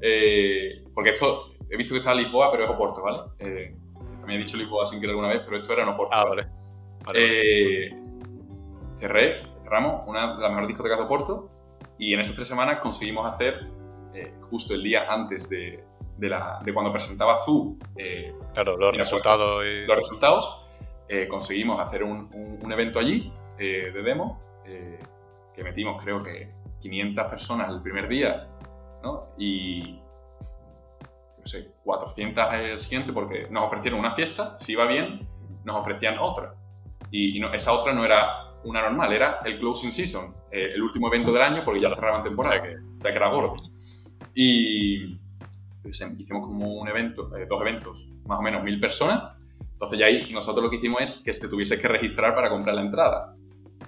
Eh, 0.00 0.84
porque 0.92 1.10
esto, 1.10 1.50
he 1.70 1.76
visto 1.76 1.94
que 1.94 2.00
está 2.00 2.10
en 2.12 2.18
Lisboa, 2.18 2.50
pero 2.50 2.64
es 2.64 2.70
Oporto, 2.70 3.02
¿vale? 3.02 3.18
Eh, 3.38 3.74
también 4.18 4.40
he 4.40 4.44
dicho 4.44 4.56
Lisboa 4.56 4.84
sin 4.86 4.98
querer 5.00 5.10
alguna 5.12 5.28
vez, 5.28 5.42
pero 5.44 5.56
esto 5.56 5.72
era 5.72 5.82
en 5.84 5.90
Oporto. 5.90 6.12
Ah, 6.14 6.24
¿vale? 6.24 6.42
vale. 6.42 6.61
Vale. 7.04 7.18
Eh, 7.18 7.90
cerré, 8.94 9.42
cerré 9.42 9.52
cerramos 9.62 10.02
una 10.06 10.34
de 10.34 10.42
las 10.42 10.50
mejores 10.50 10.68
discotecas 10.68 10.98
de 10.98 11.04
Oporto 11.04 11.50
y 11.98 12.12
en 12.12 12.20
esas 12.20 12.34
tres 12.34 12.48
semanas 12.48 12.80
conseguimos 12.80 13.26
hacer, 13.26 13.68
eh, 14.12 14.34
justo 14.40 14.74
el 14.74 14.82
día 14.82 15.06
antes 15.08 15.48
de, 15.48 15.82
de, 16.18 16.28
la, 16.28 16.60
de 16.62 16.74
cuando 16.74 16.92
presentabas 16.92 17.44
tú 17.46 17.78
eh, 17.96 18.34
claro, 18.52 18.76
los 18.76 18.96
resultados, 18.96 19.64
y... 19.64 19.86
los 19.86 19.96
resultados 19.96 20.66
eh, 21.08 21.26
conseguimos 21.28 21.80
hacer 21.80 22.02
un, 22.02 22.28
un, 22.62 22.72
evento 22.72 22.98
allí 22.98 23.32
de 23.56 23.92
demo 23.92 24.40
que 25.54 25.62
metimos 25.62 26.02
creo 26.02 26.20
que 26.20 26.50
500 26.80 27.26
personas 27.26 27.70
el 27.70 27.80
primer 27.80 28.08
día 28.08 28.48
¿no? 29.04 29.28
y 29.38 30.00
no 31.38 31.46
sé, 31.46 31.72
400 31.84 32.54
el 32.54 32.80
siguiente 32.80 33.12
porque 33.12 33.46
nos 33.50 33.66
ofrecieron 33.66 34.00
una 34.00 34.10
fiesta, 34.10 34.56
si 34.58 34.72
iba 34.72 34.86
bien, 34.86 35.28
nos 35.64 35.76
ofrecían 35.76 36.18
otra. 36.18 36.54
Y, 37.12 37.38
no, 37.38 37.52
esa 37.52 37.72
otra 37.72 37.92
no 37.92 38.04
era 38.04 38.54
una 38.64 38.80
normal, 38.80 39.12
era 39.12 39.40
el 39.44 39.58
closing 39.58 39.92
season, 39.92 40.34
eh, 40.50 40.72
el 40.74 40.82
último 40.82 41.08
evento 41.08 41.32
del 41.32 41.42
año 41.42 41.62
porque 41.64 41.80
ya 41.80 41.90
cerraban 41.90 42.22
temporada, 42.22 42.60
o 42.60 42.64
sea 42.64 42.72
que, 42.72 43.02
que 43.02 43.16
era 43.16 43.28
gordo. 43.28 43.54
Y 44.34 45.18
pues, 45.82 46.00
em, 46.00 46.18
hicimos 46.18 46.46
como 46.46 46.74
un 46.74 46.88
evento, 46.88 47.36
eh, 47.36 47.46
dos 47.48 47.60
eventos, 47.60 48.08
más 48.26 48.38
o 48.38 48.42
menos 48.42 48.62
mil 48.62 48.80
personas. 48.80 49.36
Entonces 49.72 49.98
ya 49.98 50.06
ahí 50.06 50.28
nosotros 50.32 50.64
lo 50.64 50.70
que 50.70 50.76
hicimos 50.76 51.02
es 51.02 51.22
que 51.24 51.32
te 51.32 51.48
tuviese 51.48 51.78
que 51.78 51.88
registrar 51.88 52.34
para 52.34 52.48
comprar 52.48 52.74
la 52.74 52.82
entrada. 52.82 53.34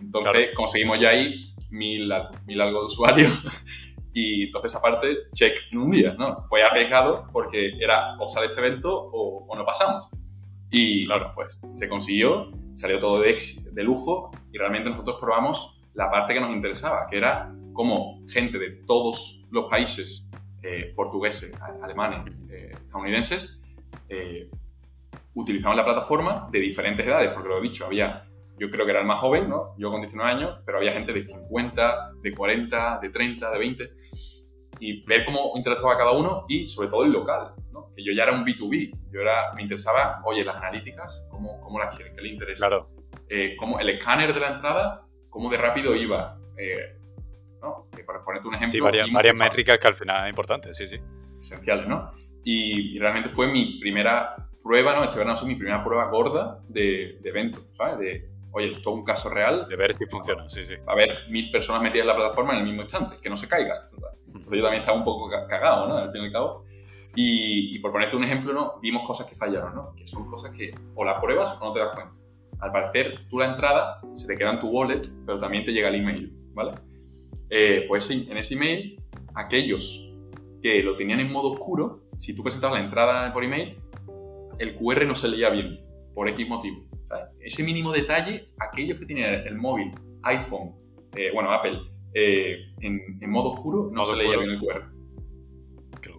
Entonces 0.01 0.51
conseguimos 0.55 0.99
ya 1.01 1.11
ahí 1.11 1.55
mil, 1.71 2.13
mil 2.47 2.61
algo 2.61 2.81
de 2.81 2.87
usuarios 2.87 3.33
y 4.13 4.45
entonces, 4.45 4.75
aparte, 4.75 5.29
check 5.33 5.59
en 5.73 5.79
un 5.79 5.91
día, 5.91 6.15
¿no? 6.19 6.41
Fue 6.49 6.63
arriesgado 6.63 7.27
porque 7.33 7.77
era 7.81 8.17
o 8.19 8.29
sale 8.29 8.47
este 8.47 8.61
evento 8.61 9.11
o, 9.13 9.55
no 9.57 9.65
pasamos. 9.65 10.09
Y 10.71 11.07
claro, 11.07 11.33
pues 11.35 11.61
se 11.71 11.89
consiguió, 11.89 12.51
salió 12.73 12.99
todo 12.99 13.21
de, 13.21 13.37
de 13.73 13.83
lujo 13.83 14.31
y 14.53 14.59
realmente 14.59 14.91
nosotros 14.91 15.17
probamos 15.21 15.81
la 15.95 16.11
parte 16.11 16.35
que 16.35 16.41
nos 16.41 16.51
interesaba, 16.51 17.07
que 17.09 17.17
era 17.17 17.55
cómo 17.73 18.23
gente 18.29 18.59
de 18.59 18.71
todos 18.87 19.47
los 19.51 19.71
países, 19.71 20.29
eh, 20.63 20.93
portugueses, 20.97 21.55
alemanes, 21.83 22.35
eh, 22.51 22.73
estadounidenses, 22.75 23.61
eh, 24.09 24.49
utilizaban 25.35 25.77
la 25.77 25.85
plataforma 25.85 26.49
de 26.51 26.61
diferentes 26.61 27.07
edades, 27.07 27.31
porque 27.33 27.49
lo 27.49 27.59
he 27.59 27.63
dicho, 27.63 27.87
había 27.87 28.27
yo 28.59 28.71
creo 28.71 28.85
que 28.85 28.93
era 28.93 29.01
el 29.01 29.07
más 29.07 29.19
joven, 29.19 29.49
¿no? 29.49 29.75
Yo 29.79 29.91
con 29.91 30.01
19 30.01 30.31
años, 30.31 30.59
pero 30.65 30.79
había 30.79 30.93
gente 30.93 31.13
de 31.13 31.25
50, 31.25 32.13
de 32.23 32.33
40, 32.33 32.99
de 33.03 33.09
30, 33.11 33.51
de 33.51 33.59
20. 33.59 33.93
Y 34.81 35.05
ver 35.05 35.25
cómo 35.25 35.53
interactuaba 35.57 35.97
cada 35.97 36.13
uno 36.13 36.47
y 36.49 36.69
sobre 36.69 36.89
todo 36.89 37.05
el 37.05 37.13
local, 37.13 37.55
¿no? 37.73 37.91
Que 37.95 38.03
yo 38.03 38.13
ya 38.13 38.25
era 38.25 38.33
un 38.33 38.45
B2B. 38.45 38.99
Yo 39.11 39.21
era, 39.21 39.53
me 39.55 39.63
interesaba, 39.63 40.21
oye, 40.25 40.45
las 40.45 40.57
analíticas, 40.57 41.27
¿cómo, 41.31 41.61
cómo 41.61 41.79
las 41.79 41.95
quieren? 41.97 42.15
¿Qué 42.15 42.23
le 42.23 42.29
interesa? 42.29 42.69
Claro. 42.69 42.91
Eh, 43.29 43.55
cómo 43.57 43.79
el 43.79 43.89
escáner 43.91 44.35
de 44.35 44.41
la 44.41 44.55
entrada, 44.55 45.07
cómo 45.31 45.51
de 45.51 45.57
rápido 45.57 45.95
iba. 45.95 46.39
Eh, 46.57 46.97
¿no? 47.63 47.89
Que 47.95 48.05
para 48.05 48.23
ponerte 48.23 48.49
un 48.49 48.55
ejemplo. 48.55 48.73
Sí, 48.73 48.81
varias, 48.81 49.11
varias 49.11 49.37
métricas 49.37 49.79
que 49.79 49.87
al 49.87 49.95
final 49.95 50.25
es 50.25 50.31
importante, 50.31 50.73
sí, 50.73 50.87
sí. 50.87 50.99
Esenciales, 51.41 51.87
¿no? 51.87 52.13
Y, 52.45 52.97
y 52.97 52.99
realmente 52.99 53.29
fue 53.29 53.49
mi 53.49 53.79
primera 53.81 54.37
prueba, 54.63 54.95
¿no? 54.95 55.05
Este 55.05 55.19
verano 55.19 55.37
fue 55.37 55.49
mi 55.49 55.55
primera 55.55 55.83
prueba 55.85 56.07
gorda 56.11 56.61
de, 56.69 57.19
de 57.21 57.29
evento, 57.29 57.67
¿sabes? 57.73 57.99
De, 57.99 58.29
oye, 58.51 58.71
esto 58.71 58.91
es 58.91 58.97
un 58.97 59.05
caso 59.05 59.29
real. 59.29 59.67
De 59.69 59.77
ver 59.77 59.95
si 59.95 60.07
funciona, 60.07 60.49
sí, 60.49 60.65
sí. 60.65 60.75
A 60.87 60.95
ver, 60.95 61.29
mil 61.29 61.51
personas 61.51 61.83
metidas 61.83 62.05
en 62.05 62.09
la 62.09 62.17
plataforma 62.17 62.53
en 62.55 62.61
el 62.61 62.65
mismo 62.65 62.83
instante, 62.83 63.17
que 63.21 63.29
no 63.29 63.37
se 63.37 63.49
caigan. 63.49 63.79
Entonces 64.45 64.59
yo 64.59 64.65
también 64.65 64.83
estaba 64.83 64.99
un 64.99 65.05
poco 65.05 65.31
cagado, 65.49 65.89
¿no? 65.89 65.97
Al 65.97 66.13
fin 66.13 66.21
y 66.23 66.27
al 66.27 66.33
cabo. 66.33 66.65
Y, 67.17 67.79
por 67.79 67.93
ponerte 67.93 68.17
un 68.17 68.25
ejemplo, 68.25 68.53
¿no? 68.53 68.75
Vimos 68.83 69.07
cosas 69.07 69.27
que 69.27 69.35
fallaron, 69.35 69.75
¿no? 69.75 69.95
Que 69.95 70.07
son 70.07 70.27
cosas 70.27 70.51
que 70.51 70.75
o 70.95 71.05
las 71.05 71.19
pruebas 71.21 71.57
o 71.61 71.65
no 71.65 71.73
te 71.73 71.79
das 71.79 71.95
cuenta. 71.95 72.13
Al 72.61 72.71
parecer, 72.71 73.27
tú 73.31 73.39
la 73.39 73.47
entrada 73.47 74.01
se 74.15 74.27
te 74.27 74.37
queda 74.37 74.51
en 74.51 74.61
tu 74.61 74.69
wallet, 74.69 75.01
pero 75.25 75.39
también 75.39 75.65
te 75.65 75.73
llega 75.73 75.89
el 75.89 75.95
email, 75.95 76.37
¿vale? 76.53 76.73
Eh, 77.49 77.85
pues 77.89 78.11
en 78.11 78.37
ese 78.37 78.55
email, 78.55 79.01
aquellos 79.35 80.13
que 80.61 80.83
lo 80.83 80.95
tenían 80.95 81.21
en 81.21 81.33
modo 81.33 81.53
oscuro, 81.53 82.03
si 82.17 82.35
tú 82.35 82.43
presentabas 82.43 82.79
la 82.79 82.85
entrada 82.85 83.33
por 83.33 83.45
email, 83.45 83.79
el 84.59 84.75
QR 84.75 85.07
no 85.07 85.15
se 85.15 85.29
leía 85.29 85.49
bien, 85.51 85.81
por 86.15 86.29
X 86.29 86.49
motivo. 86.49 86.85
Ese 87.41 87.63
mínimo 87.63 87.93
detalle, 87.93 88.51
aquellos 88.59 88.99
que 88.99 89.07
tienen 89.07 89.47
el 89.47 89.57
móvil, 89.57 89.93
iPhone, 90.23 90.75
eh, 91.17 91.31
bueno, 91.33 91.51
Apple, 91.53 91.81
eh, 92.15 92.73
en, 92.81 93.31
modo 93.31 93.53
oscuro, 93.53 93.91
no 93.93 94.05
se 94.05 94.17
leía 94.17 94.39
bien 94.39 94.51
el 94.51 94.61
QR. 94.61 94.85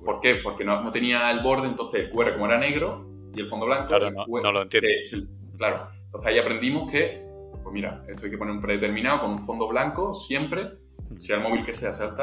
¿Por 0.04 0.20
qué? 0.20 0.36
Porque 0.36 0.66
no, 0.66 0.92
tenía 0.92 1.32
el 1.32 1.42
borde, 1.42 1.68
entonces 1.68 2.06
el 2.06 2.12
QR 2.12 2.34
como 2.34 2.46
era 2.46 2.58
negro 2.58 3.08
y 3.34 3.40
el 3.40 3.48
fondo 3.48 3.66
blanco, 3.66 3.88
claro, 3.88 4.12
no, 4.12 4.52
lo 4.52 4.62
entiendo. 4.62 4.88
claro, 5.58 5.88
entonces 6.06 6.32
ahí 6.32 6.38
aprendimos 6.38 6.92
que, 6.92 7.26
pues 7.64 7.74
mira, 7.74 8.04
esto 8.08 8.26
hay 8.26 8.32
que 8.32 8.38
poner 8.38 8.54
un 8.54 8.62
predeterminado 8.62 9.22
con 9.22 9.32
un 9.32 9.40
fondo 9.40 9.68
blanco 9.68 10.14
siempre, 10.14 10.74
sea 11.18 11.38
el 11.38 11.44
móvil 11.44 11.64
que 11.64 11.74
sea, 11.74 11.92
sea 11.94 12.14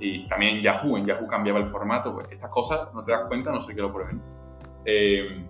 Y 0.00 0.26
también 0.26 0.56
en 0.56 0.62
Yahoo, 0.62 0.96
en 0.96 1.06
Yahoo 1.06 1.26
cambiaba 1.26 1.60
el 1.60 1.66
formato, 1.66 2.12
pues 2.12 2.26
estas 2.30 2.50
cosas 2.50 2.92
no 2.92 3.02
te 3.02 3.12
das 3.12 3.28
cuenta, 3.28 3.52
no 3.52 3.60
sé 3.60 3.74
qué 3.74 3.80
lo 3.80 3.92
prueben. 3.92 4.20
Eh, 4.84 5.46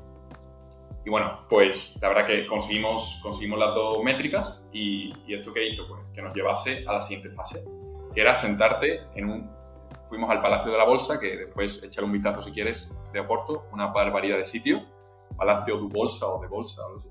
y 1.05 1.11
bueno, 1.11 1.47
pues 1.49 1.99
la 2.01 2.09
verdad 2.09 2.27
que 2.27 2.47
conseguimos, 2.47 3.19
conseguimos 3.23 3.59
las 3.59 3.75
dos 3.75 4.03
métricas 4.05 4.65
y, 4.73 5.13
esto 5.33 5.53
que 5.53 5.67
hizo, 5.67 5.89
pues 5.89 6.01
que 6.15 6.23
nos 6.23 6.35
llevase 6.35 6.85
a 6.87 6.93
la 6.93 7.01
siguiente 7.01 7.31
fase, 7.31 7.65
que 8.15 8.21
era 8.21 8.35
sentarte 8.35 9.01
en 9.15 9.29
un... 9.29 9.63
Fuimos 10.09 10.31
al 10.31 10.43
Palacio 10.43 10.71
de 10.71 10.77
la 10.77 10.85
Bolsa, 10.85 11.19
que 11.19 11.37
después 11.39 11.83
echar 11.83 12.05
un 12.05 12.13
vistazo 12.13 12.43
si 12.43 12.53
quieres 12.53 12.95
de 13.13 13.21
Oporto, 13.21 13.67
una 13.73 13.87
barbaridad 13.87 14.37
de 14.37 14.45
sitio, 14.45 14.85
Palacio 15.37 15.79
de 15.79 15.89
Bolsa 15.89 16.27
o 16.27 16.41
de 16.41 16.49
Bolsa, 16.49 16.83
no 16.93 17.01
sé. 17.01 17.09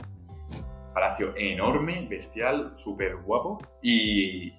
Palacio 0.94 1.34
enorme, 1.36 2.06
bestial, 2.08 2.74
súper 2.76 3.18
guapo 3.18 3.58
y, 3.82 4.54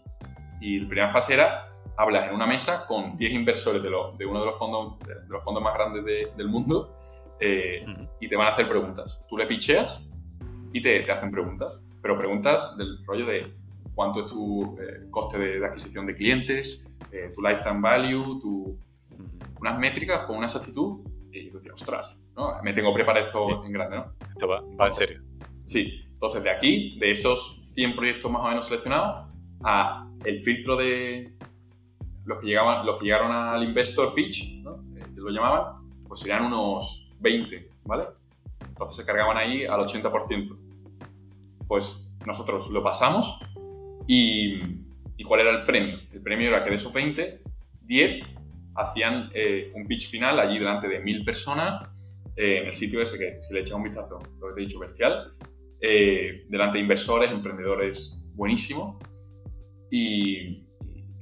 y 0.60 0.80
la 0.80 0.88
primera 0.88 1.10
fase 1.10 1.34
era 1.34 1.68
hablas 1.96 2.28
en 2.28 2.34
una 2.34 2.46
mesa 2.46 2.86
con 2.86 3.16
10 3.16 3.32
inversores 3.32 3.82
de, 3.82 3.90
de 3.90 4.26
uno 4.26 4.40
de 4.40 4.46
los 4.46 4.58
fondos, 4.58 4.98
de 5.00 5.14
los 5.28 5.44
fondos 5.44 5.62
más 5.62 5.74
grandes 5.74 6.04
del 6.36 6.48
mundo 6.48 7.01
eh, 7.44 7.84
y 8.20 8.28
te 8.28 8.36
van 8.36 8.46
a 8.46 8.50
hacer 8.50 8.68
preguntas. 8.68 9.20
Tú 9.28 9.36
le 9.36 9.46
picheas 9.46 10.08
y 10.72 10.80
te, 10.80 11.00
te, 11.00 11.10
hacen 11.10 11.32
preguntas, 11.32 11.84
pero 12.00 12.16
preguntas 12.16 12.76
del 12.76 13.04
rollo 13.04 13.26
de 13.26 13.52
cuánto 13.94 14.24
es 14.24 14.32
tu 14.32 14.78
eh, 14.80 15.08
coste 15.10 15.38
de, 15.38 15.66
adquisición 15.66 16.06
de 16.06 16.14
clientes, 16.14 16.96
eh, 17.10 17.32
tu 17.34 17.42
lifetime 17.42 17.80
value, 17.80 18.38
tu, 18.40 18.78
unas 19.60 19.76
métricas 19.76 20.22
con 20.22 20.36
una 20.36 20.46
exactitud. 20.46 21.00
Y 21.32 21.46
yo 21.46 21.54
decía, 21.54 21.72
ostras, 21.74 22.16
¿no? 22.36 22.62
me 22.62 22.72
tengo 22.72 22.94
preparado 22.94 23.26
esto 23.26 23.64
en 23.64 23.72
grande, 23.72 23.96
¿no? 23.96 24.12
Esto 24.30 24.46
va, 24.46 24.62
va 24.80 24.86
en 24.86 24.94
serio. 24.94 25.22
Sí, 25.66 26.04
entonces 26.12 26.44
de 26.44 26.50
aquí, 26.50 26.96
de 27.00 27.10
esos 27.10 27.60
100 27.74 27.96
proyectos 27.96 28.30
más 28.30 28.42
o 28.42 28.48
menos 28.48 28.66
seleccionados, 28.66 29.32
a 29.64 30.08
el 30.24 30.38
filtro 30.38 30.76
de 30.76 31.34
los 32.24 32.38
que, 32.38 32.46
llegaban, 32.46 32.86
los 32.86 33.00
que 33.00 33.06
llegaron 33.06 33.32
al 33.32 33.64
investor 33.64 34.14
pitch, 34.14 34.62
¿no? 34.62 34.84
que 34.94 35.20
lo 35.20 35.30
llamaban, 35.30 35.82
pues 36.06 36.20
serían 36.20 36.44
unos 36.44 37.11
20, 37.22 37.70
¿vale? 37.84 38.04
Entonces 38.68 38.96
se 38.96 39.04
cargaban 39.04 39.36
ahí 39.36 39.64
al 39.64 39.80
80%. 39.80 40.58
Pues 41.66 42.06
nosotros 42.26 42.68
lo 42.70 42.82
pasamos 42.82 43.38
y, 44.06 44.60
¿y 45.16 45.24
cuál 45.24 45.40
era 45.40 45.50
el 45.50 45.64
premio? 45.64 45.98
El 46.12 46.20
premio 46.20 46.48
era 46.48 46.60
que 46.60 46.70
de 46.70 46.76
esos 46.76 46.92
20, 46.92 47.42
10 47.82 48.22
hacían 48.74 49.30
eh, 49.34 49.70
un 49.74 49.86
pitch 49.86 50.08
final 50.08 50.38
allí 50.40 50.58
delante 50.58 50.88
de 50.88 51.00
mil 51.00 51.24
personas 51.24 51.88
eh, 52.36 52.60
en 52.60 52.66
el 52.66 52.72
sitio 52.72 53.02
ese 53.02 53.18
que 53.18 53.42
si 53.42 53.52
le 53.52 53.60
echas 53.60 53.74
un 53.74 53.82
vistazo, 53.82 54.18
lo 54.40 54.48
que 54.48 54.54
te 54.54 54.60
he 54.60 54.64
dicho, 54.64 54.78
bestial, 54.78 55.34
eh, 55.80 56.46
delante 56.48 56.78
de 56.78 56.82
inversores, 56.82 57.30
emprendedores 57.30 58.18
buenísimos 58.34 58.96
y, 59.90 60.64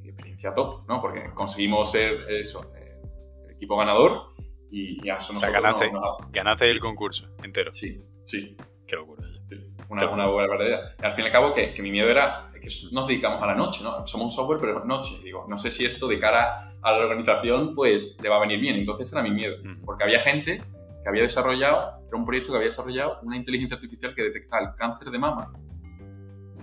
experiencia 0.05 0.55
top, 0.55 0.87
¿no? 0.89 1.01
Porque 1.01 1.31
conseguimos 1.35 1.91
ser 1.91 2.31
eso, 2.31 2.73
el 3.45 3.51
equipo 3.53 3.77
ganador 3.77 4.30
y 4.71 5.05
ya 5.05 5.21
son 5.21 5.37
o 5.37 5.39
sea, 5.39 5.51
ganaste, 5.51 6.71
el 6.71 6.81
concurso 6.81 7.29
entero. 7.43 7.73
Sí, 7.75 8.01
sí. 8.25 8.57
Qué 8.87 8.97
locura. 8.97 9.27
Una, 9.89 10.09
una 10.09 10.27
buena 10.27 10.47
barbaridad. 10.49 10.95
Al 11.03 11.13
fin 11.13 11.25
y 11.25 11.27
al 11.27 11.33
cabo, 11.33 11.53
que, 11.53 11.75
que, 11.75 11.83
mi 11.83 11.91
miedo 11.91 12.09
era 12.09 12.53
que 12.61 12.69
nos 12.93 13.09
dedicamos 13.09 13.43
a 13.43 13.47
la 13.47 13.55
noche, 13.55 13.83
¿no? 13.83 14.07
Somos 14.07 14.27
un 14.27 14.31
software, 14.31 14.61
pero 14.61 14.85
noche. 14.85 15.19
Digo, 15.25 15.47
no 15.49 15.59
sé 15.59 15.71
si 15.71 15.85
esto 15.85 16.07
de 16.07 16.19
cara 16.19 16.77
a 16.81 16.93
la 16.93 16.99
organización, 16.99 17.75
pues, 17.75 18.17
le 18.23 18.29
va 18.29 18.37
a 18.37 18.41
venir 18.41 18.61
bien. 18.61 18.77
Entonces 18.77 19.13
era 19.13 19.23
mi 19.23 19.31
miedo. 19.31 19.57
Porque 19.85 20.05
había 20.05 20.21
gente 20.21 20.63
que 21.03 21.09
había 21.09 21.23
desarrollado, 21.23 22.03
era 22.07 22.17
un 22.17 22.25
proyecto 22.25 22.51
que 22.51 22.57
había 22.57 22.69
desarrollado 22.69 23.19
una 23.23 23.37
inteligencia 23.37 23.75
artificial 23.75 24.15
que 24.15 24.23
detecta 24.23 24.59
el 24.59 24.75
cáncer 24.77 25.11
de 25.11 25.19
mama, 25.19 25.53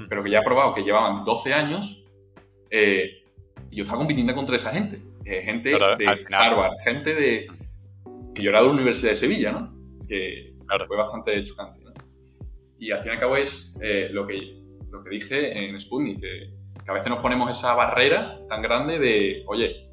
pero 0.08 0.24
que 0.24 0.30
ya 0.30 0.39
ha 0.39 0.43
probado 0.43 0.74
que 0.74 0.84
llevaban 0.84 1.24
12 1.24 1.53
años 1.53 2.03
eh, 2.70 3.24
y 3.72 3.78
yo 3.78 3.84
estaba 3.84 3.97
compitiendo 3.97 4.36
contra 4.36 4.55
esa 4.55 4.72
gente. 4.72 5.01
Eh, 5.26 5.41
gente 5.43 5.72
de 5.72 6.26
Harvard, 6.32 6.74
gente 6.84 7.14
de, 7.14 7.47
que 8.38 8.43
yo 8.43 8.51
era 8.51 8.61
de 8.61 8.67
la 8.67 8.73
Universidad 8.73 9.11
de 9.11 9.15
Sevilla, 9.15 9.51
¿no? 9.51 9.71
Que 10.07 10.53
fue 10.88 10.95
bastante 10.95 11.43
chocante, 11.43 11.79
¿no? 11.83 11.91
Y 12.77 12.91
al 12.91 12.99
fin 12.99 13.09
y 13.09 13.13
al 13.15 13.19
cabo 13.19 13.35
es 13.35 13.79
eh, 13.81 14.09
lo, 14.11 14.27
que, 14.27 14.61
lo 14.91 15.03
que 15.03 15.09
dije 15.09 15.67
en 15.67 15.79
Sputnik, 15.79 16.21
que, 16.21 16.53
a 16.88 16.93
veces 16.93 17.09
nos 17.09 17.19
ponemos 17.19 17.51
esa 17.51 17.73
barrera 17.73 18.39
tan 18.47 18.61
grande 18.61 18.97
de, 18.97 19.43
oye, 19.47 19.89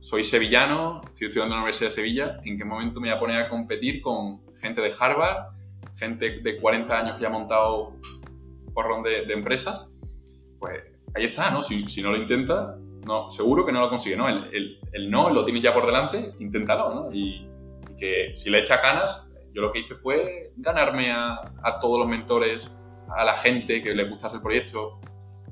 soy 0.00 0.24
sevillano, 0.24 1.00
estoy 1.04 1.28
estudiando 1.28 1.54
en 1.54 1.58
la 1.58 1.62
Universidad 1.62 1.90
de 1.90 1.94
Sevilla, 1.94 2.40
¿en 2.44 2.58
qué 2.58 2.64
momento 2.64 3.00
me 3.00 3.08
voy 3.08 3.16
a 3.16 3.20
poner 3.20 3.42
a 3.42 3.48
competir 3.48 4.00
con 4.00 4.40
gente 4.54 4.80
de 4.80 4.92
Harvard, 4.98 5.54
gente 5.96 6.40
de 6.40 6.56
40 6.56 6.98
años 6.98 7.16
que 7.16 7.22
ya 7.22 7.28
ha 7.28 7.30
montado 7.30 7.92
porrón 8.72 9.02
de, 9.04 9.32
empresas? 9.32 9.88
pues 10.58 10.82
ahí 11.14 11.26
está, 11.26 11.50
¿no? 11.50 11.62
Si, 11.62 11.88
si 11.88 12.02
no 12.02 12.10
lo 12.10 12.16
intenta, 12.16 12.76
no, 13.06 13.30
seguro 13.30 13.64
que 13.64 13.70
no 13.70 13.80
lo 13.80 13.88
consigue, 13.88 14.16
¿no? 14.16 14.28
El, 14.28 14.80
el, 14.92 15.10
no 15.10 15.30
lo 15.30 15.44
tiene 15.44 15.60
ya 15.60 15.72
por 15.72 15.86
delante, 15.86 16.32
inténtalo, 16.40 16.94
¿no? 16.94 17.12
Y, 17.12 17.46
que 17.98 18.32
si 18.34 18.50
le 18.50 18.60
echa 18.60 18.78
ganas, 18.78 19.30
yo 19.52 19.62
lo 19.62 19.70
que 19.70 19.80
hice 19.80 19.94
fue 19.94 20.52
ganarme 20.56 21.12
a, 21.12 21.40
a 21.62 21.78
todos 21.78 21.98
los 22.00 22.08
mentores, 22.08 22.74
a 23.08 23.24
la 23.24 23.34
gente 23.34 23.82
que 23.82 23.94
le 23.94 24.08
gustase 24.08 24.36
el 24.36 24.42
proyecto. 24.42 25.00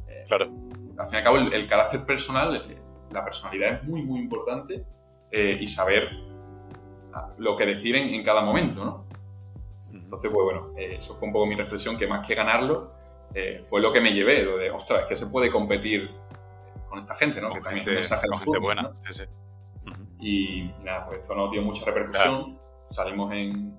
Eh, 0.09 0.25
claro. 0.27 0.47
Al 0.99 1.07
fin 1.07 1.15
y 1.15 1.17
al 1.17 1.23
cabo, 1.25 1.37
el, 1.37 1.67
carácter 1.67 2.05
personal, 2.05 2.57
eh, 2.57 2.77
la 3.11 3.25
personalidad 3.25 3.75
es 3.75 3.89
muy, 3.89 4.03
muy 4.03 4.21
importante 4.21 4.85
eh, 5.31 5.59
y 5.61 5.67
saber 5.67 6.09
ah, 7.13 7.33
lo 7.39 7.57
que 7.57 7.67
decir 7.67 7.97
en, 7.97 8.23
cada 8.23 8.43
momento, 8.43 8.85
¿no? 8.85 9.07
Entonces, 9.93 10.31
pues 10.33 10.45
bueno, 10.45 10.73
eso 10.77 11.15
fue 11.15 11.29
un 11.29 11.35
poco 11.35 11.47
mi 11.47 11.55
reflexión, 11.55 11.99
que 11.99 12.07
más 12.07 12.27
que 12.27 12.35
ganarlo, 12.35 12.93
fue 13.63 13.81
lo 13.81 13.93
que 13.93 14.01
me 14.01 14.13
llevé, 14.13 14.43
lo 14.43 14.59
de, 14.59 14.71
ostras, 14.71 15.01
es 15.01 15.07
que 15.07 15.17
se 15.17 15.27
puede 15.27 15.51
competir 15.51 16.11
con 16.87 16.99
esta 16.99 17.15
gente, 17.15 17.41
¿no? 17.41 17.51
que 17.51 17.61
también 17.61 17.83
es 17.83 17.89
un 17.89 17.95
mensaje 17.95 18.27
gente 18.39 18.59
buena. 18.59 18.91
Y 20.23 20.71
nada, 20.85 21.05
pues 21.07 21.21
esto 21.21 21.35
nos 21.35 21.51
dio 21.51 21.63
mucha 21.63 21.85
repercusión. 21.85 22.57
Salimos 22.85 23.33
en, 23.33 23.77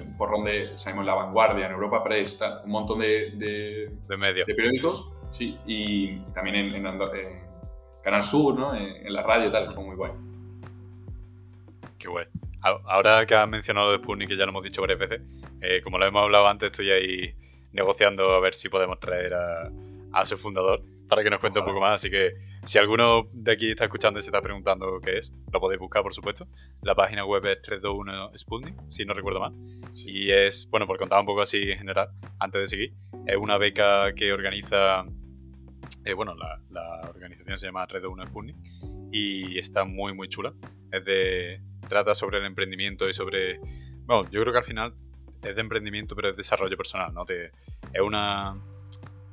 un 0.00 0.16
porrón 0.16 0.44
de, 0.44 0.78
salimos 0.78 1.02
en 1.02 1.06
La 1.06 1.14
Vanguardia, 1.14 1.66
en 1.66 1.72
Europa 1.72 2.04
Press, 2.04 2.38
un 2.64 2.70
montón 2.70 3.00
de, 3.00 3.32
de, 3.34 4.16
medios. 4.16 4.46
de 4.46 4.54
periódicos, 4.54 5.10
sí, 5.32 5.58
y 5.66 6.18
también 6.32 6.54
en, 6.56 6.86
en, 6.86 7.44
Canal 8.02 8.22
Sur, 8.22 8.56
¿no? 8.56 8.76
En, 8.76 9.12
la 9.12 9.22
radio 9.22 9.48
y 9.48 9.52
tal, 9.52 9.72
fue 9.72 9.82
muy 9.82 9.96
guay. 9.96 10.12
Qué 11.98 12.08
guay. 12.08 12.26
Ahora 12.62 13.26
que 13.26 13.34
has 13.34 13.48
mencionado 13.48 13.90
de 13.90 13.98
Sputnik, 13.98 14.28
que 14.28 14.36
ya 14.36 14.44
lo 14.44 14.50
hemos 14.50 14.62
dicho 14.62 14.82
varias 14.82 15.00
veces, 15.00 15.20
eh, 15.60 15.80
como 15.82 15.98
lo 15.98 16.06
hemos 16.06 16.22
hablado 16.22 16.46
antes, 16.46 16.70
estoy 16.70 16.90
ahí 16.92 17.34
negociando 17.72 18.32
a 18.34 18.40
ver 18.40 18.54
si 18.54 18.68
podemos 18.68 19.00
traer 19.00 19.34
a, 19.34 19.70
a 20.12 20.24
su 20.24 20.38
fundador 20.38 20.82
para 21.08 21.22
que 21.22 21.30
nos 21.30 21.40
cuente 21.40 21.58
un 21.58 21.64
poco 21.64 21.80
más. 21.80 21.94
Así 21.94 22.10
que 22.10 22.34
si 22.64 22.78
alguno 22.78 23.28
de 23.32 23.52
aquí 23.52 23.70
está 23.70 23.84
escuchando 23.84 24.18
y 24.18 24.22
se 24.22 24.28
está 24.28 24.40
preguntando 24.40 25.00
qué 25.00 25.18
es, 25.18 25.32
lo 25.52 25.60
podéis 25.60 25.80
buscar, 25.80 26.02
por 26.02 26.14
supuesto. 26.14 26.46
La 26.82 26.94
página 26.94 27.24
web 27.24 27.44
es 27.46 27.62
321 27.62 28.36
Sputnik, 28.36 28.74
si 28.88 29.04
no 29.04 29.14
recuerdo 29.14 29.40
mal. 29.40 29.52
Y 30.06 30.30
es, 30.30 30.68
bueno, 30.70 30.86
por 30.86 30.98
contar 30.98 31.20
un 31.20 31.26
poco 31.26 31.42
así 31.42 31.70
en 31.70 31.78
general, 31.78 32.08
antes 32.38 32.60
de 32.60 32.66
seguir, 32.66 32.94
es 33.26 33.36
una 33.36 33.58
beca 33.58 34.14
que 34.14 34.32
organiza, 34.32 35.04
eh, 36.04 36.14
bueno, 36.14 36.34
la, 36.34 37.00
organización 37.08 37.58
se 37.58 37.66
llama 37.66 37.86
321 37.86 38.26
Sputnik 38.28 38.56
y 39.12 39.58
está 39.58 39.84
muy, 39.84 40.14
muy 40.14 40.28
chula. 40.28 40.52
Es 40.90 41.04
de, 41.04 41.60
trata 41.88 42.14
sobre 42.14 42.38
el 42.38 42.46
emprendimiento 42.46 43.08
y 43.08 43.12
sobre, 43.12 43.58
bueno, 44.06 44.24
yo 44.30 44.40
creo 44.40 44.52
que 44.52 44.58
al 44.58 44.64
final 44.64 44.94
es 45.42 45.54
de 45.54 45.60
emprendimiento, 45.60 46.16
pero 46.16 46.30
es 46.30 46.36
desarrollo 46.36 46.76
personal, 46.76 47.12
¿no? 47.12 47.24
Te, 47.24 47.46
es 47.92 48.00
una, 48.00 48.56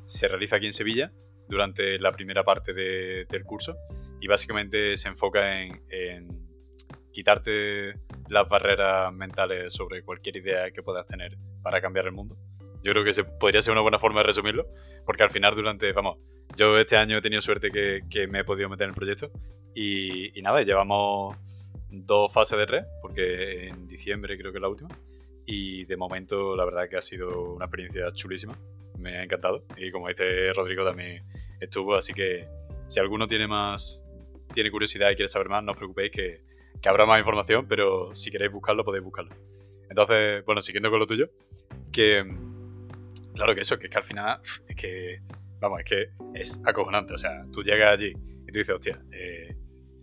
se 0.06 0.28
realiza 0.28 0.58
aquí 0.58 0.66
en 0.66 0.74
Sevilla 0.74 1.12
durante 1.52 2.00
la 2.00 2.14
primera 2.14 2.46
parte 2.46 2.74
del 2.74 3.44
curso 3.44 3.76
y 4.22 4.28
básicamente 4.28 4.96
se 4.96 5.10
enfoca 5.10 5.62
en, 5.62 6.48
quitarte 7.12 7.94
las 8.30 8.48
barreras 8.48 9.14
mentales 9.14 9.74
sobre 9.74 10.02
cualquier 10.02 10.38
idea 10.38 10.72
que 10.72 10.82
puedas 10.82 11.06
tener 11.06 11.38
para 11.62 11.82
cambiar 11.82 12.06
el 12.06 12.14
mundo. 12.14 12.38
Yo 12.84 12.94
creo 12.94 13.04
que 13.04 13.12
se, 13.12 13.26
podría 13.26 13.62
ser 13.62 13.74
una 13.74 13.82
buena 13.82 14.00
forma 14.00 14.22
de 14.22 14.28
resumirlo, 14.28 14.66
porque 15.06 15.24
al 15.24 15.30
final 15.30 15.54
durante, 15.54 15.92
vamos, 15.92 16.20
yo 16.56 16.80
este 16.80 16.96
año 16.96 17.18
he 17.18 17.22
tenido 17.22 17.42
suerte 17.42 17.70
que, 17.70 18.28
me 18.28 18.40
he 18.40 18.44
podido 18.46 18.70
meter 18.70 18.86
en 18.86 18.92
el 18.92 18.96
proyecto 18.96 19.30
y, 19.76 20.40
y, 20.40 20.42
nada, 20.42 20.62
llevamos 20.62 21.36
dos 21.90 22.32
fases 22.32 22.58
de 22.60 22.66
red, 22.66 22.84
porque 23.02 23.68
en 23.68 23.90
diciembre 23.90 24.38
creo 24.38 24.54
que 24.54 24.60
es 24.60 24.62
la 24.62 24.70
última, 24.70 24.90
y 25.46 25.84
de 25.84 25.98
momento 25.98 26.56
la 26.56 26.64
verdad 26.64 26.88
que 26.90 26.96
ha 26.96 27.02
sido 27.02 27.56
una 27.56 27.66
experiencia 27.66 28.14
chulísima, 28.14 28.58
me 28.98 29.18
ha 29.18 29.24
encantado 29.24 29.66
y 29.78 29.92
como 29.92 30.08
dice 30.08 30.54
Rodrigo 30.54 30.86
también 30.86 31.24
estuvo, 31.62 31.96
así 31.96 32.14
que 32.14 32.48
si 32.88 33.00
alguno 33.00 33.28
tiene 33.28 33.48
más, 33.48 34.04
tiene 34.54 34.72
curiosidad 34.72 35.12
y 35.12 35.16
quiere 35.16 35.30
saber 35.30 35.48
más, 35.48 35.64
no 35.64 35.72
os 35.72 35.78
preocupéis 35.78 36.12
que, 36.12 36.42
habrá 36.86 37.06
más 37.06 37.20
información, 37.20 37.68
pero 37.68 38.14
si 38.16 38.32
queréis 38.32 38.52
buscarlo, 38.52 38.84
podéis 38.84 39.04
buscarlo. 39.04 39.34
Entonces, 39.90 40.44
bueno, 40.46 40.62
siguiendo 40.62 40.90
con 40.90 41.00
lo 41.00 41.08
tuyo, 41.08 41.30
que 41.92 42.26
claro 43.36 43.56
que 43.56 43.62
eso, 43.62 43.78
que 43.78 43.88
es 43.88 43.92
que 43.92 43.98
al 43.98 44.04
final, 44.04 44.42
es 44.68 44.76
que, 44.76 45.22
vamos, 45.60 45.80
es 45.80 45.86
que 45.86 46.10
es 46.34 46.62
acojonante, 46.66 47.14
o 47.14 47.18
sea, 47.18 47.46
tú 47.54 47.64
llegas 47.64 47.94
allí 47.94 48.10
y 48.10 48.52
tú 48.52 48.60
dices, 48.60 48.76
hostia, 48.76 49.02
eh, 49.12 49.56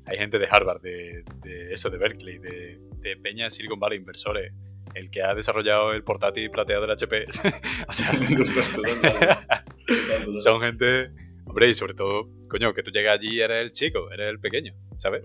hay 0.06 0.16
gente 0.16 0.38
de 0.38 0.46
Harvard, 0.48 0.80
de, 0.80 1.24
eso, 1.70 1.90
de 1.90 1.98
Berkeley, 1.98 2.38
de, 2.38 2.78
de 3.00 3.16
Peña 3.16 3.44
de 3.44 3.50
Silicon 3.50 3.80
Valley, 3.80 3.98
inversores, 3.98 4.52
el 4.94 5.10
que 5.10 5.22
ha 5.22 5.34
desarrollado 5.34 5.92
el 5.92 6.02
portátil 6.02 6.50
plateado 6.50 6.82
del 6.82 6.92
HP. 6.92 7.26
o 7.88 7.92
sea, 7.92 8.12
son 10.42 10.60
gente 10.60 11.10
Hombre, 11.48 11.68
y 11.68 11.74
sobre 11.74 11.94
todo, 11.94 12.28
coño, 12.48 12.74
que 12.74 12.82
tú 12.82 12.90
llegas 12.90 13.14
allí 13.14 13.36
y 13.36 13.40
eres 13.40 13.62
el 13.62 13.72
chico, 13.72 14.10
eres 14.12 14.28
el 14.28 14.38
pequeño, 14.38 14.74
¿sabes? 14.96 15.22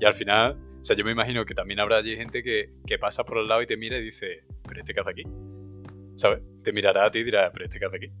Y 0.00 0.04
al 0.04 0.14
final, 0.14 0.56
o 0.80 0.84
sea, 0.84 0.96
yo 0.96 1.04
me 1.04 1.10
imagino 1.10 1.44
que 1.44 1.54
también 1.54 1.80
habrá 1.80 1.96
allí 1.96 2.16
gente 2.16 2.42
que, 2.42 2.70
que 2.86 2.98
pasa 2.98 3.24
por 3.24 3.38
el 3.38 3.48
lado 3.48 3.62
y 3.62 3.66
te 3.66 3.76
mira 3.76 3.98
y 3.98 4.02
dice, 4.02 4.44
pero 4.66 4.80
este 4.80 4.94
qué 4.94 5.00
hace 5.00 5.10
aquí, 5.10 5.24
¿sabes? 6.14 6.40
Te 6.62 6.72
mirará 6.72 7.06
a 7.06 7.10
ti 7.10 7.18
y 7.18 7.24
dirá, 7.24 7.50
pero 7.52 7.64
este 7.64 7.80
qué 7.80 7.86
hace 7.86 7.96
aquí. 7.96 8.12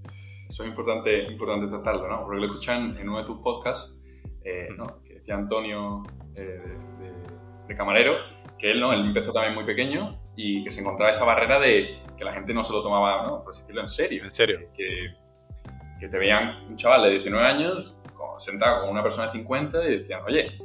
Eso 0.48 0.62
es 0.62 0.68
importante, 0.68 1.24
importante 1.24 1.68
tratarlo, 1.68 2.08
¿no? 2.08 2.24
Porque 2.24 2.40
lo 2.40 2.46
escuchan 2.46 2.96
en 2.98 3.08
uno 3.08 3.18
de 3.18 3.24
tus 3.24 3.38
podcasts, 3.38 4.00
eh, 4.44 4.68
¿no? 4.76 5.02
Que 5.02 5.14
decía 5.14 5.34
Antonio 5.34 6.02
eh, 6.34 6.60
de, 7.68 7.74
Camarero, 7.74 8.16
que 8.58 8.70
él, 8.70 8.80
¿no? 8.80 8.92
Él 8.92 9.06
empezó 9.06 9.32
también 9.32 9.54
muy 9.54 9.64
pequeño 9.64 10.20
y 10.36 10.64
que 10.64 10.70
se 10.70 10.80
encontraba 10.80 11.10
esa 11.10 11.24
barrera 11.24 11.58
de 11.58 12.00
que 12.16 12.24
la 12.24 12.32
gente 12.32 12.54
no 12.54 12.62
se 12.62 12.72
lo 12.72 12.82
tomaba, 12.82 13.26
¿no? 13.26 13.40
Por 13.40 13.54
decirlo 13.54 13.82
en 13.82 13.88
serio. 13.88 14.22
En 14.22 14.30
serio. 14.30 14.58
Que, 14.74 14.84
que 14.84 15.25
te 15.98 16.18
veían 16.18 16.64
un 16.68 16.76
chaval 16.76 17.02
de 17.04 17.10
19 17.10 17.46
años 17.46 17.96
sentado 18.38 18.82
con 18.82 18.90
una 18.90 19.02
persona 19.02 19.26
de 19.26 19.32
50 19.32 19.84
y 19.84 19.98
decían, 19.98 20.20
oye, 20.26 20.58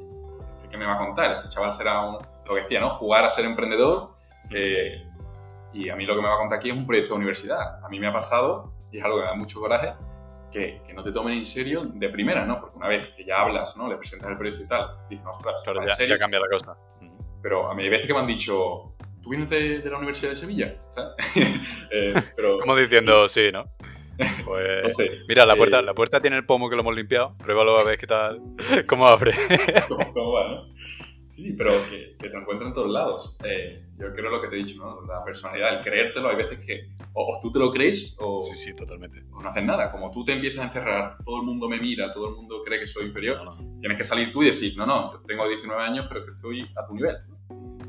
¿este 0.49 0.67
qué 0.69 0.77
me 0.77 0.86
va 0.86 0.95
a 0.95 0.97
contar? 0.97 1.32
Este 1.38 1.49
chaval 1.49 1.71
será 1.71 2.01
un, 2.01 2.15
lo 2.45 2.55
que 2.55 2.61
decía, 2.61 2.79
¿no? 2.79 2.89
Jugar 2.91 3.25
a 3.25 3.29
ser 3.29 3.45
emprendedor. 3.45 4.15
Eh, 4.49 5.07
y 5.73 5.89
a 5.89 5.95
mí 5.95 6.05
lo 6.05 6.15
que 6.15 6.21
me 6.21 6.27
va 6.27 6.36
a 6.36 6.38
contar 6.38 6.57
aquí 6.57 6.69
es 6.69 6.75
un 6.75 6.86
proyecto 6.86 7.11
de 7.13 7.17
universidad. 7.17 7.84
A 7.84 7.89
mí 7.89 7.99
me 7.99 8.07
ha 8.07 8.13
pasado, 8.13 8.73
y 8.91 8.97
es 8.97 9.03
algo 9.03 9.17
que 9.17 9.23
me 9.23 9.29
da 9.29 9.36
mucho 9.36 9.59
coraje, 9.59 9.93
que, 10.51 10.82
que 10.86 10.93
no 10.93 11.01
te 11.01 11.13
tomen 11.13 11.38
en 11.38 11.45
serio 11.45 11.84
de 11.86 12.09
primera, 12.09 12.45
¿no? 12.45 12.59
Porque 12.59 12.77
una 12.77 12.89
vez 12.89 13.09
que 13.15 13.23
ya 13.23 13.39
hablas, 13.41 13.77
¿no? 13.77 13.88
Le 13.88 13.95
presentas 13.95 14.29
el 14.29 14.38
proyecto 14.38 14.63
y 14.63 14.67
tal, 14.67 14.89
dicen, 15.09 15.27
ostras, 15.27 15.61
claro, 15.63 15.79
ya, 15.88 16.05
ya, 16.05 16.17
cambia 16.17 16.39
la 16.39 16.49
cosa. 16.49 16.75
Pero 17.41 17.71
a 17.71 17.73
mí 17.73 17.84
hay 17.84 17.89
veces 17.89 18.05
que 18.05 18.13
me 18.13 18.19
han 18.19 18.27
dicho, 18.27 18.95
¿tú 19.21 19.29
vienes 19.29 19.49
de, 19.49 19.79
de 19.79 19.89
la 19.89 19.97
Universidad 19.97 20.32
de 20.32 20.36
Sevilla? 20.36 20.75
¿sabes? 20.89 21.13
eh, 21.91 22.13
pero, 22.36 22.59
Como 22.59 22.75
diciendo, 22.75 23.29
sí, 23.29 23.49
¿no? 23.51 23.63
Pues, 24.45 24.97
mira, 25.28 25.45
la 25.45 25.55
puerta, 25.55 25.80
eh, 25.80 25.84
la 25.84 25.93
puerta 25.93 26.22
tiene 26.22 26.38
el 26.38 26.45
pomo 26.45 26.70
que 26.70 26.76
lo 26.76 26.82
hemos 26.82 26.95
limpiado. 26.95 27.36
Pruébalo 27.38 27.78
a 27.78 27.84
ver 27.84 27.97
qué 27.97 28.07
tal, 28.07 28.41
cómo 28.88 29.07
abre. 29.07 29.32
¿Cómo, 29.88 30.34
va, 30.34 30.47
no? 30.47 30.74
Sí, 31.30 31.53
pero 31.57 31.72
que, 31.89 32.16
te 32.20 32.38
encuentran 32.38 32.68
en 32.68 32.74
todos 32.74 32.91
lados. 32.91 33.38
Eh, 33.43 33.86
yo 33.97 34.12
creo 34.14 34.30
lo 34.30 34.41
que 34.41 34.49
te 34.49 34.55
he 34.55 34.64
dicho, 34.64 34.78
¿no? 34.78 35.01
La 35.05 35.24
personalidad, 35.24 35.78
el 35.78 35.82
creértelo, 35.82 36.30
hay 36.30 36.36
veces 36.36 36.64
que 36.66 36.89
o, 37.14 37.39
tú 37.41 37.51
te 37.51 37.59
lo 37.59 37.72
crees 37.72 38.16
o, 38.20 38.41
sí, 38.41 38.55
sí, 38.55 38.76
totalmente. 38.76 39.24
o 39.32 39.41
no 39.41 39.49
haces 39.49 39.64
nada. 39.64 39.91
Como 39.91 40.12
tú 40.12 40.26
te 40.26 40.34
empiezas 40.34 40.59
a 40.59 40.64
encerrar, 40.66 41.18
todo 41.24 41.39
el 41.39 41.45
mundo 41.45 41.70
me 41.70 41.80
mira, 41.80 42.12
todo 42.12 42.30
el 42.30 42.36
mundo 42.36 42.62
cree 42.64 42.80
que 42.80 42.88
soy 42.88 43.05
inferior, 43.05 43.39
tienes 43.80 43.97
que 43.97 44.03
salir 44.03 44.32
tú 44.32 44.43
y 44.43 44.47
decir, 44.47 44.76
no, 44.76 44.86
no, 44.86 45.14
yo 45.14 45.22
tengo 45.26 45.47
19 45.47 45.82
años, 45.82 46.05
pero 46.09 46.26
que 46.26 46.32
estoy 46.32 46.70
a 46.76 46.86
tu 46.86 46.93
nivel. 46.93 47.16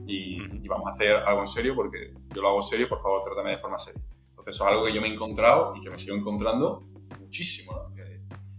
Y, 0.07 0.64
y, 0.64 0.68
vamos 0.68 0.87
a 0.89 0.91
hacer 0.91 1.11
algo 1.12 1.41
en 1.41 1.47
serio 1.47 1.75
porque 1.75 2.12
yo 2.35 2.43
lo 2.43 2.49
hago 2.49 2.59
en 2.59 2.62
serio, 2.62 2.89
por 2.89 3.01
favor, 3.01 3.23
trátame 3.23 3.51
de 3.51 3.59
forma 3.59 3.79
seria. 3.79 4.03
Entonces 4.43 4.57
eso 4.57 4.64
es 4.64 4.72
algo 4.72 4.84
que 4.84 4.93
yo 4.93 5.01
me 5.01 5.07
he 5.07 5.12
encontrado 5.12 5.72
y 5.76 5.80
que 5.80 5.88
me 5.88 6.01
sigo 6.01 6.16
encontrando 6.16 6.82
muchísimo. 7.20 7.93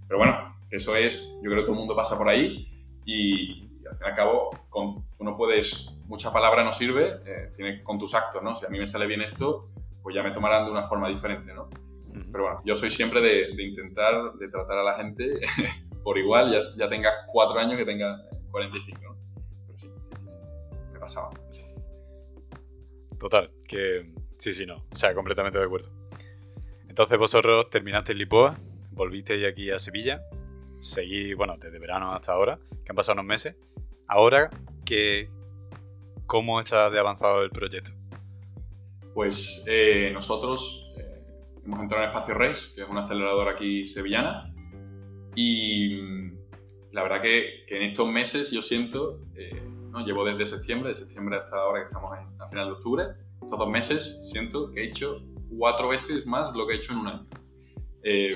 Pero 0.08 0.18
bueno, 0.18 0.56
eso 0.72 0.96
es, 0.96 1.38
yo 1.44 1.52
creo 1.52 1.58
que 1.58 1.64
todo 1.64 1.74
el 1.74 1.80
mundo 1.80 1.94
pasa 1.94 2.18
por 2.18 2.30
ahí 2.30 2.88
y, 3.04 3.64
al 3.86 3.94
fin 3.94 4.06
y 4.06 4.10
al 4.10 4.16
cabo 4.16 4.50
con, 4.70 5.06
tú 5.18 5.26
no 5.26 5.36
puedes, 5.36 5.92
mucha 6.06 6.32
palabra 6.32 6.64
no 6.64 6.72
sirve, 6.72 7.20
eh, 7.26 7.52
tiene 7.54 7.84
con 7.84 8.00
tus 8.00 8.16
actos, 8.16 8.42
¿no? 8.42 8.56
Si 8.56 8.66
a 8.66 8.70
mí 8.70 8.80
me 8.80 8.88
sale 8.88 9.08
bien 9.08 9.22
esto, 9.22 9.72
pues 10.02 10.16
ya 10.16 10.24
me 10.24 10.32
tomarán 10.32 10.64
de 10.64 10.72
una 10.72 10.84
forma 10.84 11.10
diferente, 11.10 11.54
¿no? 11.54 11.70
Pero 12.32 12.46
bueno, 12.46 12.58
yo 12.64 12.78
soy 12.78 12.90
siempre 12.90 13.20
de, 13.20 13.62
intentar, 13.62 14.36
de 14.36 14.48
tratar 14.48 14.78
a 14.78 14.84
la 14.84 14.94
gente 14.94 15.42
por 16.02 16.18
igual, 16.18 16.50
ya, 16.50 16.62
ya 16.78 16.88
tenga 16.88 17.12
cuatro 17.28 17.60
años 17.60 17.76
que 17.76 17.84
tenga 17.84 18.24
45, 18.52 19.02
¿no? 19.04 19.18
Pero 19.68 19.78
sí, 19.78 19.92
sí, 20.02 20.12
sí, 20.16 20.30
sí. 20.30 20.40
me 20.94 21.00
pasaba. 21.00 21.30
Total, 23.20 23.52
que 23.68 24.14
Sí, 24.44 24.52
sí, 24.52 24.66
no. 24.66 24.84
O 24.92 24.96
sea, 24.98 25.16
completamente 25.16 25.58
de 25.58 25.64
acuerdo. 25.64 25.90
Entonces 26.90 27.18
vosotros 27.18 27.70
terminaste 27.70 28.12
en 28.12 28.18
Lisboa, 28.18 28.58
volvisteis 28.92 29.46
aquí 29.46 29.72
a 29.72 29.80
Sevilla, 29.80 30.22
seguí, 30.82 31.34
bueno, 31.34 31.56
desde 31.58 31.80
verano 31.80 32.12
hasta 32.12 32.34
ahora, 32.34 32.60
que 32.84 32.92
han 32.92 32.96
pasado 32.98 33.14
unos 33.14 33.26
meses. 33.26 33.56
Ahora, 34.06 34.50
que, 34.84 35.30
¿cómo 36.26 36.60
está 36.60 36.90
de 36.90 37.00
avanzado 37.00 37.42
el 37.42 37.52
proyecto? 37.52 37.92
Pues 39.14 39.64
eh, 39.66 40.12
nosotros 40.14 40.92
eh, 40.98 41.24
hemos 41.64 41.80
entrado 41.80 42.04
en 42.04 42.10
Espacio 42.10 42.34
Reis, 42.34 42.74
que 42.76 42.82
es 42.82 42.90
una 42.90 43.00
aceleradora 43.00 43.52
aquí 43.52 43.86
sevillana, 43.86 44.54
y 45.36 46.02
mm, 46.02 46.38
la 46.92 47.04
verdad 47.04 47.22
que, 47.22 47.64
en 47.66 47.84
estos 47.84 48.10
meses 48.10 48.52
yo 48.52 48.62
siento, 48.62 49.16
eh, 49.36 49.64
¿no? 49.90 50.06
llevo 50.06 50.26
desde 50.26 50.46
septiembre, 50.46 50.90
de 50.90 50.96
septiembre 50.96 51.38
hasta 51.38 51.56
ahora 51.56 51.80
que 51.80 51.88
estamos 51.88 52.14
a 52.40 52.48
final 52.48 52.66
de 52.66 52.72
octubre, 52.74 53.23
estos 53.44 53.60
dos 53.60 53.70
meses 53.70 54.20
siento 54.30 54.72
que 54.72 54.82
he 54.82 54.86
hecho 54.86 55.22
cuatro 55.58 55.90
veces 55.90 56.26
más 56.26 56.54
lo 56.54 56.66
que 56.66 56.74
he 56.74 56.78
hecho 56.78 56.94
en 56.94 57.00
un 57.00 57.08
año. 57.08 57.28
Eh, 58.04 58.34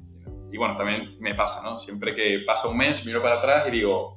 y 0.52 0.58
bueno, 0.58 0.76
también 0.76 1.16
me 1.20 1.34
pasa, 1.34 1.62
¿no? 1.62 1.78
Siempre 1.78 2.14
que 2.14 2.40
pasa 2.46 2.68
un 2.68 2.76
mes, 2.76 3.04
miro 3.04 3.22
para 3.22 3.38
atrás 3.38 3.68
y 3.68 3.70
digo, 3.70 4.16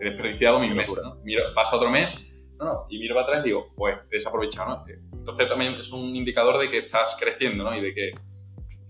he 0.00 0.10
desperdiciado 0.10 0.58
mis 0.58 0.74
meses, 0.74 0.98
¿no? 1.02 1.16
Miro, 1.24 1.42
pasa 1.54 1.76
otro 1.76 1.90
mes, 1.90 2.18
no, 2.58 2.64
no, 2.64 2.86
y 2.88 2.98
miro 2.98 3.14
para 3.14 3.26
atrás 3.26 3.44
y 3.44 3.48
digo, 3.48 3.64
fue 3.64 3.98
desaprovechado, 4.10 4.76
¿no? 4.76 4.84
Entonces 5.12 5.48
también 5.48 5.74
es 5.74 5.90
un 5.90 6.14
indicador 6.14 6.58
de 6.58 6.68
que 6.68 6.78
estás 6.78 7.16
creciendo, 7.18 7.64
¿no? 7.64 7.74
Y 7.74 7.80
de 7.80 7.94
que 7.94 8.12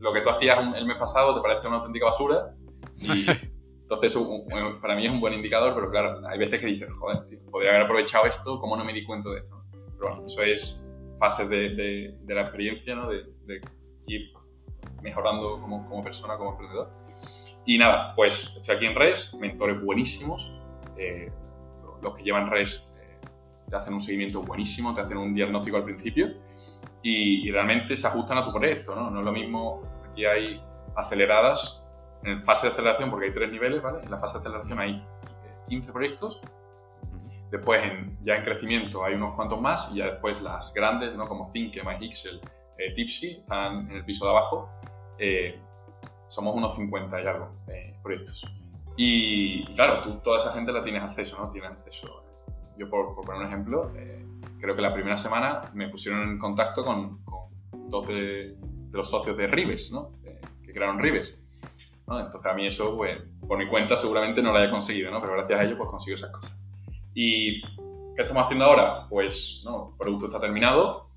lo 0.00 0.12
que 0.12 0.20
tú 0.20 0.30
hacías 0.30 0.58
el 0.76 0.86
mes 0.86 0.96
pasado 0.96 1.34
te 1.34 1.40
parece 1.40 1.66
una 1.66 1.76
auténtica 1.76 2.06
basura 2.06 2.54
y 2.98 3.26
entonces 3.80 4.16
para 4.80 4.94
mí 4.96 5.06
es 5.06 5.12
un 5.12 5.20
buen 5.20 5.32
indicador, 5.32 5.74
pero 5.74 5.90
claro, 5.90 6.20
hay 6.28 6.38
veces 6.38 6.60
que 6.60 6.66
dices, 6.66 6.92
joder, 6.98 7.24
tío, 7.26 7.38
podría 7.50 7.70
haber 7.70 7.82
aprovechado 7.82 8.26
esto, 8.26 8.58
¿cómo 8.58 8.76
no 8.76 8.84
me 8.84 8.92
di 8.92 9.04
cuenta 9.04 9.30
de 9.30 9.38
esto? 9.38 9.63
Pero 10.04 10.16
bueno, 10.16 10.26
eso 10.26 10.42
es 10.42 10.86
fases 11.18 11.48
de, 11.48 12.14
de, 12.20 12.34
la 12.34 12.42
experiencia, 12.42 12.94
¿no? 12.94 13.08
De, 13.08 13.24
de 13.46 13.60
ir 14.06 14.32
mejorando 15.02 15.60
como, 15.60 15.86
como, 15.86 16.04
persona, 16.04 16.36
como 16.36 16.52
emprendedor. 16.52 16.90
Y 17.64 17.78
nada, 17.78 18.14
pues 18.14 18.52
estoy 18.56 18.76
aquí 18.76 18.86
en 18.86 18.94
RES, 18.94 19.34
mentores 19.34 19.82
buenísimos. 19.82 20.52
Eh, 20.98 21.32
los 22.02 22.14
que 22.14 22.22
llevan 22.22 22.50
RES 22.50 22.92
eh, 22.98 23.18
te 23.70 23.76
hacen 23.76 23.94
un 23.94 24.00
seguimiento 24.00 24.42
buenísimo, 24.42 24.94
te 24.94 25.00
hacen 25.00 25.16
un 25.16 25.34
diagnóstico 25.34 25.78
al 25.78 25.84
principio 25.84 26.34
y, 27.02 27.50
realmente 27.50 27.96
se 27.96 28.06
ajustan 28.06 28.38
a 28.38 28.42
tu 28.42 28.52
proyecto, 28.52 28.94
¿no? 28.94 29.10
No 29.10 29.20
es 29.20 29.24
lo 29.24 29.32
mismo, 29.32 29.82
aquí 30.10 30.26
hay 30.26 30.62
aceleradas, 30.96 31.82
en 32.22 32.38
fase 32.40 32.66
de 32.66 32.72
aceleración, 32.72 33.10
porque 33.10 33.26
hay 33.26 33.32
tres 33.32 33.50
niveles, 33.50 33.82
¿vale? 33.82 34.02
En 34.02 34.10
la 34.10 34.18
fase 34.18 34.38
de 34.38 34.40
aceleración 34.40 34.78
hay 34.78 35.06
15 35.66 35.92
proyectos, 35.92 36.42
después 37.50 37.82
ya 38.22 38.36
en 38.36 38.44
crecimiento 38.44 39.04
hay 39.04 39.14
unos 39.14 39.34
cuantos 39.34 39.60
más 39.60 39.88
y 39.92 39.96
ya 39.96 40.06
después 40.06 40.42
las 40.42 40.72
grandes, 40.74 41.14
¿no? 41.16 41.26
Como 41.26 41.50
Think, 41.50 41.76
MyHixel, 41.84 42.40
eh, 42.78 42.92
Tipsy, 42.92 43.38
están 43.38 43.90
en 43.90 43.96
el 43.96 44.04
piso 44.04 44.24
de 44.24 44.30
abajo 44.30 44.68
eh, 45.18 45.60
somos 46.28 46.54
unos 46.56 46.74
50 46.74 47.22
y 47.22 47.26
algo 47.26 47.50
eh, 47.68 47.96
proyectos. 48.02 48.44
Y, 48.96 49.64
claro, 49.74 50.02
tú, 50.02 50.20
toda 50.20 50.38
esa 50.38 50.52
gente 50.52 50.72
la 50.72 50.82
tienes 50.82 51.02
acceso, 51.02 51.38
¿no? 51.38 51.50
Tienes 51.50 51.70
acceso. 51.70 52.24
Yo, 52.76 52.88
por, 52.88 53.14
poner 53.14 53.42
un 53.42 53.46
ejemplo, 53.46 53.92
eh, 53.96 54.26
creo 54.60 54.74
que 54.74 54.82
la 54.82 54.92
primera 54.92 55.16
semana 55.16 55.70
me 55.74 55.88
pusieron 55.88 56.22
en 56.22 56.38
contacto 56.38 56.84
con, 56.84 57.24
dos 57.88 58.08
de, 58.08 58.56
los 58.92 59.10
socios 59.10 59.36
de 59.36 59.46
Rives, 59.46 59.92
¿no? 59.92 60.12
que 60.62 60.72
crearon 60.72 60.98
Rives. 60.98 61.40
Entonces, 62.06 62.46
a 62.46 62.54
mí 62.54 62.66
eso, 62.66 62.96
pues, 62.96 63.18
por 63.46 63.58
mi 63.58 63.68
cuenta, 63.68 63.96
seguramente 63.96 64.42
no 64.42 64.52
lo 64.52 64.58
haya 64.58 64.70
conseguido, 64.70 65.10
¿no? 65.10 65.20
Pero 65.20 65.34
gracias 65.34 65.60
a 65.60 65.64
ellos, 65.64 65.76
pues 65.78 65.88
consigo 65.88 66.16
esas 66.16 66.30
cosas. 66.30 66.63
¿Y 67.14 67.62
qué 67.62 68.22
estamos 68.22 68.44
haciendo 68.44 68.64
ahora? 68.64 69.06
Pues, 69.08 69.62
no, 69.64 69.90
el 69.92 69.96
producto 69.96 70.26
está 70.26 70.40
terminado, 70.40 71.08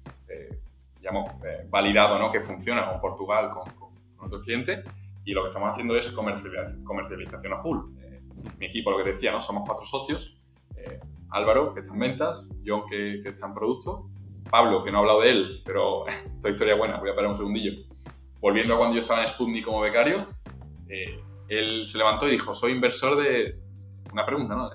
ya 1.02 1.10
hemos 1.10 1.30
validado, 1.70 2.20
¿no? 2.20 2.32
Que 2.32 2.42
funciona 2.42 2.90
con 2.90 3.00
Portugal, 3.00 3.50
con 3.50 3.88
con 4.18 4.28
otros 4.28 4.44
clientes 4.44 4.84
y 5.24 5.34
lo 5.34 5.44
que 5.44 5.50
estamos 5.50 5.70
haciendo 5.70 5.96
es 5.96 6.10
comercialización 6.10 7.54
a 7.54 7.60
full. 7.60 7.78
Eh, 8.00 8.22
mi 8.58 8.66
equipo, 8.66 8.92
lo 8.92 8.98
que 8.98 9.12
decía, 9.12 9.32
¿no? 9.32 9.42
somos 9.42 9.64
cuatro 9.66 9.86
socios. 9.86 10.38
Eh, 10.76 11.00
Álvaro, 11.30 11.74
que 11.74 11.82
está 11.82 11.94
en 11.94 12.00
ventas, 12.00 12.50
John, 12.66 12.84
que, 12.90 13.22
está 13.24 13.46
en 13.46 13.54
producto, 13.54 14.10
Pablo, 14.50 14.84
que 14.84 14.92
no 14.92 15.00
he 15.00 15.02
hablado 15.02 15.22
de 15.22 15.30
él, 15.30 15.62
pero 15.66 16.08
esta 16.08 16.50
historia 16.50 16.76
buena, 16.76 16.98
voy 16.98 17.10
a 17.10 17.16
parar 17.16 17.30
un 17.30 17.36
segundillo. 17.36 17.74
Volviendo 18.40 18.76
a 18.76 18.78
cuando 18.78 18.96
yo 18.96 19.02
estaba 19.02 19.22
en 19.22 19.28
Sputnik 19.28 19.66
como 19.66 19.82
becario, 19.82 20.28
eh, 20.88 21.20
él 21.50 21.86
se 21.86 21.98
levantó 21.98 22.28
y 22.28 22.32
dijo, 22.32 22.54
soy 22.54 22.72
inversor 22.72 23.18
de... 23.18 23.60
Una 24.14 24.26
pregunta, 24.26 24.56
¿no? 24.56 24.70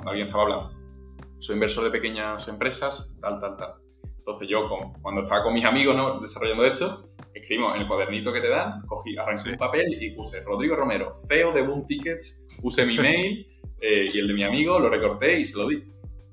Cuando 0.00 0.12
alguien 0.12 0.26
estaba 0.28 0.44
hablando. 0.44 0.70
Soy 1.40 1.54
inversor 1.56 1.84
de 1.84 1.90
pequeñas 1.90 2.48
empresas, 2.48 3.14
tal, 3.20 3.38
tal, 3.38 3.54
tal. 3.58 3.74
Entonces 4.16 4.48
yo, 4.48 4.66
cuando 5.02 5.22
estaba 5.22 5.42
con 5.42 5.52
mis 5.52 5.66
amigos 5.66 5.94
¿no? 5.94 6.18
desarrollando 6.18 6.64
esto, 6.64 7.04
escribimos 7.34 7.74
en 7.74 7.82
el 7.82 7.86
cuadernito 7.86 8.32
que 8.32 8.40
te 8.40 8.48
dan, 8.48 8.80
cogí, 8.86 9.14
arranqué 9.18 9.50
un 9.50 9.58
papel 9.58 10.02
y 10.02 10.10
puse 10.12 10.42
Rodrigo 10.42 10.74
Romero, 10.74 11.12
CEO 11.14 11.52
de 11.52 11.60
Boom 11.60 11.84
Tickets, 11.84 12.58
puse 12.62 12.86
mi 12.86 12.96
mail 12.96 13.46
eh, 13.82 14.10
y 14.14 14.18
el 14.18 14.28
de 14.28 14.32
mi 14.32 14.42
amigo, 14.42 14.78
lo 14.78 14.88
recorté 14.88 15.38
y 15.38 15.44
se 15.44 15.58
lo 15.58 15.68
di. 15.68 15.84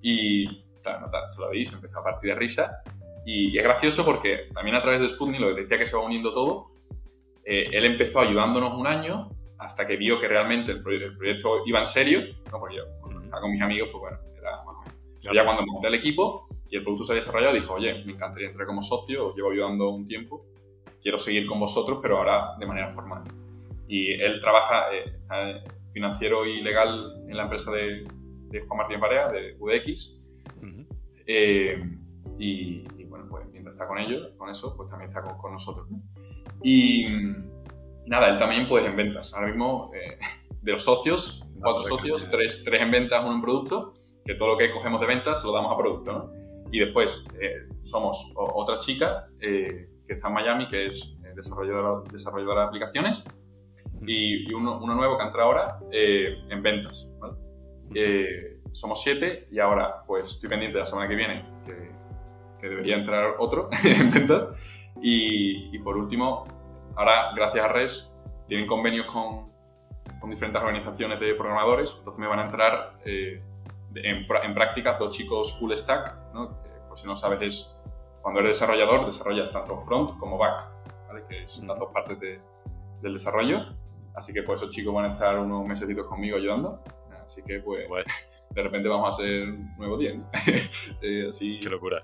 Y 0.02 0.64
claro, 0.82 1.10
se 1.28 1.42
lo 1.42 1.50
di, 1.50 1.66
se 1.66 1.76
empezó 1.76 2.00
a 2.00 2.04
partir 2.04 2.30
de 2.30 2.36
risa. 2.38 2.84
Y, 3.26 3.58
es 3.58 3.64
gracioso 3.66 4.06
porque 4.06 4.48
también 4.54 4.78
a 4.78 4.82
través 4.82 5.02
de 5.02 5.10
Sputnik, 5.10 5.42
lo 5.42 5.54
que 5.54 5.64
decía 5.64 5.78
que 5.78 5.88
se 5.88 5.98
va 5.98 6.04
uniendo 6.04 6.32
todo, 6.32 6.68
eh, 7.44 7.68
él 7.74 7.84
empezó 7.84 8.22
ayudándonos 8.22 8.80
un 8.80 8.88
año 8.88 9.30
hasta 9.58 9.86
que 9.86 9.98
vio 9.98 10.20
que 10.22 10.30
realmente 10.30 10.72
el, 10.72 10.82
proyecto, 10.82 11.64
iba 11.66 11.80
en 11.80 11.88
serio, 11.88 12.22
no 12.50 12.60
porque 12.60 12.78
yo 12.78 12.84
estaba 13.28 13.42
con 13.44 13.52
mis 13.52 13.62
amigos, 13.62 13.90
pues 13.92 14.02
bueno, 14.02 14.18
era 14.38 14.64
más 14.64 14.76
o 14.76 14.82
menos. 14.82 14.98
Ya 15.34 15.44
cuando 15.44 15.66
monté 15.66 15.88
el 15.88 15.96
equipo 15.96 16.48
y 16.70 16.78
el 16.78 16.84
producto 16.84 17.04
se 17.04 17.12
había 17.12 17.22
desarrollado, 17.22 17.54
dijo, 17.54 17.74
oye, 17.74 18.04
me 18.06 18.14
encantaría 18.14 18.48
entrar 18.48 18.66
como 18.66 18.82
socio, 18.82 19.28
os 19.28 19.36
llevo 19.36 19.52
ayudando 19.52 19.90
un 19.90 20.06
tiempo 20.06 20.46
quiero 21.02 21.20
seguir 21.20 21.46
con 21.48 21.60
vosotros, 21.60 22.00
pero 22.02 22.18
ahora 22.18 22.56
de 22.60 22.66
manera 22.66 22.90
formal. 22.90 23.24
Y 23.88 24.12
él 24.12 24.40
trabaja 24.42 24.88
eh, 24.94 25.64
financiero 25.92 26.46
y 26.46 26.62
legal 26.62 27.24
en 27.28 27.38
la 27.38 27.44
empresa 27.44 27.72
de, 27.72 28.06
Juan 28.68 28.78
Martín 28.78 29.00
Parea, 29.00 29.30
de 29.30 29.56
UDX. 29.60 30.14
Eh, 31.26 31.82
y, 32.38 33.04
bueno, 33.06 33.26
pues 33.30 33.46
mientras 33.52 33.76
está 33.76 33.88
con 33.88 33.98
ellos, 34.00 34.32
con 34.38 34.50
eso, 34.50 34.76
pues 34.76 34.90
también 34.90 35.10
está 35.10 35.22
con, 35.22 35.52
nosotros. 35.52 35.88
Y, 36.64 37.06
nada, 38.06 38.30
él 38.30 38.38
también 38.38 38.68
pues 38.68 38.86
en 38.86 38.96
ventas. 38.96 39.34
Ahora 39.34 39.48
mismo 39.48 39.92
eh, 39.94 40.18
de 40.62 40.72
los 40.72 40.84
socios, 40.84 41.46
cuatro 41.62 41.84
socios, 41.84 42.28
tres, 42.30 42.64
tres, 42.64 42.82
en 42.82 42.92
ventas, 42.92 43.24
uno 43.24 43.36
en 43.36 43.42
producto, 43.42 43.94
que 44.26 44.36
todo 44.36 44.50
lo 44.50 44.58
que 44.58 44.72
cogemos 44.72 45.00
de 45.02 45.08
ventas 45.08 45.44
lo 45.44 45.52
damos 45.52 45.72
a 45.72 45.78
producto. 45.78 46.12
¿no? 46.14 46.32
Y 46.72 46.80
después 46.80 47.24
somos 47.82 48.32
otra 48.36 48.78
chica 48.80 49.28
que 50.08 50.14
está 50.14 50.30
en 50.30 50.34
Miami, 50.34 50.68
que 50.68 50.88
es 50.88 51.18
eh, 51.24 51.34
desarrolladora, 51.36 52.04
desarrolladora 52.12 52.62
de 52.62 52.68
aplicaciones, 52.68 53.26
y, 54.06 54.52
uno, 54.54 54.80
uno, 54.82 54.96
nuevo 54.96 55.18
que 55.18 55.24
entra 55.24 55.44
ahora 55.44 55.80
eh, 55.92 56.38
en 56.50 56.62
ventas. 56.62 57.12
Eh, 57.94 58.60
somos 58.72 59.02
siete 59.02 59.48
y 59.52 59.60
ahora 59.60 60.04
pues 60.06 60.28
estoy 60.28 60.50
pendiente 60.50 60.78
de 60.78 60.82
la 60.82 60.86
semana 60.86 61.08
que 61.08 61.16
viene 61.16 61.46
que, 61.66 61.92
que 62.60 62.70
debería 62.70 62.96
entrar 62.96 63.36
otro 63.40 63.70
en 63.84 64.12
ventas. 64.12 64.48
Y, 65.02 65.76
y, 65.76 65.80
por 65.80 65.98
último, 65.98 66.46
ahora 66.96 67.32
gracias 67.36 67.66
a 67.66 67.68
RES 67.70 68.12
tienen 68.48 68.68
convenios 68.68 69.08
con, 69.08 69.52
con 70.20 70.30
diferentes 70.30 70.62
organizaciones 70.62 71.20
de 71.20 71.34
programadores, 71.34 71.96
entonces 71.98 72.20
me 72.20 72.28
van 72.28 72.40
a 72.40 72.46
entrar 72.46 73.00
en, 73.06 73.42
en 73.94 74.54
práctica 74.54 74.98
dos 74.98 75.16
chicos 75.16 75.58
full 75.60 75.74
stack, 75.74 76.34
¿no? 76.34 76.58
por 76.88 76.98
si 76.98 77.06
no 77.06 77.16
sabes 77.16 77.42
es 77.42 77.78
cuando 78.28 78.42
eres 78.42 78.60
desarrollador, 78.60 79.06
desarrollas 79.06 79.50
tanto 79.52 79.78
front 79.78 80.18
como 80.18 80.38
back, 80.38 80.70
¿vale? 81.08 81.24
que 81.30 81.48
son 81.48 81.66
las 81.66 81.80
dos 81.80 81.94
partes 81.94 82.20
del 82.20 83.14
desarrollo. 83.14 83.74
Así 84.14 84.34
que 84.34 84.44
pues 84.44 84.62
esos 84.62 84.76
chicos 84.76 84.94
van 84.94 85.12
a 85.12 85.14
estar 85.14 85.40
unos 85.40 85.66
mesecitos 85.66 86.06
conmigo 86.08 86.36
ayudando. 86.36 86.84
Así 87.24 87.42
que 87.42 87.60
pues 87.60 87.88
de 88.50 88.64
repente 88.64 88.90
vamos 88.90 89.06
a 89.06 89.10
hacer 89.10 89.44
un 89.44 89.78
nuevo 89.78 89.98
día. 89.98 90.20
así, 91.30 91.60
Qué 91.62 91.70
locura. 91.70 92.04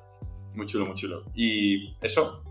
Muy 0.54 0.66
chulo, 0.66 0.86
muy 0.86 0.96
chulo. 0.96 1.24
Y 1.34 1.98
eso, 2.00 2.42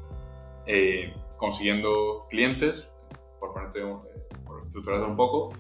eh, 0.67 1.15
consiguiendo 1.39 2.27
clientes, 2.29 2.91
por 3.41 3.55
ponerte, 3.55 3.81
eh, 3.81 3.97
por 4.22 4.22
estructurarlo 4.73 5.07
un 5.07 5.17
poco, 5.17 5.53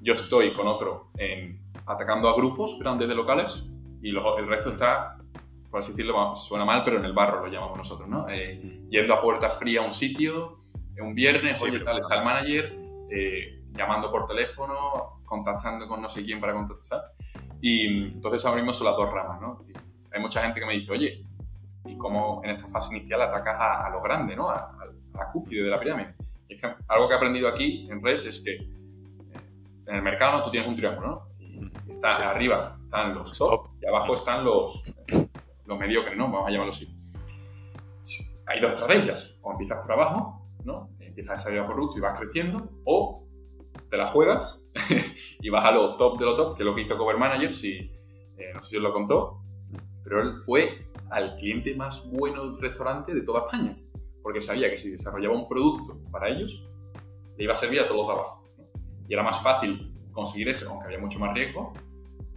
yo 0.00 0.14
estoy 0.14 0.52
con 0.52 0.66
otro 0.66 1.10
en 1.18 1.60
atacando 1.84 2.28
a 2.28 2.34
grupos 2.34 2.78
grandes 2.78 3.08
de 3.08 3.14
locales 3.14 3.64
y 4.02 4.10
el 4.10 4.46
resto 4.48 4.70
está 4.70 5.18
por 5.70 5.80
así 5.80 5.92
decirlo, 5.92 6.34
suena 6.36 6.64
mal, 6.64 6.82
pero 6.84 6.98
en 6.98 7.04
el 7.04 7.12
barro 7.12 7.44
lo 7.44 7.52
llamamos 7.52 7.76
nosotros, 7.76 8.08
¿no? 8.08 8.26
Eh, 8.30 8.86
yendo 8.88 9.12
a 9.12 9.20
puerta 9.20 9.50
fría 9.50 9.82
a 9.82 9.84
un 9.84 9.92
sitio, 9.92 10.56
un 10.98 11.14
viernes, 11.14 11.62
oye, 11.62 11.80
tal, 11.80 11.98
está 11.98 12.14
el 12.14 12.24
manager, 12.24 12.78
eh, 13.10 13.62
llamando 13.72 14.10
por 14.10 14.24
teléfono, 14.24 15.20
contactando 15.24 15.86
con 15.86 16.00
no 16.00 16.08
sé 16.08 16.24
quién 16.24 16.40
para 16.40 16.54
contactar. 16.54 17.12
Y 17.60 18.12
entonces 18.14 18.42
ahora 18.46 18.56
mismo 18.56 18.72
son 18.72 18.86
las 18.86 18.96
dos 18.96 19.12
ramas, 19.12 19.38
¿no? 19.40 19.64
hay 20.10 20.20
mucha 20.22 20.40
gente 20.40 20.60
que 20.60 20.66
me 20.66 20.72
dice, 20.72 20.92
oye, 20.92 21.26
¿y 21.84 21.98
cómo 21.98 22.40
en 22.42 22.50
esta 22.50 22.68
fase 22.68 22.96
inicial 22.96 23.20
atacas 23.20 23.56
a, 23.60 23.90
lo 23.90 24.00
grande, 24.00 24.34
¿no? 24.34 24.48
A, 24.48 24.72
la 25.14 25.30
cúspide 25.30 25.62
de 25.62 25.70
la 25.70 25.78
pirámide. 25.78 26.14
Y 26.48 26.54
es 26.54 26.60
que 26.60 26.74
algo 26.88 27.08
que 27.08 27.14
he 27.14 27.16
aprendido 27.16 27.48
aquí 27.48 27.88
en 27.90 28.02
Res 28.02 28.24
es 28.24 28.40
que 28.40 28.54
eh, 28.54 28.68
en 29.86 29.96
el 29.96 30.02
mercado 30.02 30.42
tú 30.42 30.50
tienes 30.50 30.68
un 30.68 30.74
triángulo, 30.74 31.06
¿no? 31.06 31.28
Y 31.86 31.90
está 31.90 32.30
arriba 32.30 32.76
están 32.86 33.14
los 33.14 33.36
top, 33.36 33.68
y 33.82 33.86
abajo 33.86 34.14
están 34.14 34.44
los 34.44 34.84
lo 35.66 35.76
mediocre, 35.76 36.16
¿no? 36.16 36.30
Vamos 36.30 36.48
a 36.48 36.50
llamarlo 36.50 36.72
así. 36.72 36.88
Hay 38.46 38.60
dos 38.60 38.72
estrategias. 38.72 39.38
O 39.42 39.52
empiezas 39.52 39.82
por 39.82 39.92
abajo, 39.92 40.46
¿no? 40.64 40.90
Empiezas 41.00 41.32
a 41.32 41.34
desarrollar 41.34 41.66
producto 41.66 41.98
y 41.98 42.00
vas 42.00 42.18
creciendo, 42.18 42.70
o 42.84 43.26
te 43.90 43.96
la 43.96 44.06
juegas 44.06 44.58
y 45.40 45.50
vas 45.50 45.64
a 45.64 45.72
lo 45.72 45.96
top 45.96 46.18
de 46.18 46.24
lo 46.24 46.34
top, 46.34 46.56
que 46.56 46.62
es 46.62 46.66
lo 46.66 46.74
que 46.74 46.82
hizo 46.82 46.96
Cover 46.96 47.16
Manager, 47.16 47.54
si, 47.54 47.70
eh, 48.36 48.52
no 48.54 48.62
sé 48.62 48.70
si 48.70 48.76
os 48.76 48.82
lo 48.82 48.92
contó, 48.92 49.42
pero 50.04 50.22
él 50.22 50.42
fue 50.44 50.86
al 51.10 51.34
cliente 51.36 51.74
más 51.74 52.08
bueno 52.10 52.44
del 52.44 52.60
restaurante 52.60 53.14
de 53.14 53.22
toda 53.22 53.40
España, 53.40 53.76
porque 54.26 54.40
sabía 54.40 54.68
que 54.68 54.76
si 54.76 54.90
desarrollaba 54.90 55.36
un 55.36 55.48
producto 55.48 56.00
para 56.10 56.28
ellos, 56.28 56.68
le 57.36 57.44
iba 57.44 57.52
a 57.52 57.56
servir 57.56 57.78
a 57.78 57.86
todos 57.86 57.98
los 57.98 58.08
de 58.08 58.12
abajo. 58.12 58.44
Y 59.08 59.14
era 59.14 59.22
más 59.22 59.40
fácil 59.40 59.94
conseguir 60.10 60.48
eso, 60.48 60.68
aunque 60.68 60.86
había 60.86 60.98
mucho 60.98 61.20
más 61.20 61.32
riesgo, 61.32 61.72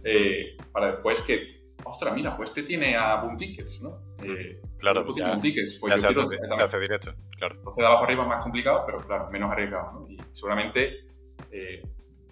eh, 0.04 0.56
para 0.70 0.92
después 0.92 1.20
que 1.20 1.64
ostras, 1.82 2.14
mira, 2.14 2.36
pues 2.36 2.50
este 2.50 2.62
tiene 2.62 2.96
a 2.96 3.16
Boom 3.16 3.36
Tickets, 3.36 3.82
¿no? 3.82 3.98
Eh, 4.22 4.62
claro, 4.78 5.04
yo 5.04 5.16
ya, 5.16 5.40
tickets, 5.40 5.80
pues 5.80 5.94
ya 5.94 5.98
se, 5.98 6.14
quiero 6.14 6.30
hace, 6.30 6.54
se 6.54 6.62
hace 6.62 6.78
directo, 6.78 7.12
claro. 7.36 7.56
Entonces, 7.56 7.82
de 7.82 7.86
abajo 7.86 8.04
arriba 8.04 8.22
es 8.22 8.28
más 8.28 8.42
complicado, 8.44 8.84
pero 8.86 8.98
claro, 9.00 9.28
menos 9.32 9.50
arriesgado. 9.50 9.90
¿no? 9.98 10.08
Y 10.08 10.16
seguramente 10.30 11.06
eh, 11.50 11.82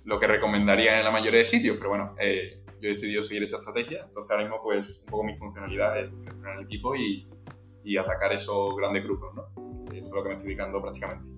lo 0.04 0.20
que 0.20 0.28
recomendaría 0.28 0.98
en 0.98 1.04
la 1.04 1.10
mayoría 1.10 1.40
de 1.40 1.46
sitios, 1.46 1.78
pero 1.78 1.88
bueno, 1.88 2.14
eh, 2.20 2.62
yo 2.80 2.90
he 2.90 2.92
decidido 2.92 3.24
seguir 3.24 3.42
esa 3.42 3.56
estrategia. 3.56 4.04
Entonces, 4.04 4.30
ahora 4.30 4.44
mismo, 4.44 4.62
pues, 4.62 5.02
un 5.04 5.10
poco 5.10 5.24
mi 5.24 5.34
funcionalidad 5.34 5.98
es 5.98 6.12
gestionar 6.24 6.58
el 6.58 6.66
equipo 6.66 6.94
y, 6.94 7.26
y 7.84 7.96
atacar 7.96 8.32
esos 8.32 8.76
grandes 8.76 9.04
grupos, 9.04 9.34
¿no? 9.34 9.44
Eso 9.92 10.08
es 10.08 10.12
lo 10.12 10.22
que 10.22 10.28
me 10.28 10.34
estoy 10.34 10.48
dedicando 10.50 10.80
prácticamente. 10.80 11.28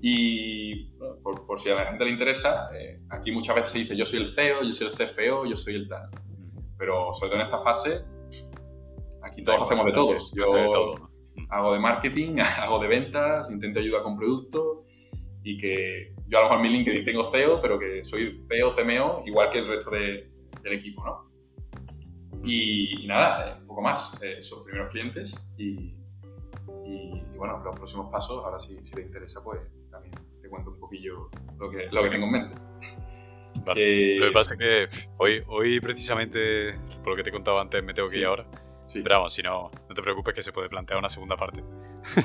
Y 0.00 0.90
bueno, 0.98 1.16
por, 1.22 1.46
por 1.46 1.58
si 1.58 1.70
a 1.70 1.76
la 1.76 1.86
gente 1.86 2.04
le 2.04 2.10
interesa, 2.10 2.68
eh, 2.78 3.00
aquí 3.10 3.32
muchas 3.32 3.54
veces 3.56 3.70
se 3.72 3.78
dice 3.78 3.96
yo 3.96 4.04
soy 4.04 4.20
el 4.20 4.26
CEO, 4.26 4.62
yo 4.62 4.72
soy 4.74 4.88
el 4.88 4.92
CFO, 4.92 5.46
yo 5.46 5.56
soy 5.56 5.74
el 5.76 5.88
tal. 5.88 6.10
Pero 6.76 7.14
sobre 7.14 7.30
todo 7.30 7.40
en 7.40 7.46
esta 7.46 7.58
fase, 7.58 8.02
aquí 9.22 9.42
todos 9.42 9.62
hacemos 9.62 9.86
de 9.86 9.92
todos. 9.92 10.32
Yo 10.34 10.48
Hace 10.52 10.58
de 10.62 10.68
todo, 10.70 10.94
¿no? 10.98 11.08
hago 11.50 11.72
de 11.72 11.78
marketing, 11.78 12.36
hago 12.60 12.78
de 12.78 12.88
ventas, 12.88 13.50
intento 13.50 13.78
ayudar 13.80 14.02
con 14.02 14.16
productos 14.16 14.90
y 15.42 15.56
que 15.56 16.14
yo 16.26 16.38
a 16.38 16.42
lo 16.42 16.48
mejor 16.48 16.56
en 16.66 16.72
mi 16.72 16.78
LinkedIn 16.78 17.04
tengo 17.04 17.24
CEO, 17.30 17.60
pero 17.60 17.78
que 17.78 18.04
soy 18.04 18.44
CEO, 18.48 18.72
CMO, 18.74 19.22
igual 19.26 19.50
que 19.50 19.58
el 19.58 19.68
resto 19.68 19.90
de- 19.90 20.30
del 20.62 20.72
equipo, 20.74 21.04
¿no? 21.04 21.30
Y, 22.44 23.04
y 23.04 23.06
nada, 23.06 23.50
eh, 23.58 23.63
poco 23.74 23.82
más, 23.82 24.22
eh, 24.22 24.36
esos 24.38 24.62
primeros 24.64 24.90
clientes 24.92 25.34
y, 25.58 25.94
y- 26.86 27.22
y 27.32 27.36
bueno, 27.36 27.60
los 27.64 27.74
próximos 27.74 28.10
pasos, 28.10 28.44
ahora 28.44 28.58
si, 28.58 28.82
si 28.84 28.92
te 28.94 29.02
interesa, 29.02 29.42
pues 29.42 29.60
también 29.90 30.14
te 30.40 30.48
cuento 30.48 30.70
un 30.70 30.78
poquillo 30.78 31.28
lo 31.58 31.70
que, 31.70 31.86
lo 31.90 32.02
que 32.02 32.10
tengo 32.10 32.26
en 32.26 32.32
mente. 32.32 32.54
Vale. 33.64 33.74
Que- 33.80 34.16
Lo 34.20 34.26
que 34.26 34.32
pasa 34.32 34.54
es 34.54 34.58
que 34.60 34.88
hoy, 35.18 35.42
hoy 35.48 35.80
precisamente, 35.80 36.74
por 37.02 37.08
lo 37.10 37.16
que 37.16 37.22
te 37.22 37.30
he 37.30 37.32
contado 37.32 37.58
antes, 37.60 37.82
me 37.82 37.94
tengo 37.94 38.08
que 38.08 38.14
Sí. 38.14 38.20
ir 38.20 38.26
ahora. 38.26 38.46
sí, 38.86 39.00
Pero 39.02 39.16
vamos, 39.16 39.32
si 39.32 39.42
no, 39.42 39.70
no 39.88 39.94
te 39.94 40.02
preocupes 40.02 40.34
que 40.34 40.42
se 40.42 40.52
puede 40.52 40.68
plantear 40.68 40.98
una 40.98 41.08
segunda 41.08 41.36
parte. 41.36 41.64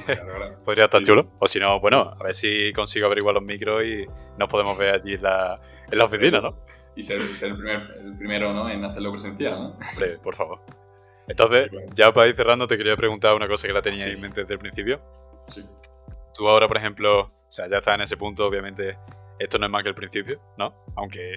claro, 0.06 0.36
claro. 0.36 0.58
Podría 0.66 0.86
estar 0.86 1.00
Sí. 1.00 1.06
chulo. 1.08 1.32
O 1.40 1.48
si 1.48 1.58
no, 1.60 1.80
bueno, 1.80 2.02
a 2.20 2.22
ver 2.24 2.34
si 2.34 2.74
consigo 2.74 3.06
averiguar 3.08 3.34
los 3.36 3.44
micros 3.44 3.84
y 3.86 4.06
nos 4.38 4.50
podemos 4.50 4.78
ver 4.78 4.96
allí 4.96 5.14
en 5.14 5.22
la, 5.24 5.62
en 5.90 5.98
la 5.98 6.06
oficina, 6.06 6.42
¿no? 6.42 6.58
Y 6.98 7.04
ser, 7.04 7.22
y 7.22 7.34
ser 7.34 7.52
el, 7.52 7.56
primer- 7.58 7.92
el 8.04 8.18
primero 8.18 8.52
¿no? 8.54 8.70
en 8.70 8.84
hacerlo 8.84 9.12
presencial, 9.14 9.54
¿no? 9.54 9.78
Hombre, 9.94 10.18
por 10.22 10.36
favor. 10.36 10.60
Entonces, 11.30 11.70
ya 11.94 12.12
para 12.14 12.28
ir 12.28 12.36
cerrando, 12.36 12.68
te 12.68 12.78
quería 12.78 12.98
preguntar 12.98 13.34
una 13.36 13.48
cosa 13.48 13.68
que 13.68 13.74
la 13.74 13.82
tenía 13.82 14.06
Sí. 14.08 14.12
en 14.14 14.22
mente 14.22 14.42
desde 14.42 14.54
el 14.56 14.60
principio. 14.60 15.00
Sí. 15.48 15.64
Tú 16.36 16.48
ahora, 16.50 16.68
por 16.68 16.78
ejemplo, 16.78 17.20
o 17.22 17.32
sea, 17.52 17.70
ya 17.70 17.78
estás 17.78 17.96
en 17.96 18.02
ese 18.02 18.18
punto, 18.18 18.46
obviamente, 18.46 18.98
esto 19.40 19.58
no 19.58 19.66
es 19.68 19.72
más 19.72 19.84
que 19.84 19.90
el 19.90 19.96
principio, 19.96 20.42
¿no? 20.58 20.74
Aunque 20.98 21.34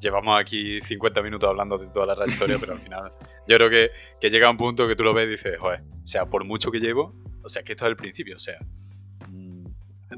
llevamos 0.00 0.40
aquí 0.40 0.80
50 0.80 1.20
minutos 1.22 1.48
hablando 1.48 1.76
de 1.76 1.88
toda 1.90 2.06
la 2.06 2.14
trayectoria, 2.16 2.56
pero 2.58 2.72
al 2.72 2.78
final 2.80 3.02
yo 3.46 3.56
creo 3.56 3.70
que, 3.70 3.90
que 4.20 4.30
llega 4.30 4.48
un 4.50 4.56
punto 4.56 4.86
que 4.88 4.96
tú 4.96 5.04
lo 5.04 5.12
ves 5.14 5.26
y 5.26 5.30
dices, 5.32 5.58
joder, 5.58 5.80
o 6.02 6.06
sea, 6.06 6.26
por 6.26 6.44
mucho 6.44 6.70
que 6.70 6.78
llevo, 6.80 7.14
o 7.42 7.48
sea, 7.48 7.62
que 7.62 7.72
esto 7.72 7.84
es 7.84 7.90
el 7.90 7.96
principio, 7.96 8.36
o 8.36 8.38
sea, 8.40 8.58
mm, 9.28 9.64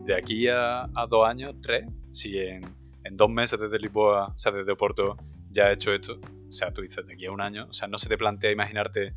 de 0.04 0.14
aquí 0.14 0.48
a, 0.48 0.84
a 0.94 1.06
dos 1.08 1.26
años, 1.26 1.54
tres, 1.62 1.86
si 2.10 2.38
en, 2.38 2.64
en 3.04 3.16
dos 3.16 3.28
meses 3.30 3.58
desde 3.60 3.78
Lisboa, 3.78 4.28
o 4.34 4.38
sea, 4.38 4.52
desde 4.52 4.72
Oporto, 4.72 5.16
ya 5.50 5.70
he 5.70 5.74
hecho 5.74 5.92
esto, 5.94 6.18
sea, 6.54 6.72
tú 6.72 6.82
dices 6.82 7.06
de 7.06 7.14
aquí 7.14 7.26
a 7.26 7.32
un 7.32 7.40
año, 7.40 7.66
o 7.68 7.72
sea, 7.72 7.88
no 7.88 7.98
se 7.98 8.08
te 8.08 8.16
plantea 8.16 8.50
imaginarte 8.50 9.14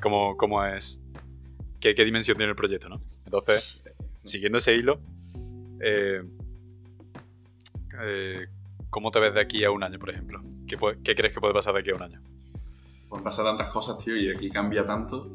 cómo, 0.00 0.36
cómo 0.36 0.64
es, 0.64 1.00
qué, 1.80 1.94
qué 1.94 2.04
dimensión 2.04 2.36
tiene 2.36 2.50
el 2.50 2.56
proyecto, 2.56 2.88
¿no? 2.88 3.00
Entonces, 3.24 3.82
siguiendo 4.22 4.58
ese 4.58 4.74
hilo, 4.74 5.00
eh, 5.80 6.22
eh, 8.02 8.46
¿cómo 8.90 9.10
te 9.10 9.20
ves 9.20 9.34
de 9.34 9.40
aquí 9.40 9.64
a 9.64 9.70
un 9.70 9.82
año, 9.82 9.98
por 9.98 10.10
ejemplo? 10.10 10.42
¿Qué, 10.66 11.14
crees 11.14 11.32
que 11.32 11.40
puede 11.40 11.54
pasar 11.54 11.74
de 11.74 11.80
aquí 11.80 11.90
a 11.90 11.94
un 11.94 12.02
año? 12.02 12.20
Pues 13.08 13.22
pasa 13.22 13.44
tantas 13.44 13.72
cosas, 13.72 13.98
tío, 13.98 14.16
y 14.16 14.30
aquí 14.30 14.50
cambia 14.50 14.84
tanto. 14.84 15.34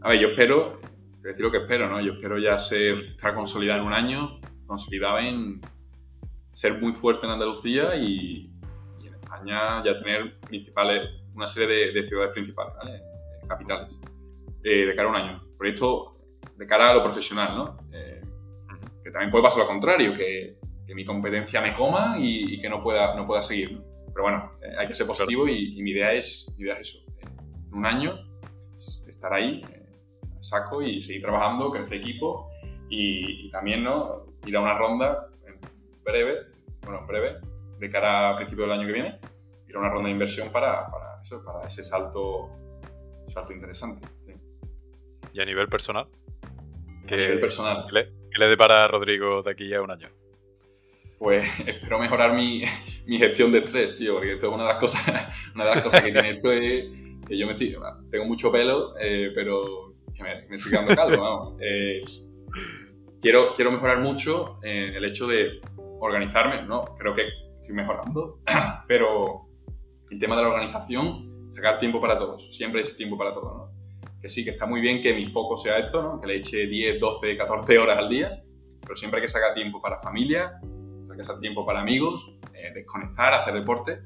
A 0.00 0.10
ver, 0.10 0.20
yo 0.20 0.28
espero, 0.28 0.78
te 0.80 1.20
voy 1.20 1.24
a 1.24 1.28
decir 1.28 1.44
lo 1.44 1.50
que 1.50 1.58
espero, 1.58 1.88
¿no? 1.88 2.00
Yo 2.00 2.14
espero 2.14 2.38
ya 2.38 2.58
ser, 2.58 2.98
estar 2.98 3.34
consolidado 3.34 3.80
en 3.80 3.86
un 3.86 3.92
año, 3.92 4.40
consolidado 4.66 5.18
en 5.20 5.60
ser 6.52 6.80
muy 6.80 6.92
fuerte 6.92 7.26
en 7.26 7.32
Andalucía 7.32 7.96
y, 7.96 8.50
España 9.44 9.82
ya 9.84 9.96
tener 9.96 10.38
principales, 10.40 11.08
una 11.34 11.46
serie 11.46 11.68
de, 11.68 11.92
de 11.92 12.04
ciudades 12.04 12.32
principales, 12.32 12.74
¿vale? 12.76 12.96
Eh, 12.96 13.46
capitales, 13.46 14.00
eh, 14.62 14.86
de 14.86 14.94
cara 14.94 15.08
a 15.08 15.10
un 15.10 15.16
año. 15.16 15.44
Proyecto 15.58 16.16
de 16.56 16.66
cara 16.66 16.90
a 16.90 16.94
lo 16.94 17.02
profesional, 17.02 17.56
¿no? 17.56 17.76
Eh, 17.92 18.22
que 19.02 19.10
también 19.10 19.30
puede 19.30 19.44
pasar 19.44 19.60
lo 19.60 19.66
contrario, 19.66 20.12
que, 20.14 20.58
que 20.86 20.94
mi 20.94 21.04
competencia 21.04 21.60
me 21.60 21.74
coma 21.74 22.16
y, 22.18 22.54
y 22.54 22.58
que 22.60 22.68
no 22.68 22.80
pueda, 22.80 23.14
no 23.14 23.24
pueda 23.24 23.42
seguir, 23.42 23.72
¿no? 23.72 23.84
Pero 24.14 24.22
bueno, 24.22 24.48
eh, 24.62 24.74
hay 24.78 24.86
que 24.86 24.94
ser 24.94 25.06
positivo 25.06 25.48
y, 25.48 25.78
y 25.78 25.82
mi, 25.82 25.90
idea 25.90 26.12
es, 26.12 26.54
mi 26.56 26.64
idea 26.64 26.74
es 26.74 26.80
eso. 26.80 26.98
eh, 27.18 27.26
en 27.68 27.74
un 27.74 27.84
año 27.84 28.18
estar 28.74 29.32
ahí, 29.32 29.60
eh, 29.70 29.86
saco 30.40 30.82
y 30.82 31.00
seguir 31.00 31.22
trabajando, 31.22 31.70
crecer 31.70 31.98
equipo 31.98 32.48
y, 32.88 33.46
y 33.46 33.50
también 33.50 33.82
¿no? 33.82 34.26
ir 34.46 34.56
a 34.56 34.60
una 34.60 34.74
ronda 34.78 35.28
en 35.46 35.58
breve, 36.04 36.38
bueno, 36.82 37.00
en 37.00 37.06
breve, 37.06 37.36
de 37.78 37.90
cara 37.90 38.30
a 38.30 38.36
principio 38.36 38.64
del 38.64 38.72
año 38.78 38.86
que 38.86 38.92
viene, 38.92 39.18
una 39.78 39.88
ronda 39.88 40.06
de 40.06 40.12
inversión 40.12 40.50
para, 40.50 40.86
para 40.86 41.20
eso, 41.22 41.42
para 41.42 41.66
ese 41.66 41.82
salto, 41.82 42.50
salto 43.26 43.52
interesante. 43.52 44.06
sí. 44.26 44.32
Y 45.32 45.40
a 45.40 45.44
nivel 45.44 45.68
personal, 45.68 46.06
A 47.10 47.16
nivel 47.16 47.40
personal. 47.40 47.86
¿qué 47.88 47.92
le, 47.92 48.04
qué 48.30 48.38
le 48.38 48.46
depara 48.46 48.84
a 48.84 48.88
Rodrigo 48.88 49.42
de 49.42 49.50
aquí 49.50 49.74
a 49.74 49.82
un 49.82 49.90
año? 49.90 50.08
pues 51.18 51.46
espero 51.66 51.98
mejorar 51.98 52.34
mi, 52.34 52.62
mi 53.06 53.18
gestión 53.18 53.50
de 53.50 53.58
estrés, 53.58 53.96
tío, 53.96 54.14
porque 54.14 54.34
esto 54.34 54.48
es 54.48 54.52
una 54.52 54.64
de 54.64 54.68
las 54.68 54.78
cosas, 54.78 55.02
una 55.54 55.64
de 55.64 55.74
las 55.74 55.82
cosas 55.82 56.02
que 56.02 56.12
tiene 56.12 56.30
esto 56.30 56.52
es 56.52 56.84
que 57.26 57.38
yo 57.38 57.46
me 57.46 57.54
estoy, 57.54 57.74
tengo 58.10 58.26
mucho 58.26 58.52
pelo, 58.52 58.94
eh, 59.00 59.30
pero 59.34 59.94
que 60.14 60.22
me, 60.22 60.46
me 60.46 60.54
estoy 60.54 60.72
quedando 60.72 60.94
calvo, 60.94 61.22
vamos. 61.22 61.54
Quiero, 63.22 63.54
quiero 63.54 63.72
mejorar 63.72 64.00
mucho 64.00 64.58
en 64.62 64.94
el 64.96 65.02
hecho 65.06 65.26
de 65.26 65.62
organizarme, 65.98 66.60
¿no? 66.60 66.84
Creo 66.98 67.14
que 67.14 67.22
estoy 67.58 67.74
mejorando, 67.74 68.40
pero 68.86 69.48
el 70.10 70.18
tema 70.18 70.36
de 70.36 70.42
la 70.42 70.48
organización, 70.48 71.50
sacar 71.50 71.78
tiempo 71.78 72.00
para 72.00 72.18
todos, 72.18 72.54
siempre 72.54 72.82
es 72.82 72.96
tiempo 72.96 73.16
para 73.16 73.32
todo, 73.32 73.54
¿no? 73.54 73.74
Que 74.20 74.30
sí, 74.30 74.44
que 74.44 74.50
está 74.50 74.66
muy 74.66 74.80
bien 74.80 75.02
que 75.02 75.12
mi 75.12 75.26
foco 75.26 75.56
sea 75.56 75.78
esto, 75.78 76.02
¿no? 76.02 76.20
Que 76.20 76.26
le 76.26 76.36
eche 76.36 76.66
10, 76.66 76.98
12, 76.98 77.36
14 77.36 77.78
horas 77.78 77.98
al 77.98 78.08
día, 78.08 78.42
pero 78.80 78.96
siempre 78.96 79.20
hay 79.20 79.26
que 79.26 79.32
sacar 79.32 79.54
tiempo 79.54 79.80
para 79.80 79.98
familia, 79.98 80.60
hay 80.62 81.16
que 81.16 81.24
sacar 81.24 81.40
tiempo 81.40 81.64
para 81.64 81.80
amigos, 81.80 82.36
eh, 82.54 82.72
desconectar, 82.74 83.34
hacer 83.34 83.54
deporte 83.54 84.00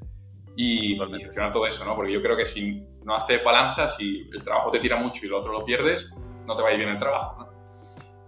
y, 0.56 0.94
y 0.94 1.20
gestionar 1.20 1.52
todo 1.52 1.66
eso, 1.66 1.84
¿no? 1.84 1.94
Porque 1.94 2.12
yo 2.12 2.20
creo 2.20 2.36
que 2.36 2.46
si 2.46 2.82
no 3.04 3.14
haces 3.14 3.42
balanza, 3.44 3.88
si 3.88 4.28
el 4.32 4.42
trabajo 4.42 4.70
te 4.70 4.80
tira 4.80 4.96
mucho 4.96 5.24
y 5.24 5.28
lo 5.28 5.38
otro 5.38 5.52
lo 5.52 5.64
pierdes, 5.64 6.14
no 6.46 6.56
te 6.56 6.62
va 6.62 6.68
a 6.70 6.72
ir 6.72 6.78
bien 6.78 6.90
el 6.90 6.98
trabajo, 6.98 7.36
¿no? 7.38 7.48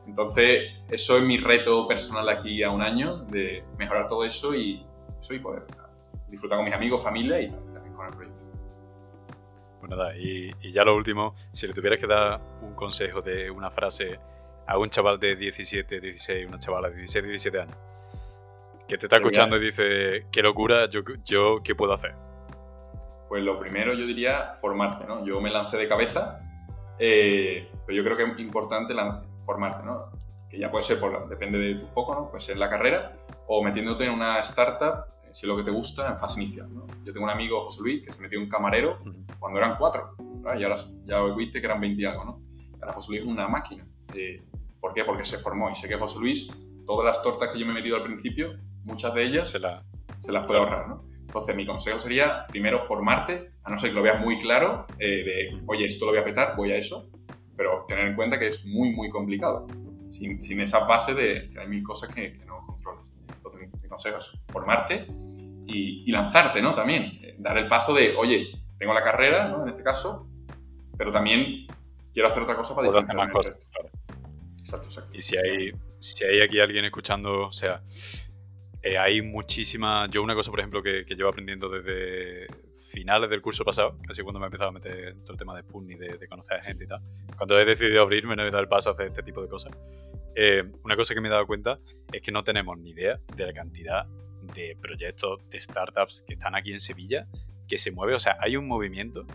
Entonces, 0.06 0.72
eso 0.88 1.18
es 1.18 1.22
mi 1.22 1.38
reto 1.38 1.86
personal 1.86 2.28
aquí 2.28 2.62
a 2.62 2.70
un 2.70 2.82
año, 2.82 3.18
de 3.18 3.64
mejorar 3.78 4.08
todo 4.08 4.24
eso 4.24 4.54
y, 4.54 4.84
eso 5.20 5.34
y 5.34 5.38
poder 5.38 5.66
disfrutar 6.30 6.58
con 6.58 6.64
mis 6.64 6.74
amigos, 6.74 7.02
familia 7.02 7.40
y 7.40 7.50
también 7.50 7.94
con 7.94 8.06
el 8.06 8.12
proyecto. 8.14 8.40
Pues 9.80 9.90
nada, 9.90 10.16
y, 10.16 10.50
y 10.60 10.72
ya 10.72 10.84
lo 10.84 10.94
último, 10.94 11.34
si 11.52 11.66
le 11.66 11.72
tuvieras 11.72 11.98
que 11.98 12.06
dar 12.06 12.40
un 12.62 12.74
consejo 12.74 13.22
de 13.22 13.50
una 13.50 13.70
frase 13.70 14.18
a 14.66 14.78
un 14.78 14.88
chaval 14.90 15.18
de 15.18 15.36
17, 15.36 16.00
16, 16.00 16.46
una 16.46 16.58
chavala 16.58 16.90
de 16.90 16.96
16, 16.96 17.24
17 17.24 17.60
años, 17.60 17.76
que 18.86 18.98
te 18.98 19.06
está 19.06 19.16
escuchando 19.16 19.56
y 19.56 19.60
dice, 19.60 20.26
qué 20.30 20.42
locura, 20.42 20.86
yo, 20.88 21.00
yo 21.24 21.62
qué 21.64 21.74
puedo 21.74 21.92
hacer. 21.94 22.14
Pues 23.28 23.42
lo 23.42 23.58
primero 23.58 23.94
yo 23.94 24.04
diría 24.06 24.52
formarte, 24.60 25.06
¿no? 25.06 25.24
Yo 25.24 25.40
me 25.40 25.50
lancé 25.50 25.76
de 25.76 25.88
cabeza, 25.88 26.40
eh, 26.98 27.70
pero 27.86 27.96
yo 27.96 28.04
creo 28.04 28.16
que 28.16 28.24
es 28.24 28.38
importante 28.40 28.92
formarte, 29.40 29.84
¿no? 29.84 30.10
Que 30.48 30.58
ya 30.58 30.70
puede 30.70 30.82
ser, 30.82 30.98
por, 31.00 31.12
la- 31.12 31.26
depende 31.26 31.58
de 31.58 31.76
tu 31.76 31.86
foco, 31.86 32.14
¿no? 32.14 32.28
Puede 32.28 32.42
ser 32.42 32.56
la 32.58 32.68
carrera 32.68 33.12
o 33.46 33.62
metiéndote 33.62 34.04
en 34.04 34.10
una 34.12 34.40
startup, 34.40 35.06
si 35.32 35.46
es 35.46 35.48
lo 35.48 35.56
que 35.56 35.62
te 35.62 35.70
gusta, 35.70 36.08
en 36.08 36.18
fase 36.18 36.42
inicial, 36.42 36.72
¿no? 36.72 36.86
Yo 37.04 37.12
tengo 37.12 37.24
un 37.24 37.30
amigo, 37.30 37.64
José 37.64 37.82
Luis, 37.82 38.04
que 38.04 38.12
se 38.12 38.20
metió 38.20 38.40
en 38.40 38.48
camarero 38.48 38.98
cuando 39.38 39.58
eran 39.58 39.76
cuatro, 39.76 40.14
¿verdad? 40.18 40.58
y 40.58 40.64
ahora 40.64 40.76
ya 41.04 41.22
viste 41.34 41.60
que 41.60 41.66
eran 41.66 41.80
20 41.80 42.00
y 42.00 42.04
algo, 42.04 42.24
¿no? 42.24 42.40
Ahora 42.80 42.94
José 42.94 43.10
Luis 43.10 43.22
es 43.22 43.26
una 43.26 43.48
máquina. 43.48 43.86
Eh, 44.14 44.42
¿Por 44.80 44.94
qué? 44.94 45.04
Porque 45.04 45.24
se 45.24 45.38
formó 45.38 45.70
y 45.70 45.74
sé 45.74 45.88
que 45.88 45.96
José 45.96 46.18
Luis, 46.18 46.48
todas 46.86 47.04
las 47.04 47.22
tortas 47.22 47.52
que 47.52 47.58
yo 47.58 47.66
me 47.66 47.72
he 47.72 47.74
metido 47.74 47.96
al 47.96 48.02
principio, 48.02 48.58
muchas 48.84 49.12
de 49.14 49.24
ellas 49.24 49.50
Se 49.50 49.58
la, 49.58 49.84
se 50.18 50.32
las 50.32 50.46
puede 50.46 50.60
ahorrar, 50.60 50.88
¿no? 50.88 50.96
Entonces, 51.20 51.54
mi 51.54 51.64
consejo 51.64 51.98
sería, 51.98 52.44
primero, 52.48 52.80
formarte, 52.84 53.50
a 53.62 53.70
no 53.70 53.78
ser 53.78 53.90
que 53.90 53.96
lo 53.96 54.02
veas 54.02 54.20
muy 54.20 54.38
claro, 54.38 54.86
eh, 54.98 55.22
de, 55.24 55.62
oye, 55.66 55.86
esto 55.86 56.06
lo 56.06 56.10
voy 56.10 56.20
a 56.20 56.24
petar, 56.24 56.56
voy 56.56 56.72
a 56.72 56.76
eso, 56.76 57.08
pero 57.56 57.84
tener 57.86 58.08
en 58.08 58.16
cuenta 58.16 58.36
que 58.36 58.48
es 58.48 58.64
muy, 58.64 58.90
muy 58.90 59.08
complicado, 59.10 59.68
sin, 60.10 60.40
sin 60.40 60.60
esa 60.60 60.80
base 60.80 61.14
de 61.14 61.48
que 61.48 61.60
hay 61.60 61.68
mil 61.68 61.84
cosas 61.84 62.12
que, 62.12 62.32
que 62.32 62.44
no 62.44 62.60
controlas. 62.66 63.09
Consejo 63.90 64.18
es 64.18 64.30
formarte 64.48 65.06
y, 65.66 66.04
y 66.08 66.12
lanzarte, 66.12 66.62
¿no? 66.62 66.74
También, 66.74 67.10
eh, 67.22 67.34
dar 67.38 67.58
el 67.58 67.66
paso 67.66 67.92
de, 67.92 68.14
oye, 68.16 68.50
tengo 68.78 68.94
la 68.94 69.02
carrera, 69.02 69.48
¿no? 69.48 69.62
En 69.62 69.68
este 69.68 69.82
caso, 69.82 70.26
pero 70.96 71.12
también 71.12 71.66
quiero 72.12 72.28
hacer 72.28 72.42
otra 72.42 72.56
cosa 72.56 72.74
para 72.74 72.88
diferenciarme 72.88 73.26
del 73.26 73.42
resto. 73.42 73.66
claro. 73.70 73.90
Exacto, 74.58 74.88
exacto. 74.88 75.16
Y 75.16 75.20
si 75.20 75.36
hay, 75.36 75.72
si 75.98 76.24
hay 76.24 76.40
aquí 76.40 76.60
alguien 76.60 76.84
escuchando, 76.84 77.48
o 77.48 77.52
sea, 77.52 77.82
eh, 78.82 78.96
hay 78.96 79.20
muchísima. 79.22 80.08
Yo, 80.10 80.22
una 80.22 80.34
cosa, 80.34 80.50
por 80.50 80.60
ejemplo, 80.60 80.82
que, 80.82 81.04
que 81.04 81.14
llevo 81.14 81.28
aprendiendo 81.28 81.68
desde 81.68 82.46
finales 82.90 83.30
del 83.30 83.40
curso 83.40 83.64
pasado, 83.64 83.98
casi 84.06 84.22
cuando 84.22 84.40
me 84.40 84.46
he 84.46 84.48
empezado 84.48 84.70
a 84.70 84.72
meter 84.72 85.16
todo 85.22 85.32
el 85.32 85.38
tema 85.38 85.54
de 85.54 85.62
Sputnik, 85.62 85.98
de, 85.98 86.18
de 86.18 86.28
conocer 86.28 86.58
a 86.58 86.62
gente 86.62 86.84
y 86.84 86.86
tal, 86.86 87.00
cuando 87.36 87.58
he 87.58 87.64
decidido 87.64 88.02
abrirme, 88.02 88.34
no 88.34 88.42
he 88.42 88.50
dado 88.50 88.62
el 88.62 88.68
paso 88.68 88.90
a 88.90 88.92
hacer 88.92 89.06
este 89.08 89.22
tipo 89.22 89.40
de 89.40 89.48
cosas, 89.48 89.72
eh, 90.34 90.64
una 90.84 90.96
cosa 90.96 91.14
que 91.14 91.20
me 91.20 91.28
he 91.28 91.30
dado 91.30 91.46
cuenta 91.46 91.78
es 92.12 92.22
que 92.22 92.32
no 92.32 92.44
tenemos 92.44 92.78
ni 92.78 92.90
idea 92.90 93.20
de 93.36 93.46
la 93.46 93.52
cantidad 93.52 94.06
de 94.54 94.76
proyectos, 94.80 95.40
de 95.50 95.60
startups 95.60 96.24
que 96.26 96.34
están 96.34 96.54
aquí 96.54 96.72
en 96.72 96.80
Sevilla, 96.80 97.26
que 97.68 97.78
se 97.78 97.92
mueve, 97.92 98.14
o 98.14 98.18
sea, 98.18 98.36
hay 98.40 98.56
un 98.56 98.66
movimiento 98.66 99.26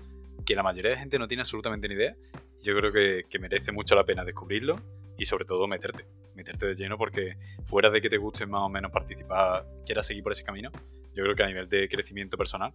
que 0.46 0.56
la 0.56 0.64
mayoría 0.64 0.92
de 0.92 0.98
gente 0.98 1.20
no 1.20 1.28
tiene 1.28 1.42
absolutamente 1.42 1.88
ni 1.88 1.96
idea. 1.96 2.16
Yo 2.62 2.76
creo 2.78 2.92
que, 2.92 3.24
que 3.30 3.40
merece 3.40 3.72
mucho 3.72 3.96
la 3.96 4.04
pena 4.04 4.24
descubrirlo 4.24 4.76
y 5.18 5.26
sobre 5.26 5.46
todo 5.46 5.68
meterte, 5.68 6.06
meterte 6.36 6.68
de 6.68 6.76
lleno 6.76 6.98
porque 6.98 7.38
fuera 7.66 7.90
de 7.90 8.02
que 8.02 8.10
te 8.10 8.18
guste 8.18 8.46
más 8.46 8.62
o 8.62 8.70
menos 8.70 8.92
participar, 8.92 9.66
quieras 9.86 10.08
seguir 10.08 10.24
por 10.24 10.32
ese 10.32 10.44
camino, 10.44 10.72
yo 11.14 11.24
creo 11.24 11.36
que 11.36 11.44
a 11.44 11.48
nivel 11.48 11.70
de 11.70 11.88
crecimiento 11.88 12.38
personal 12.38 12.74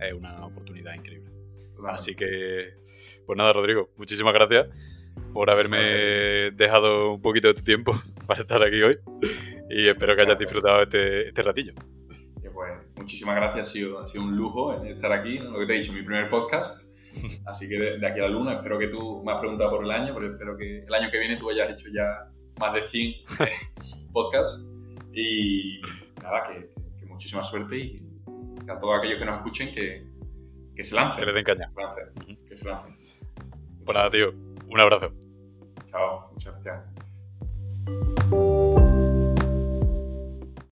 es 0.00 0.12
una 0.12 0.46
oportunidad 0.46 0.94
increíble. 0.94 1.30
Así 1.86 2.14
que, 2.14 2.74
pues 3.24 3.36
nada, 3.36 3.52
Rodrigo, 3.52 3.90
muchísimas 3.96 4.34
gracias 4.34 4.66
por 5.32 5.50
haberme 5.50 6.50
dejado 6.52 7.14
un 7.14 7.22
poquito 7.22 7.48
de 7.48 7.54
tu 7.54 7.62
tiempo 7.62 8.00
para 8.26 8.40
estar 8.40 8.62
aquí 8.62 8.82
hoy 8.82 8.98
y 9.70 9.88
espero 9.88 10.16
que 10.16 10.22
hayas 10.22 10.38
disfrutado 10.38 10.82
este, 10.82 11.28
este 11.28 11.42
ratillo. 11.42 11.74
Pues 12.58 12.72
muchísimas 12.96 13.36
gracias, 13.36 13.68
ha 13.68 13.70
sido, 13.70 14.00
ha 14.00 14.06
sido 14.06 14.24
un 14.24 14.34
lujo 14.34 14.82
estar 14.84 15.12
aquí, 15.12 15.38
lo 15.38 15.60
que 15.60 15.66
te 15.66 15.74
he 15.74 15.78
dicho, 15.78 15.92
mi 15.92 16.02
primer 16.02 16.28
podcast. 16.28 16.88
Así 17.46 17.68
que 17.68 17.78
de, 17.78 18.06
aquí 18.06 18.18
a 18.18 18.24
la 18.24 18.28
luna, 18.28 18.54
espero 18.54 18.78
que 18.78 18.88
tú 18.88 19.22
me 19.24 19.32
has 19.32 19.38
preguntado 19.38 19.70
por 19.70 19.84
el 19.84 19.90
año, 19.90 20.12
pero 20.14 20.32
espero 20.32 20.56
que 20.56 20.84
el 20.84 20.94
año 20.94 21.10
que 21.10 21.18
viene 21.18 21.36
tú 21.36 21.50
hayas 21.50 21.70
hecho 21.70 21.88
ya 21.92 22.28
más 22.58 22.74
de 22.74 22.82
100 22.82 23.14
podcasts. 24.12 24.74
Y 25.12 25.80
nada, 26.22 26.42
que, 26.42 26.68
muchísima 27.06 27.42
suerte 27.42 27.76
y 27.76 28.02
a 28.68 28.78
todos 28.78 28.98
aquellos 28.98 29.18
que 29.18 29.24
nos 29.24 29.36
escuchen 29.36 29.72
que, 29.72 30.04
que 30.74 30.84
se 30.84 30.94
lancen. 30.94 31.20
Que 31.20 31.26
le 31.26 31.32
den 31.32 31.44
caña. 31.44 31.66
Que 31.66 31.72
se 31.72 31.80
lancen. 31.80 32.38
Que 32.48 32.56
se 32.56 32.68
lancen. 32.68 32.96
Pues 33.84 34.10
tío. 34.10 34.47
Un 34.70 34.80
abrazo. 34.80 35.12
Chao. 35.86 36.30
Muchas 36.32 36.62
gracias. 36.62 36.97